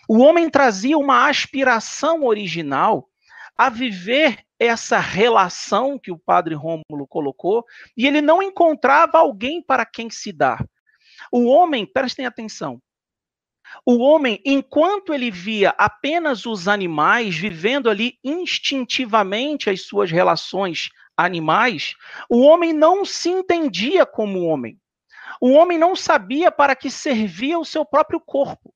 O 0.07 0.19
homem 0.19 0.51
trazia 0.51 0.99
uma 0.99 1.27
aspiração 1.27 2.25
original 2.25 3.09
a 3.57 3.71
viver 3.71 4.45
essa 4.59 4.99
relação 4.99 5.99
que 5.99 6.13
o 6.13 6.19
padre 6.19 6.55
Rômulo 6.55 7.07
colocou, 7.09 7.65
e 7.97 8.07
ele 8.07 8.21
não 8.21 8.43
encontrava 8.43 9.17
alguém 9.17 9.63
para 9.63 9.87
quem 9.87 10.11
se 10.11 10.33
dar. 10.33 10.63
O 11.33 11.47
homem, 11.47 11.87
prestem 11.87 12.27
atenção, 12.27 12.79
o 13.87 13.97
homem, 13.99 14.39
enquanto 14.45 15.15
ele 15.15 15.31
via 15.31 15.71
apenas 15.79 16.45
os 16.45 16.69
animais 16.69 17.35
vivendo 17.35 17.89
ali 17.89 18.19
instintivamente 18.23 19.71
as 19.71 19.87
suas 19.87 20.11
relações 20.11 20.91
animais, 21.17 21.95
o 22.29 22.41
homem 22.43 22.73
não 22.73 23.05
se 23.05 23.31
entendia 23.31 24.05
como 24.05 24.45
homem. 24.45 24.79
O 25.41 25.53
homem 25.53 25.79
não 25.79 25.95
sabia 25.97 26.51
para 26.51 26.75
que 26.77 26.91
servia 26.91 27.59
o 27.59 27.65
seu 27.65 27.85
próprio 27.85 28.21
corpo. 28.21 28.73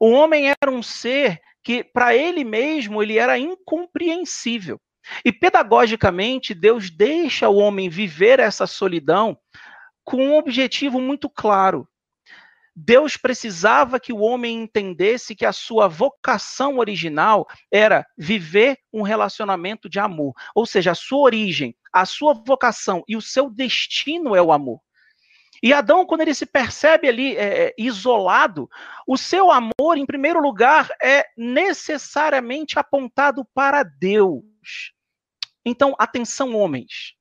O 0.00 0.10
homem 0.10 0.48
era 0.48 0.70
um 0.70 0.82
ser 0.82 1.40
que, 1.62 1.84
para 1.84 2.14
ele 2.14 2.44
mesmo, 2.44 3.02
ele 3.02 3.18
era 3.18 3.38
incompreensível. 3.38 4.80
E 5.24 5.32
pedagogicamente, 5.32 6.54
Deus 6.54 6.90
deixa 6.90 7.48
o 7.48 7.56
homem 7.56 7.88
viver 7.88 8.38
essa 8.40 8.66
solidão 8.66 9.36
com 10.04 10.28
um 10.28 10.36
objetivo 10.36 11.00
muito 11.00 11.28
claro. 11.28 11.88
Deus 12.74 13.16
precisava 13.16 14.00
que 14.00 14.12
o 14.12 14.20
homem 14.20 14.62
entendesse 14.62 15.34
que 15.34 15.44
a 15.44 15.52
sua 15.52 15.88
vocação 15.88 16.78
original 16.78 17.46
era 17.70 18.06
viver 18.16 18.78
um 18.92 19.02
relacionamento 19.02 19.88
de 19.88 19.98
amor. 19.98 20.32
Ou 20.54 20.64
seja, 20.64 20.92
a 20.92 20.94
sua 20.94 21.20
origem, 21.20 21.76
a 21.92 22.06
sua 22.06 22.32
vocação 22.32 23.04
e 23.06 23.16
o 23.16 23.22
seu 23.22 23.50
destino 23.50 24.34
é 24.34 24.40
o 24.40 24.52
amor. 24.52 24.80
E 25.62 25.72
Adão, 25.72 26.04
quando 26.04 26.22
ele 26.22 26.34
se 26.34 26.44
percebe 26.44 27.08
ali 27.08 27.36
é, 27.36 27.66
é 27.66 27.74
isolado, 27.78 28.68
o 29.06 29.16
seu 29.16 29.48
amor, 29.50 29.96
em 29.96 30.04
primeiro 30.04 30.40
lugar, 30.40 30.88
é 31.00 31.24
necessariamente 31.36 32.78
apontado 32.78 33.46
para 33.54 33.84
Deus. 33.84 34.92
Então, 35.64 35.94
atenção, 35.98 36.56
homens. 36.56 37.14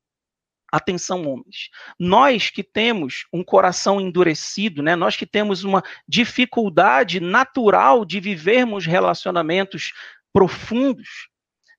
Atenção, 0.72 1.28
homens. 1.28 1.70
Nós 2.00 2.50
que 2.50 2.64
temos 2.64 3.26
um 3.34 3.44
coração 3.44 4.00
endurecido, 4.00 4.82
né? 4.82 4.96
nós 4.96 5.18
que 5.18 5.26
temos 5.26 5.66
uma 5.66 5.84
dificuldade 6.08 7.20
natural 7.20 8.06
de 8.06 8.20
vivermos 8.22 8.86
relacionamentos 8.86 9.92
profundos, 10.32 11.28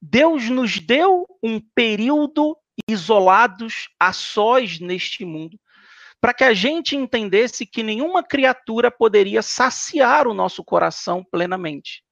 Deus 0.01 0.51
nos 0.51 0.79
deu 0.79 1.27
um 1.43 1.61
período 1.75 2.57
isolados, 2.89 3.89
a 3.99 4.13
sós 4.13 4.79
neste 4.79 5.25
mundo, 5.25 5.59
para 6.21 6.35
que 6.35 6.45
a 6.45 6.53
gente 6.53 6.97
entendesse 6.97 7.65
que 7.65 7.83
nenhuma 7.83 8.23
criatura 8.23 8.91
poderia 8.91 9.43
saciar 9.43 10.27
o 10.27 10.35
nosso 10.35 10.63
coração 10.63 11.25
plenamente. 11.25 12.05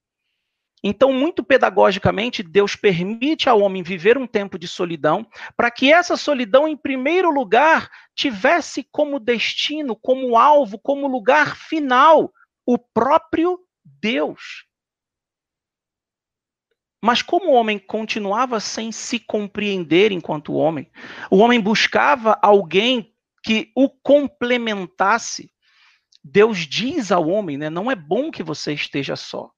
Então, 0.83 1.13
muito 1.13 1.45
pedagogicamente, 1.45 2.43
Deus 2.43 2.75
permite 2.75 3.49
ao 3.49 3.61
homem 3.61 3.83
viver 3.83 4.17
um 4.17 4.27
tempo 4.27 4.59
de 4.59 4.67
solidão, 4.67 5.27
para 5.57 5.71
que 5.71 5.93
essa 5.93 6.17
solidão, 6.17 6.67
em 6.67 6.77
primeiro 6.77 7.31
lugar, 7.31 7.91
tivesse 8.15 8.87
como 8.91 9.21
destino, 9.21 9.95
como 9.95 10.39
alvo, 10.39 10.79
como 10.79 11.07
lugar 11.07 11.55
final, 11.55 12.33
o 12.65 12.79
próprio 12.79 13.59
Deus. 13.85 14.65
Mas 17.03 17.23
como 17.23 17.51
o 17.51 17.55
homem 17.55 17.79
continuava 17.79 18.61
sem 18.61 18.93
se 18.93 19.19
compreender 19.19 20.13
enquanto 20.13 20.55
homem, 20.55 20.91
o 21.31 21.39
homem 21.39 21.61
buscava 21.61 22.39
alguém 22.43 23.15
que 23.43 23.71
o 23.75 23.89
complementasse, 23.89 25.51
Deus 26.23 26.59
diz 26.59 27.11
ao 27.11 27.27
homem, 27.29 27.57
né, 27.57 27.71
não 27.71 27.91
é 27.91 27.95
bom 27.95 28.31
que 28.31 28.43
você 28.43 28.75
esteja 28.75 29.17
só. 29.17 29.51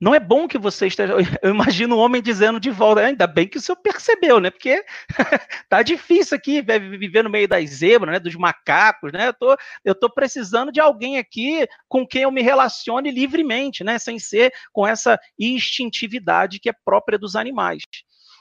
Não 0.00 0.14
é 0.14 0.20
bom 0.20 0.48
que 0.48 0.58
você 0.58 0.86
esteja. 0.88 1.14
Eu 1.42 1.50
imagino 1.50 1.96
o 1.96 1.98
homem 1.98 2.20
dizendo 2.20 2.58
de 2.58 2.70
volta, 2.70 3.00
ainda 3.00 3.26
bem 3.26 3.46
que 3.46 3.58
o 3.58 3.60
senhor 3.60 3.76
percebeu, 3.76 4.40
né? 4.40 4.50
Porque 4.50 4.84
tá 5.68 5.82
difícil 5.82 6.36
aqui 6.36 6.60
viver 6.60 7.22
no 7.22 7.30
meio 7.30 7.48
das 7.48 7.70
zebras, 7.70 8.12
né? 8.12 8.20
Dos 8.20 8.34
macacos, 8.34 9.12
né? 9.12 9.28
Eu 9.28 9.34
tô, 9.34 9.56
eu 9.84 9.94
tô 9.94 10.10
precisando 10.10 10.72
de 10.72 10.80
alguém 10.80 11.18
aqui 11.18 11.66
com 11.88 12.06
quem 12.06 12.22
eu 12.22 12.30
me 12.30 12.42
relacione 12.42 13.10
livremente, 13.10 13.84
né? 13.84 13.98
Sem 13.98 14.18
ser 14.18 14.52
com 14.72 14.86
essa 14.86 15.18
instintividade 15.38 16.58
que 16.58 16.68
é 16.68 16.74
própria 16.84 17.18
dos 17.18 17.36
animais. 17.36 17.82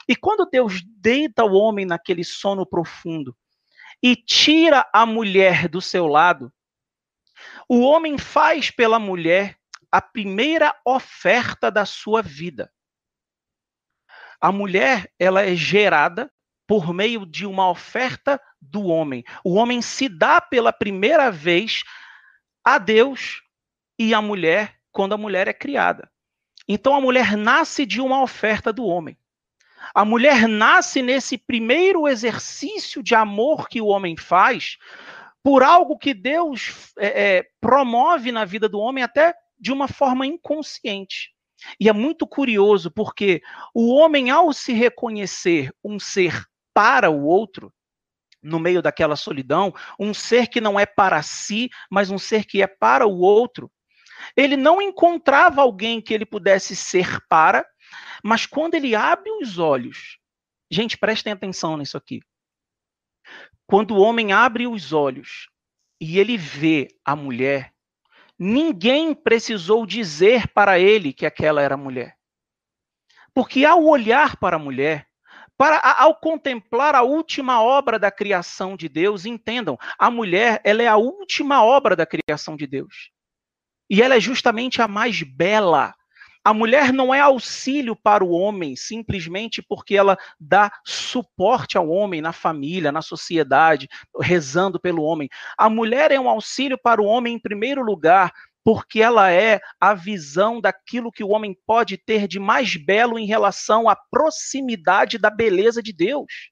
E 0.08 0.16
quando 0.16 0.50
Deus 0.50 0.82
deita 0.98 1.46
o 1.46 1.54
homem 1.54 1.86
naquele 1.86 2.24
sono 2.24 2.66
profundo 2.66 3.36
e 4.02 4.16
tira 4.16 4.86
a 4.92 5.06
mulher 5.06 5.70
do 5.70 5.80
seu 5.80 6.08
lado, 6.08 6.52
o 7.70 7.82
homem 7.82 8.18
faz 8.18 8.70
pela 8.70 9.00
mulher 9.00 9.58
a 9.94 10.02
primeira 10.02 10.76
oferta 10.84 11.70
da 11.70 11.86
sua 11.86 12.24
vida. 12.24 12.74
A 14.42 14.52
mulher, 14.52 15.08
ela 15.20 15.44
é 15.44 15.54
gerada 15.54 16.34
por 16.66 16.92
meio 16.92 17.28
de 17.28 17.46
uma 17.46 17.70
oferta 17.70 18.42
do 18.60 18.88
homem. 18.88 19.24
O 19.46 19.54
homem 19.54 19.84
se 19.84 20.10
dá 20.10 20.42
pela 20.42 20.74
primeira 20.74 21.30
vez 21.30 21.84
a 22.64 22.80
Deus 22.80 23.44
e 24.00 24.16
a 24.16 24.22
mulher 24.22 24.76
quando 24.92 25.14
a 25.14 25.18
mulher 25.18 25.48
é 25.48 25.54
criada. 25.54 26.10
Então 26.68 26.96
a 26.96 27.02
mulher 27.02 27.38
nasce 27.38 27.86
de 27.86 28.02
uma 28.02 28.20
oferta 28.24 28.74
do 28.74 28.88
homem. 28.88 29.16
A 29.94 30.04
mulher 30.04 30.48
nasce 30.48 31.04
nesse 31.04 31.38
primeiro 31.38 32.08
exercício 32.08 33.04
de 33.04 33.14
amor 33.14 33.70
que 33.70 33.80
o 33.80 33.88
homem 33.88 34.18
faz 34.18 34.76
por 35.44 35.62
algo 35.62 36.00
que 36.00 36.16
Deus 36.16 36.92
é, 36.98 37.38
é, 37.38 37.46
promove 37.62 38.32
na 38.32 38.44
vida 38.44 38.68
do 38.68 38.80
homem 38.80 39.04
até 39.04 39.36
de 39.64 39.72
uma 39.72 39.88
forma 39.88 40.28
inconsciente. 40.28 41.34
E 41.80 41.88
é 41.88 41.94
muito 41.94 42.28
curioso 42.28 42.92
porque 42.92 43.42
o 43.74 43.94
homem, 43.94 44.30
ao 44.30 44.52
se 44.52 44.74
reconhecer 44.74 45.74
um 45.82 45.98
ser 45.98 46.44
para 46.74 47.10
o 47.10 47.24
outro, 47.24 47.74
no 48.42 48.60
meio 48.60 48.82
daquela 48.82 49.16
solidão, 49.16 49.74
um 49.98 50.14
ser 50.14 50.48
que 50.48 50.60
não 50.60 50.78
é 50.78 50.86
para 50.86 51.24
si, 51.24 51.70
mas 51.90 52.12
um 52.12 52.18
ser 52.18 52.44
que 52.46 52.62
é 52.62 52.68
para 52.68 53.08
o 53.08 53.20
outro, 53.20 53.72
ele 54.36 54.58
não 54.58 54.82
encontrava 54.82 55.62
alguém 55.62 56.02
que 56.02 56.14
ele 56.14 56.26
pudesse 56.26 56.76
ser 56.76 57.26
para, 57.30 57.66
mas 58.22 58.46
quando 58.46 58.74
ele 58.74 58.94
abre 58.94 59.32
os 59.42 59.58
olhos, 59.60 60.18
gente, 60.70 60.98
prestem 60.98 61.32
atenção 61.32 61.78
nisso 61.78 61.96
aqui. 61.96 62.20
Quando 63.66 63.92
o 63.92 64.02
homem 64.02 64.34
abre 64.34 64.68
os 64.68 64.92
olhos 64.92 65.48
e 66.02 66.20
ele 66.20 66.38
vê 66.38 66.90
a 67.06 67.16
mulher, 67.16 67.73
ninguém 68.44 69.16
precisou 69.16 69.86
dizer 69.86 70.50
para 70.50 70.78
ele 70.78 71.14
que 71.14 71.26
aquela 71.26 71.62
era 71.62 71.78
mulher. 71.78 72.18
Porque 73.34 73.64
ao 73.64 73.84
olhar 73.86 74.36
para 74.38 74.58
a 74.58 74.60
mulher, 74.60 75.08
para, 75.58 75.78
ao 75.98 76.20
contemplar 76.20 76.94
a 76.94 77.04
última 77.04 77.62
obra 77.62 77.98
da 77.98 78.12
criação 78.12 78.76
de 78.76 78.90
Deus, 78.90 79.26
entendam, 79.26 79.78
a 79.98 80.12
mulher 80.12 80.62
ela 80.66 80.84
é 80.84 80.88
a 80.88 80.98
última 80.98 81.64
obra 81.64 81.96
da 81.96 82.06
criação 82.06 82.58
de 82.58 82.68
Deus. 82.68 83.12
E 83.90 84.02
ela 84.02 84.16
é 84.16 84.20
justamente 84.20 84.82
a 84.82 84.88
mais 84.88 85.24
bela, 85.24 85.96
a 86.44 86.54
mulher 86.54 86.92
não 86.92 87.14
é 87.14 87.22
auxílio 87.22 87.96
para 87.96 88.24
o 88.24 88.32
homem 88.32 88.76
simplesmente 88.76 89.62
porque 89.62 89.96
ela 89.96 90.18
dá 90.38 90.72
suporte 90.86 91.78
ao 91.78 91.90
homem 91.90 92.22
na 92.22 92.34
família, 92.34 92.92
na 92.92 93.02
sociedade, 93.02 93.88
rezando 94.20 94.80
pelo 94.80 95.04
homem. 95.04 95.30
A 95.58 95.70
mulher 95.70 96.12
é 96.12 96.20
um 96.20 96.28
auxílio 96.28 96.78
para 96.78 97.02
o 97.02 97.06
homem 97.06 97.36
em 97.36 97.40
primeiro 97.40 97.82
lugar, 97.82 98.34
porque 98.64 99.02
ela 99.02 99.32
é 99.32 99.62
a 99.80 99.94
visão 99.94 100.60
daquilo 100.60 101.12
que 101.12 101.24
o 101.24 101.30
homem 101.30 101.58
pode 101.66 101.98
ter 101.98 102.28
de 102.28 102.40
mais 102.40 102.76
belo 102.76 103.18
em 103.18 103.26
relação 103.26 103.88
à 103.88 103.96
proximidade 103.96 105.18
da 105.18 105.30
beleza 105.30 105.82
de 105.82 105.94
Deus. 105.94 106.52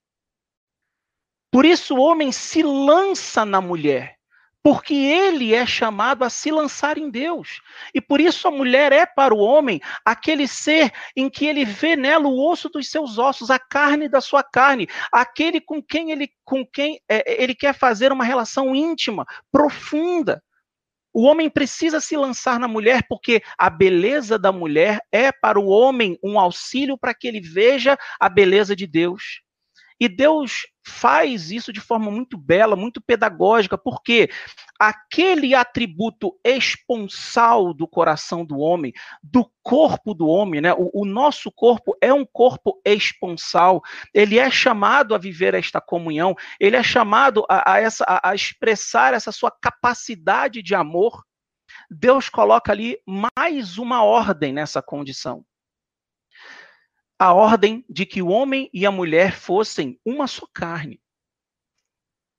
Por 1.50 1.66
isso 1.66 1.96
o 1.96 2.00
homem 2.00 2.32
se 2.32 2.62
lança 2.62 3.44
na 3.44 3.60
mulher 3.60 4.21
porque 4.62 4.94
ele 4.94 5.52
é 5.52 5.66
chamado 5.66 6.22
a 6.22 6.30
se 6.30 6.50
lançar 6.50 6.96
em 6.96 7.10
Deus. 7.10 7.60
E 7.92 8.00
por 8.00 8.20
isso 8.20 8.46
a 8.46 8.50
mulher 8.50 8.92
é 8.92 9.04
para 9.04 9.34
o 9.34 9.38
homem 9.38 9.80
aquele 10.04 10.46
ser 10.46 10.92
em 11.16 11.28
que 11.28 11.46
ele 11.46 11.64
vê 11.64 11.96
nela 11.96 12.28
o 12.28 12.48
osso 12.48 12.68
dos 12.68 12.88
seus 12.88 13.18
ossos, 13.18 13.50
a 13.50 13.58
carne 13.58 14.08
da 14.08 14.20
sua 14.20 14.42
carne, 14.42 14.88
aquele 15.10 15.60
com 15.60 15.82
quem 15.82 16.12
ele 16.12 16.30
com 16.44 16.64
quem 16.64 17.00
é, 17.08 17.42
ele 17.42 17.54
quer 17.54 17.74
fazer 17.74 18.12
uma 18.12 18.24
relação 18.24 18.74
íntima, 18.74 19.26
profunda. 19.50 20.42
O 21.14 21.24
homem 21.24 21.50
precisa 21.50 22.00
se 22.00 22.16
lançar 22.16 22.58
na 22.58 22.66
mulher 22.66 23.04
porque 23.08 23.42
a 23.58 23.68
beleza 23.68 24.38
da 24.38 24.50
mulher 24.50 25.00
é 25.10 25.30
para 25.30 25.60
o 25.60 25.66
homem 25.66 26.18
um 26.22 26.38
auxílio 26.38 26.96
para 26.96 27.12
que 27.12 27.28
ele 27.28 27.40
veja 27.40 27.98
a 28.18 28.28
beleza 28.28 28.74
de 28.74 28.86
Deus. 28.86 29.42
E 30.02 30.08
Deus 30.08 30.66
faz 30.84 31.52
isso 31.52 31.72
de 31.72 31.80
forma 31.80 32.10
muito 32.10 32.36
bela, 32.36 32.74
muito 32.74 33.00
pedagógica, 33.00 33.78
porque 33.78 34.28
aquele 34.76 35.54
atributo 35.54 36.36
esponsal 36.44 37.72
do 37.72 37.86
coração 37.86 38.44
do 38.44 38.58
homem, 38.58 38.92
do 39.22 39.48
corpo 39.62 40.12
do 40.12 40.26
homem, 40.26 40.60
né? 40.60 40.74
O, 40.74 40.90
o, 40.92 41.04
nosso 41.04 41.52
corpo 41.52 41.96
é 42.00 42.12
um 42.12 42.26
corpo 42.26 42.82
esponsal, 42.84 43.80
ele 44.12 44.40
é 44.40 44.50
chamado 44.50 45.14
a 45.14 45.18
viver 45.18 45.54
esta 45.54 45.80
comunhão, 45.80 46.34
ele 46.58 46.74
é 46.74 46.82
chamado 46.82 47.46
a, 47.48 47.74
a, 47.74 47.78
essa, 47.78 48.04
a, 48.04 48.30
a 48.30 48.34
expressar 48.34 49.14
essa 49.14 49.30
sua 49.30 49.52
capacidade 49.52 50.64
de 50.64 50.74
amor. 50.74 51.22
Deus 51.88 52.28
coloca 52.28 52.72
ali 52.72 52.98
mais 53.06 53.78
uma 53.78 54.02
ordem 54.02 54.52
nessa 54.52 54.82
condição 54.82 55.44
a 57.22 57.32
ordem 57.32 57.84
de 57.88 58.04
que 58.04 58.20
o 58.20 58.26
homem 58.26 58.68
e 58.74 58.84
a 58.84 58.90
mulher 58.90 59.36
fossem 59.36 59.96
uma 60.04 60.26
só 60.26 60.44
carne. 60.52 61.00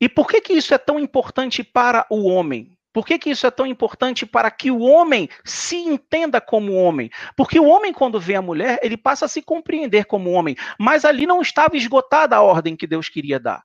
E 0.01 0.09
por 0.09 0.27
que, 0.27 0.41
que 0.41 0.51
isso 0.51 0.73
é 0.73 0.77
tão 0.77 0.99
importante 0.99 1.63
para 1.63 2.05
o 2.09 2.27
homem? 2.27 2.77
Por 2.91 3.05
que, 3.05 3.17
que 3.17 3.29
isso 3.29 3.47
é 3.47 3.51
tão 3.51 3.65
importante 3.65 4.25
para 4.25 4.51
que 4.51 4.69
o 4.69 4.81
homem 4.81 5.29
se 5.45 5.77
entenda 5.77 6.41
como 6.41 6.73
homem? 6.73 7.09
Porque 7.37 7.57
o 7.57 7.65
homem, 7.65 7.93
quando 7.93 8.19
vê 8.19 8.35
a 8.35 8.41
mulher, 8.41 8.77
ele 8.83 8.97
passa 8.97 9.23
a 9.23 9.29
se 9.29 9.41
compreender 9.41 10.03
como 10.03 10.29
homem. 10.31 10.53
Mas 10.77 11.05
ali 11.05 11.25
não 11.25 11.41
estava 11.41 11.77
esgotada 11.77 12.35
a 12.35 12.41
ordem 12.41 12.75
que 12.75 12.85
Deus 12.85 13.07
queria 13.07 13.39
dar. 13.39 13.63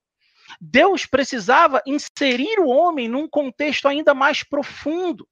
Deus 0.60 1.04
precisava 1.04 1.82
inserir 1.84 2.60
o 2.60 2.68
homem 2.68 3.08
num 3.08 3.28
contexto 3.28 3.88
ainda 3.88 4.14
mais 4.14 4.44
profundo. 4.44 5.26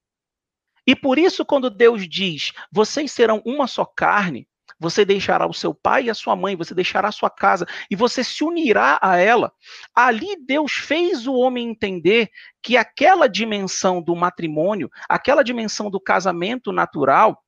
E 0.84 0.96
por 0.96 1.16
isso, 1.16 1.44
quando 1.44 1.70
Deus 1.70 2.08
diz: 2.08 2.52
vocês 2.72 3.12
serão 3.12 3.40
uma 3.46 3.68
só 3.68 3.84
carne, 3.84 4.48
você 4.78 5.04
deixará 5.04 5.46
o 5.46 5.54
seu 5.54 5.74
pai 5.74 6.04
e 6.04 6.10
a 6.10 6.14
sua 6.14 6.36
mãe, 6.36 6.56
você 6.56 6.74
deixará 6.74 7.08
a 7.08 7.12
sua 7.12 7.30
casa 7.30 7.66
e 7.90 7.96
você 7.96 8.22
se 8.22 8.44
unirá 8.44 8.98
a 9.00 9.16
ela. 9.16 9.52
Ali 9.94 10.36
Deus 10.46 10.72
fez 10.72 11.26
o 11.26 11.34
homem 11.34 11.68
entender 11.68 12.30
que 12.62 12.76
aquela 12.76 13.28
dimensão 13.28 14.02
do 14.02 14.14
matrimônio, 14.14 14.90
aquela 15.08 15.42
dimensão 15.42 15.90
do 15.90 16.00
casamento 16.00 16.72
natural, 16.72 17.42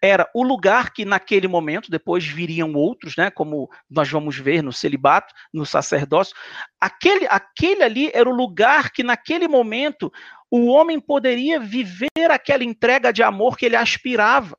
era 0.00 0.28
o 0.34 0.42
lugar 0.42 0.92
que 0.92 1.04
naquele 1.04 1.48
momento, 1.48 1.90
depois 1.90 2.24
viriam 2.24 2.72
outros, 2.74 3.16
né, 3.16 3.30
como 3.30 3.68
nós 3.90 4.08
vamos 4.08 4.38
ver 4.38 4.62
no 4.62 4.72
celibato, 4.72 5.34
no 5.52 5.66
sacerdócio, 5.66 6.36
aquele, 6.80 7.26
aquele 7.28 7.82
ali 7.82 8.10
era 8.14 8.28
o 8.28 8.34
lugar 8.34 8.92
que 8.92 9.02
naquele 9.02 9.48
momento 9.48 10.12
o 10.50 10.66
homem 10.66 11.00
poderia 11.00 11.58
viver 11.58 12.30
aquela 12.30 12.62
entrega 12.62 13.12
de 13.12 13.22
amor 13.22 13.56
que 13.56 13.66
ele 13.66 13.76
aspirava. 13.76 14.56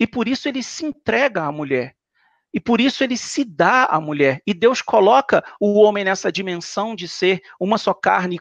E 0.00 0.06
por 0.06 0.26
isso 0.26 0.48
ele 0.48 0.62
se 0.62 0.86
entrega 0.86 1.42
à 1.44 1.52
mulher. 1.52 1.94
E 2.52 2.58
por 2.58 2.80
isso 2.80 3.04
ele 3.04 3.16
se 3.16 3.44
dá 3.44 3.84
à 3.84 4.00
mulher. 4.00 4.42
E 4.46 4.54
Deus 4.54 4.80
coloca 4.80 5.44
o 5.60 5.78
homem 5.78 6.04
nessa 6.04 6.32
dimensão 6.32 6.96
de 6.96 7.06
ser 7.06 7.42
uma 7.60 7.76
só 7.78 7.92
carne 7.92 8.40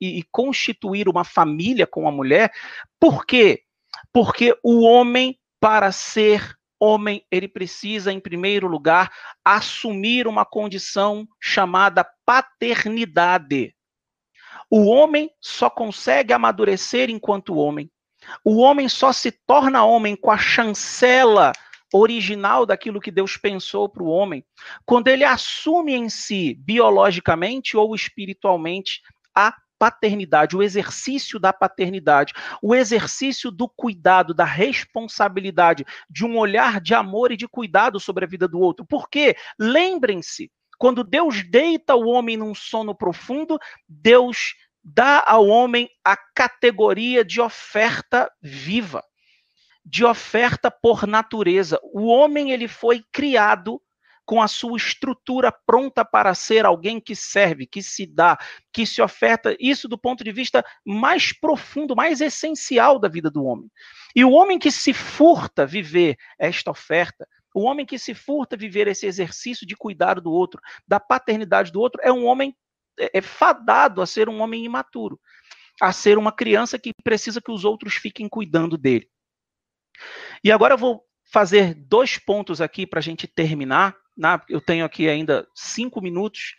e 0.00 0.22
constituir 0.30 1.08
uma 1.08 1.24
família 1.24 1.86
com 1.86 2.08
a 2.08 2.12
mulher. 2.12 2.52
Por 3.00 3.26
quê? 3.26 3.64
Porque 4.12 4.56
o 4.62 4.82
homem, 4.82 5.38
para 5.60 5.90
ser 5.90 6.56
homem, 6.80 7.26
ele 7.30 7.48
precisa, 7.48 8.12
em 8.12 8.20
primeiro 8.20 8.68
lugar, 8.68 9.12
assumir 9.44 10.26
uma 10.26 10.44
condição 10.44 11.28
chamada 11.40 12.08
paternidade. 12.24 13.74
O 14.70 14.86
homem 14.86 15.30
só 15.40 15.68
consegue 15.68 16.32
amadurecer 16.32 17.10
enquanto 17.10 17.56
homem 17.56 17.90
o 18.44 18.58
homem 18.58 18.88
só 18.88 19.12
se 19.12 19.30
torna 19.30 19.84
homem 19.84 20.16
com 20.16 20.30
a 20.30 20.38
chancela 20.38 21.52
original 21.92 22.66
daquilo 22.66 23.00
que 23.00 23.10
Deus 23.10 23.36
pensou 23.36 23.88
para 23.88 24.02
o 24.02 24.08
homem, 24.08 24.44
quando 24.84 25.08
ele 25.08 25.24
assume 25.24 25.94
em 25.94 26.08
si, 26.08 26.54
biologicamente 26.54 27.76
ou 27.76 27.94
espiritualmente, 27.94 29.00
a 29.34 29.54
paternidade, 29.78 30.56
o 30.56 30.62
exercício 30.62 31.38
da 31.38 31.52
paternidade, 31.52 32.32
o 32.62 32.74
exercício 32.74 33.50
do 33.50 33.68
cuidado, 33.68 34.32
da 34.32 34.44
responsabilidade, 34.44 35.84
de 36.08 36.24
um 36.24 36.38
olhar 36.38 36.80
de 36.80 36.94
amor 36.94 37.30
e 37.30 37.36
de 37.36 37.46
cuidado 37.46 38.00
sobre 38.00 38.24
a 38.24 38.28
vida 38.28 38.48
do 38.48 38.58
outro. 38.58 38.86
Porque, 38.86 39.36
lembrem-se, 39.58 40.50
quando 40.78 41.04
Deus 41.04 41.42
deita 41.42 41.94
o 41.94 42.08
homem 42.08 42.36
num 42.36 42.54
sono 42.54 42.94
profundo, 42.94 43.58
Deus 43.88 44.54
dá 44.88 45.24
ao 45.26 45.48
homem 45.48 45.90
a 46.04 46.16
categoria 46.16 47.24
de 47.24 47.40
oferta 47.40 48.30
viva, 48.40 49.02
de 49.84 50.04
oferta 50.04 50.70
por 50.70 51.08
natureza. 51.08 51.80
O 51.82 52.06
homem 52.06 52.52
ele 52.52 52.68
foi 52.68 53.02
criado 53.12 53.82
com 54.24 54.40
a 54.40 54.46
sua 54.46 54.76
estrutura 54.76 55.52
pronta 55.66 56.04
para 56.04 56.34
ser 56.34 56.64
alguém 56.64 57.00
que 57.00 57.16
serve, 57.16 57.66
que 57.66 57.82
se 57.82 58.06
dá, 58.06 58.38
que 58.72 58.86
se 58.86 59.02
oferta, 59.02 59.56
isso 59.58 59.88
do 59.88 59.98
ponto 59.98 60.22
de 60.22 60.30
vista 60.30 60.64
mais 60.84 61.32
profundo, 61.32 61.96
mais 61.96 62.20
essencial 62.20 63.00
da 63.00 63.08
vida 63.08 63.30
do 63.30 63.44
homem. 63.44 63.68
E 64.14 64.24
o 64.24 64.30
homem 64.30 64.56
que 64.56 64.70
se 64.70 64.92
furta 64.92 65.66
viver 65.66 66.16
esta 66.38 66.70
oferta, 66.70 67.26
o 67.52 67.62
homem 67.62 67.84
que 67.84 67.98
se 67.98 68.14
furta 68.14 68.56
viver 68.56 68.86
esse 68.86 69.06
exercício 69.06 69.66
de 69.66 69.76
cuidar 69.76 70.20
do 70.20 70.30
outro, 70.30 70.60
da 70.86 71.00
paternidade 71.00 71.72
do 71.72 71.80
outro, 71.80 72.00
é 72.04 72.12
um 72.12 72.24
homem 72.24 72.54
é, 72.98 73.18
é 73.18 73.20
fadado 73.20 74.00
a 74.00 74.06
ser 74.06 74.28
um 74.28 74.40
homem 74.40 74.64
imaturo, 74.64 75.20
a 75.80 75.92
ser 75.92 76.18
uma 76.18 76.32
criança 76.32 76.78
que 76.78 76.92
precisa 77.02 77.40
que 77.40 77.50
os 77.50 77.64
outros 77.64 77.94
fiquem 77.94 78.28
cuidando 78.28 78.76
dele. 78.76 79.08
E 80.42 80.50
agora 80.50 80.74
eu 80.74 80.78
vou 80.78 81.02
fazer 81.32 81.74
dois 81.74 82.18
pontos 82.18 82.60
aqui 82.60 82.86
para 82.86 82.98
a 82.98 83.02
gente 83.02 83.26
terminar 83.26 83.96
né? 84.16 84.40
eu 84.48 84.60
tenho 84.60 84.84
aqui 84.84 85.08
ainda 85.08 85.46
cinco 85.54 86.00
minutos, 86.00 86.54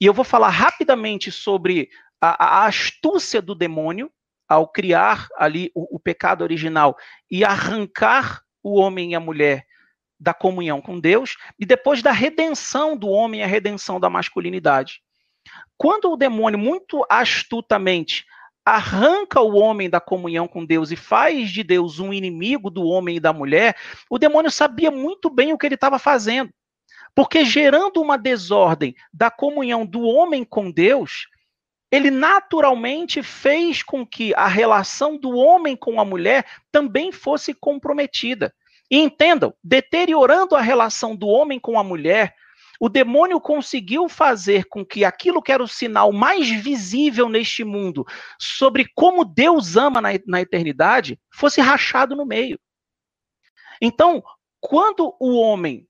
e 0.00 0.06
eu 0.06 0.14
vou 0.14 0.24
falar 0.24 0.48
rapidamente 0.48 1.30
sobre 1.30 1.90
a, 2.20 2.62
a 2.62 2.66
astúcia 2.66 3.42
do 3.42 3.54
demônio 3.54 4.10
ao 4.48 4.68
criar 4.68 5.28
ali 5.36 5.70
o, 5.74 5.96
o 5.96 6.00
pecado 6.00 6.42
original 6.42 6.96
e 7.30 7.44
arrancar 7.44 8.42
o 8.62 8.78
homem 8.78 9.12
e 9.12 9.14
a 9.14 9.20
mulher 9.20 9.64
da 10.18 10.32
comunhão 10.32 10.80
com 10.80 10.98
Deus, 10.98 11.36
e 11.58 11.66
depois 11.66 12.02
da 12.02 12.12
redenção 12.12 12.96
do 12.96 13.08
homem 13.08 13.42
a 13.42 13.46
redenção 13.46 14.00
da 14.00 14.08
masculinidade. 14.08 15.02
Quando 15.76 16.12
o 16.12 16.16
demônio, 16.16 16.58
muito 16.58 17.04
astutamente, 17.08 18.24
arranca 18.64 19.40
o 19.40 19.56
homem 19.56 19.90
da 19.90 20.00
comunhão 20.00 20.48
com 20.48 20.64
Deus 20.64 20.90
e 20.90 20.96
faz 20.96 21.50
de 21.50 21.62
Deus 21.62 21.98
um 21.98 22.12
inimigo 22.12 22.70
do 22.70 22.84
homem 22.84 23.16
e 23.16 23.20
da 23.20 23.32
mulher, 23.32 23.76
o 24.08 24.18
demônio 24.18 24.50
sabia 24.50 24.90
muito 24.90 25.28
bem 25.28 25.52
o 25.52 25.58
que 25.58 25.66
ele 25.66 25.74
estava 25.74 25.98
fazendo. 25.98 26.50
Porque 27.14 27.44
gerando 27.44 28.00
uma 28.00 28.16
desordem 28.16 28.94
da 29.12 29.30
comunhão 29.30 29.84
do 29.86 30.02
homem 30.02 30.44
com 30.44 30.70
Deus, 30.70 31.28
ele 31.90 32.10
naturalmente 32.10 33.22
fez 33.22 33.82
com 33.82 34.04
que 34.04 34.34
a 34.34 34.48
relação 34.48 35.16
do 35.16 35.30
homem 35.30 35.76
com 35.76 36.00
a 36.00 36.04
mulher 36.04 36.44
também 36.72 37.12
fosse 37.12 37.54
comprometida. 37.54 38.52
E 38.90 38.98
entendam, 38.98 39.54
deteriorando 39.62 40.56
a 40.56 40.60
relação 40.60 41.14
do 41.14 41.28
homem 41.28 41.60
com 41.60 41.78
a 41.78 41.84
mulher, 41.84 42.34
o 42.80 42.88
demônio 42.88 43.40
conseguiu 43.40 44.08
fazer 44.08 44.64
com 44.66 44.84
que 44.84 45.04
aquilo 45.04 45.42
que 45.42 45.52
era 45.52 45.62
o 45.62 45.68
sinal 45.68 46.12
mais 46.12 46.48
visível 46.48 47.28
neste 47.28 47.64
mundo 47.64 48.04
sobre 48.38 48.86
como 48.94 49.24
Deus 49.24 49.76
ama 49.76 50.00
na, 50.00 50.10
na 50.26 50.40
eternidade 50.40 51.18
fosse 51.32 51.60
rachado 51.60 52.16
no 52.16 52.26
meio. 52.26 52.58
Então, 53.80 54.22
quando 54.60 55.14
o 55.20 55.36
homem 55.36 55.86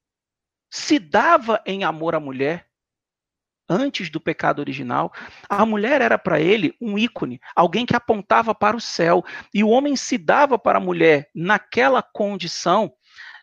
se 0.71 0.99
dava 0.99 1.63
em 1.65 1.85
amor 1.85 2.17
à 2.17 2.21
mulher 2.21 2.67
antes 3.69 4.11
do 4.11 4.21
pecado 4.21 4.59
original. 4.59 5.13
A 5.49 5.65
mulher 5.65 6.01
era 6.01 6.19
para 6.19 6.41
ele 6.41 6.75
um 6.81 6.99
ícone, 6.99 7.41
alguém 7.55 7.87
que 7.87 7.97
apontava 7.97 8.55
para 8.55 8.77
o 8.77 8.81
céu, 8.81 9.25
e 9.53 9.65
o 9.65 9.69
homem 9.69 9.97
se 9.97 10.19
dava 10.19 10.59
para 10.59 10.79
a 10.79 10.83
mulher 10.83 11.31
naquela 11.35 12.03
condição 12.03 12.93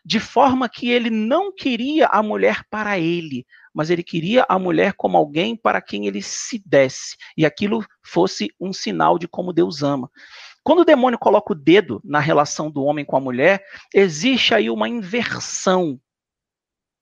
de 0.04 0.18
forma 0.18 0.68
que 0.68 0.90
ele 0.90 1.10
não 1.10 1.54
queria 1.54 2.06
a 2.06 2.22
mulher 2.22 2.64
para 2.70 2.98
ele, 2.98 3.46
mas 3.72 3.90
ele 3.90 4.02
queria 4.02 4.44
a 4.48 4.58
mulher 4.58 4.94
como 4.94 5.16
alguém 5.16 5.56
para 5.56 5.80
quem 5.80 6.06
ele 6.06 6.20
se 6.20 6.62
desse, 6.66 7.16
e 7.36 7.46
aquilo 7.46 7.84
fosse 8.02 8.50
um 8.60 8.72
sinal 8.72 9.18
de 9.18 9.28
como 9.28 9.52
Deus 9.52 9.82
ama. 9.82 10.10
Quando 10.64 10.80
o 10.80 10.84
demônio 10.84 11.18
coloca 11.18 11.52
o 11.52 11.56
dedo 11.56 12.00
na 12.04 12.20
relação 12.20 12.70
do 12.70 12.84
homem 12.84 13.04
com 13.04 13.16
a 13.16 13.20
mulher, 13.20 13.64
existe 13.92 14.54
aí 14.54 14.70
uma 14.70 14.88
inversão 14.88 16.00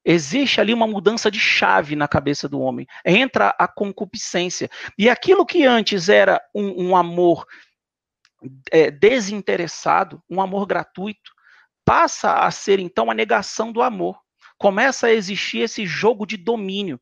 Existe 0.05 0.61
ali 0.61 0.73
uma 0.73 0.87
mudança 0.87 1.31
de 1.31 1.39
chave 1.39 1.95
na 1.95 2.09
cabeça 2.09 2.49
do 2.49 2.59
homem. 2.61 2.87
Entra 3.05 3.55
a 3.59 3.69
concupiscência. 3.69 4.71
E 4.97 5.11
aquilo 5.11 5.45
que 5.45 5.65
antes 5.65 6.09
era 6.09 6.41
um, 6.55 6.89
um 6.89 6.97
amor 6.97 7.45
é, 8.71 8.91
desinteressado, 8.91 10.23
um 10.29 10.41
amor 10.41 10.67
gratuito, 10.67 11.31
passa 11.91 12.35
a 12.35 12.51
ser 12.53 12.79
então 12.79 13.11
a 13.11 13.15
negação 13.15 13.73
do 13.73 13.83
amor. 13.83 14.17
Começa 14.57 15.09
a 15.09 15.13
existir 15.13 15.59
esse 15.59 15.85
jogo 15.85 16.25
de 16.25 16.37
domínio. 16.37 17.01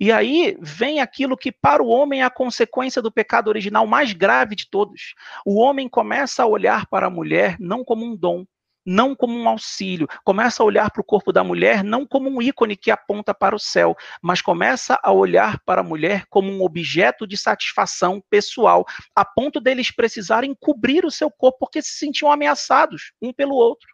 E 0.00 0.10
aí 0.10 0.58
vem 0.60 0.98
aquilo 0.98 1.36
que 1.36 1.52
para 1.52 1.80
o 1.80 1.86
homem 1.86 2.20
é 2.20 2.24
a 2.24 2.30
consequência 2.30 3.00
do 3.00 3.12
pecado 3.12 3.46
original 3.46 3.86
mais 3.86 4.12
grave 4.12 4.56
de 4.56 4.68
todos. 4.68 5.14
O 5.46 5.60
homem 5.60 5.88
começa 5.88 6.42
a 6.42 6.46
olhar 6.46 6.86
para 6.86 7.06
a 7.06 7.10
mulher 7.10 7.54
não 7.60 7.84
como 7.84 8.04
um 8.04 8.16
dom, 8.16 8.44
não 8.84 9.14
como 9.14 9.38
um 9.38 9.48
auxílio, 9.48 10.08
começa 10.24 10.64
a 10.64 10.66
olhar 10.66 10.90
para 10.90 11.00
o 11.00 11.04
corpo 11.04 11.32
da 11.32 11.44
mulher 11.44 11.84
não 11.84 12.04
como 12.04 12.28
um 12.28 12.42
ícone 12.42 12.76
que 12.76 12.90
aponta 12.90 13.32
para 13.32 13.54
o 13.54 13.60
céu, 13.60 13.94
mas 14.20 14.42
começa 14.42 14.98
a 15.00 15.12
olhar 15.12 15.60
para 15.64 15.80
a 15.80 15.84
mulher 15.84 16.24
como 16.28 16.50
um 16.50 16.60
objeto 16.60 17.24
de 17.24 17.36
satisfação 17.36 18.20
pessoal, 18.28 18.84
a 19.14 19.24
ponto 19.24 19.60
deles 19.60 19.92
precisarem 19.92 20.56
cobrir 20.60 21.04
o 21.04 21.10
seu 21.10 21.30
corpo 21.30 21.58
porque 21.60 21.80
se 21.80 21.92
sentiam 21.92 22.32
ameaçados 22.32 23.12
um 23.22 23.32
pelo 23.32 23.54
outro. 23.54 23.93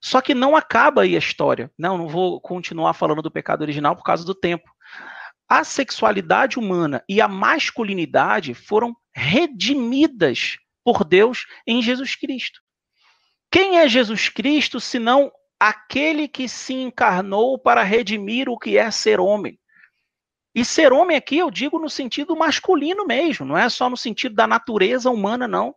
Só 0.00 0.20
que 0.20 0.34
não 0.34 0.56
acaba 0.56 1.02
aí 1.02 1.14
a 1.14 1.18
história. 1.18 1.70
Não, 1.78 1.98
não 1.98 2.08
vou 2.08 2.40
continuar 2.40 2.94
falando 2.94 3.22
do 3.22 3.30
pecado 3.30 3.62
original 3.62 3.94
por 3.94 4.04
causa 4.04 4.24
do 4.24 4.34
tempo. 4.34 4.70
A 5.48 5.64
sexualidade 5.64 6.58
humana 6.58 7.04
e 7.08 7.20
a 7.20 7.28
masculinidade 7.28 8.54
foram 8.54 8.96
redimidas 9.14 10.56
por 10.84 11.04
Deus 11.04 11.46
em 11.66 11.82
Jesus 11.82 12.14
Cristo. 12.14 12.60
Quem 13.50 13.78
é 13.78 13.88
Jesus 13.88 14.28
Cristo 14.28 14.80
senão 14.80 15.30
aquele 15.58 16.28
que 16.28 16.48
se 16.48 16.72
encarnou 16.72 17.58
para 17.58 17.82
redimir 17.82 18.48
o 18.48 18.56
que 18.56 18.78
é 18.78 18.90
ser 18.90 19.20
homem? 19.20 19.58
E 20.54 20.64
ser 20.64 20.92
homem 20.92 21.16
aqui 21.16 21.38
eu 21.38 21.50
digo 21.50 21.78
no 21.78 21.90
sentido 21.90 22.36
masculino 22.36 23.06
mesmo, 23.06 23.44
não 23.44 23.56
é 23.56 23.68
só 23.68 23.90
no 23.90 23.96
sentido 23.96 24.34
da 24.34 24.46
natureza 24.46 25.10
humana, 25.10 25.46
não. 25.46 25.74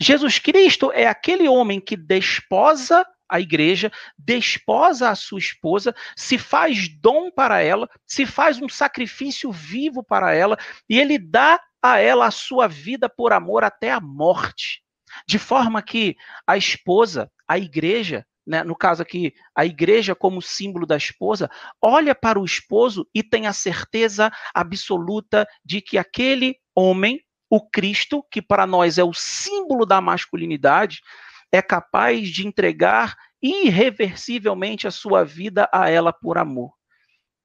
Jesus 0.00 0.38
Cristo 0.38 0.90
é 0.92 1.06
aquele 1.06 1.48
homem 1.48 1.80
que 1.80 1.96
desposa 1.96 3.06
a 3.30 3.40
igreja, 3.40 3.90
desposa 4.18 5.08
a 5.08 5.14
sua 5.14 5.38
esposa, 5.38 5.94
se 6.16 6.36
faz 6.36 6.88
dom 6.88 7.30
para 7.30 7.62
ela, 7.62 7.88
se 8.06 8.26
faz 8.26 8.60
um 8.60 8.68
sacrifício 8.68 9.52
vivo 9.52 10.02
para 10.02 10.34
ela, 10.34 10.58
e 10.88 10.98
ele 10.98 11.18
dá 11.18 11.60
a 11.82 11.98
ela 11.98 12.26
a 12.26 12.30
sua 12.30 12.66
vida 12.66 13.08
por 13.08 13.32
amor 13.32 13.64
até 13.64 13.92
a 13.92 14.00
morte. 14.00 14.82
De 15.26 15.38
forma 15.38 15.82
que 15.82 16.16
a 16.46 16.56
esposa, 16.56 17.30
a 17.48 17.58
igreja, 17.58 18.26
né, 18.46 18.64
no 18.64 18.76
caso 18.76 19.02
aqui, 19.02 19.32
a 19.54 19.64
igreja 19.64 20.14
como 20.14 20.42
símbolo 20.42 20.86
da 20.86 20.96
esposa, 20.96 21.48
olha 21.80 22.14
para 22.14 22.38
o 22.38 22.44
esposo 22.44 23.08
e 23.14 23.22
tem 23.22 23.46
a 23.46 23.52
certeza 23.52 24.30
absoluta 24.54 25.46
de 25.64 25.80
que 25.80 25.96
aquele 25.96 26.56
homem, 26.74 27.20
o 27.48 27.60
Cristo, 27.68 28.24
que 28.30 28.40
para 28.40 28.66
nós 28.66 28.98
é 28.98 29.04
o 29.04 29.12
símbolo 29.12 29.84
da 29.84 30.00
masculinidade, 30.00 31.00
é 31.52 31.60
capaz 31.60 32.28
de 32.28 32.46
entregar 32.46 33.16
irreversivelmente 33.42 34.86
a 34.86 34.90
sua 34.90 35.24
vida 35.24 35.68
a 35.72 35.88
ela 35.88 36.12
por 36.12 36.38
amor. 36.38 36.72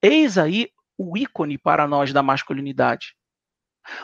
Eis 0.02 0.38
aí 0.38 0.70
o 0.98 1.18
ícone 1.18 1.58
para 1.58 1.88
nós 1.88 2.14
da 2.14 2.22
masculinidade. 2.22 3.16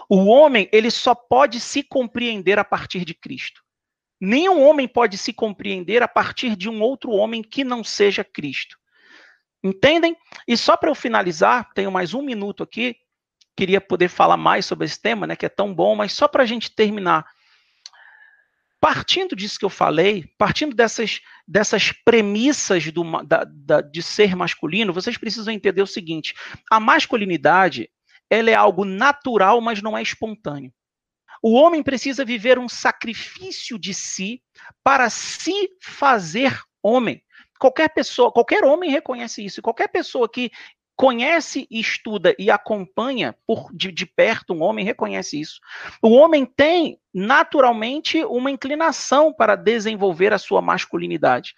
O 0.09 0.25
homem, 0.25 0.69
ele 0.71 0.91
só 0.91 1.15
pode 1.15 1.59
se 1.59 1.83
compreender 1.83 2.59
a 2.59 2.63
partir 2.63 3.03
de 3.03 3.13
Cristo. 3.13 3.61
Nenhum 4.19 4.61
homem 4.61 4.87
pode 4.87 5.17
se 5.17 5.33
compreender 5.33 6.03
a 6.03 6.07
partir 6.07 6.55
de 6.55 6.69
um 6.69 6.81
outro 6.81 7.11
homem 7.11 7.41
que 7.41 7.63
não 7.63 7.83
seja 7.83 8.23
Cristo. 8.23 8.77
Entendem? 9.63 10.15
E 10.47 10.55
só 10.55 10.77
para 10.77 10.89
eu 10.89 10.95
finalizar, 10.95 11.71
tenho 11.73 11.91
mais 11.91 12.13
um 12.13 12.21
minuto 12.21 12.63
aqui, 12.63 12.95
queria 13.55 13.81
poder 13.81 14.09
falar 14.09 14.37
mais 14.37 14.65
sobre 14.65 14.85
esse 14.85 14.99
tema, 14.99 15.27
né, 15.27 15.35
que 15.35 15.45
é 15.45 15.49
tão 15.49 15.73
bom, 15.73 15.95
mas 15.95 16.13
só 16.13 16.27
para 16.27 16.43
a 16.43 16.45
gente 16.45 16.73
terminar. 16.73 17.25
Partindo 18.81 19.35
disso 19.35 19.59
que 19.59 19.65
eu 19.65 19.69
falei, 19.69 20.25
partindo 20.39 20.75
dessas, 20.75 21.21
dessas 21.47 21.91
premissas 21.91 22.91
do, 22.91 23.03
da, 23.23 23.43
da, 23.47 23.79
de 23.79 24.01
ser 24.01 24.35
masculino, 24.35 24.91
vocês 24.91 25.19
precisam 25.19 25.53
entender 25.53 25.83
o 25.83 25.87
seguinte: 25.87 26.33
a 26.69 26.79
masculinidade 26.79 27.91
ela 28.27 28.49
é 28.49 28.55
algo 28.55 28.83
natural, 28.83 29.61
mas 29.61 29.83
não 29.83 29.95
é 29.95 30.01
espontâneo. 30.01 30.73
O 31.43 31.53
homem 31.53 31.83
precisa 31.83 32.25
viver 32.25 32.57
um 32.57 32.67
sacrifício 32.67 33.77
de 33.77 33.93
si 33.93 34.41
para 34.83 35.11
se 35.11 35.69
fazer 35.79 36.59
homem. 36.81 37.23
Qualquer 37.59 37.89
pessoa, 37.89 38.31
qualquer 38.31 38.63
homem 38.63 38.89
reconhece 38.89 39.45
isso. 39.45 39.61
Qualquer 39.61 39.89
pessoa 39.89 40.27
que 40.27 40.49
conhece, 41.01 41.67
estuda 41.71 42.35
e 42.37 42.51
acompanha 42.51 43.35
por 43.47 43.73
de, 43.73 43.91
de, 43.91 44.05
perto 44.05 44.53
um 44.53 44.61
homem 44.61 44.85
reconhece 44.85 45.41
isso. 45.41 45.59
O 45.99 46.11
homem 46.11 46.45
tem 46.45 46.99
naturalmente 47.11 48.23
uma 48.25 48.51
inclinação 48.51 49.33
para 49.33 49.55
desenvolver 49.55 50.31
a 50.31 50.37
sua 50.37 50.61
masculinidade. 50.61 51.55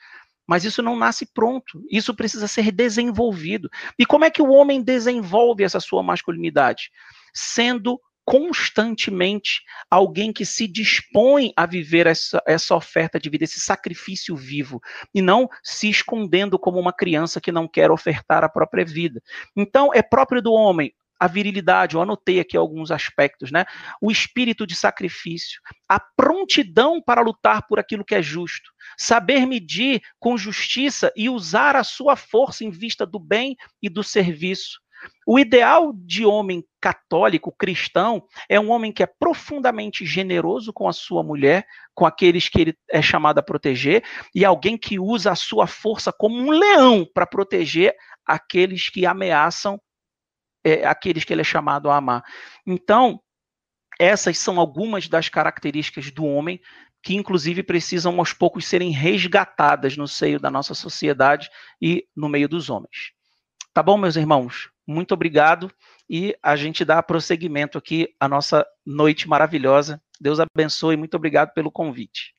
Mas 0.48 0.64
isso 0.64 0.82
não 0.82 0.96
nasce 0.96 1.26
pronto. 1.26 1.84
Isso 1.92 2.16
precisa 2.16 2.48
ser 2.48 2.72
desenvolvido. 2.72 3.70
E 4.00 4.06
como 4.06 4.24
é 4.24 4.30
que 4.30 4.42
o 4.42 4.50
homem 4.50 4.82
desenvolve 4.82 5.62
essa 5.62 5.82
sua 5.82 6.02
masculinidade? 6.02 6.90
Sendo 7.34 8.00
constantemente 8.26 9.62
alguém 9.90 10.32
que 10.32 10.46
se 10.46 10.68
dispõe 10.68 11.52
a 11.56 11.66
viver 11.66 12.08
essa, 12.08 12.42
essa 12.48 12.76
oferta 12.76 13.20
de 13.20 13.30
vida, 13.30 13.44
esse 13.44 13.60
sacrifício 13.60 14.36
vivo, 14.36 14.80
e 15.14 15.22
não 15.22 15.50
se 15.64 15.90
escondendo 15.90 16.58
como 16.58 16.80
uma 16.80 16.94
criança 16.94 17.42
que 17.42 17.52
não 17.52 17.68
quer 17.68 17.92
ofertar 17.92 18.44
a 18.44 18.50
própria 18.50 18.86
vida. 18.86 19.22
Então, 19.56 19.92
é 19.94 20.02
próprio 20.02 20.42
do 20.42 20.54
homem 20.54 20.94
a 21.24 21.28
virilidade, 21.28 21.96
eu 21.96 22.02
anotei 22.02 22.42
aqui 22.42 22.58
alguns 22.58 22.92
aspectos, 22.92 23.50
né? 23.50 23.64
O 24.02 24.12
espírito 24.12 24.68
de 24.68 24.76
sacrifício, 24.76 25.62
a 25.88 25.98
prontidão 25.98 27.02
para 27.02 27.22
lutar 27.22 27.66
por 27.66 27.80
aquilo 27.80 28.04
que 28.04 28.14
é 28.14 28.22
justo, 28.22 28.72
saber 28.98 29.46
medir 29.46 30.02
com 30.20 30.38
justiça 30.38 31.14
e 31.16 31.30
usar 31.30 31.78
a 31.78 31.84
sua 31.84 32.18
força 32.18 32.66
em 32.66 32.70
vista 32.70 33.06
do 33.06 33.20
bem 33.20 33.56
e 33.82 33.88
do 33.88 34.04
serviço. 34.04 34.83
O 35.26 35.40
ideal 35.40 35.94
de 35.94 36.26
homem 36.26 36.64
católico, 36.82 37.56
cristão, 37.58 38.24
é 38.50 38.60
um 38.60 38.72
homem 38.72 38.92
que 38.92 39.04
é 39.04 39.08
profundamente 39.08 40.06
generoso 40.06 40.74
com 40.74 40.88
a 40.88 40.94
sua 40.94 41.24
mulher, 41.24 41.66
com 41.94 42.06
aqueles 42.06 42.50
que 42.50 42.62
ele 42.62 42.78
é 42.90 43.02
chamado 43.02 43.40
a 43.40 43.44
proteger, 43.44 44.04
e 44.36 44.44
alguém 44.44 44.78
que 44.78 45.00
usa 45.00 45.32
a 45.32 45.36
sua 45.36 45.66
força 45.66 46.12
como 46.12 46.36
um 46.36 46.52
leão 46.52 47.08
para 47.14 47.26
proteger 47.26 47.96
aqueles 48.26 48.90
que 48.90 49.06
ameaçam 49.06 49.80
é, 50.64 50.86
aqueles 50.86 51.24
que 51.24 51.34
ele 51.34 51.42
é 51.42 51.46
chamado 51.46 51.90
a 51.90 51.98
amar. 51.98 52.24
Então, 52.66 53.22
essas 54.00 54.38
são 54.38 54.60
algumas 54.60 55.08
das 55.08 55.30
características 55.30 56.10
do 56.12 56.26
homem 56.26 56.60
que, 57.02 57.16
inclusive, 57.16 57.62
precisam 57.62 58.18
aos 58.18 58.32
poucos 58.34 58.66
serem 58.66 58.92
resgatadas 58.92 59.98
no 59.98 60.08
seio 60.08 60.40
da 60.40 60.50
nossa 60.50 60.74
sociedade 60.74 61.50
e 61.82 62.08
no 62.16 62.30
meio 62.30 62.48
dos 62.48 62.70
homens. 62.70 63.12
Tá 63.74 63.84
bom, 63.84 63.98
meus 63.98 64.16
irmãos? 64.16 64.73
Muito 64.86 65.14
obrigado 65.14 65.72
e 66.10 66.36
a 66.44 66.56
gente 66.56 66.84
dá 66.84 67.02
prosseguimento 67.02 67.78
aqui 67.78 68.14
à 68.20 68.28
nossa 68.28 68.66
noite 68.86 69.28
maravilhosa. 69.28 70.02
Deus 70.20 70.40
abençoe, 70.40 70.98
muito 70.98 71.16
obrigado 71.16 71.54
pelo 71.54 71.72
convite. 71.72 72.33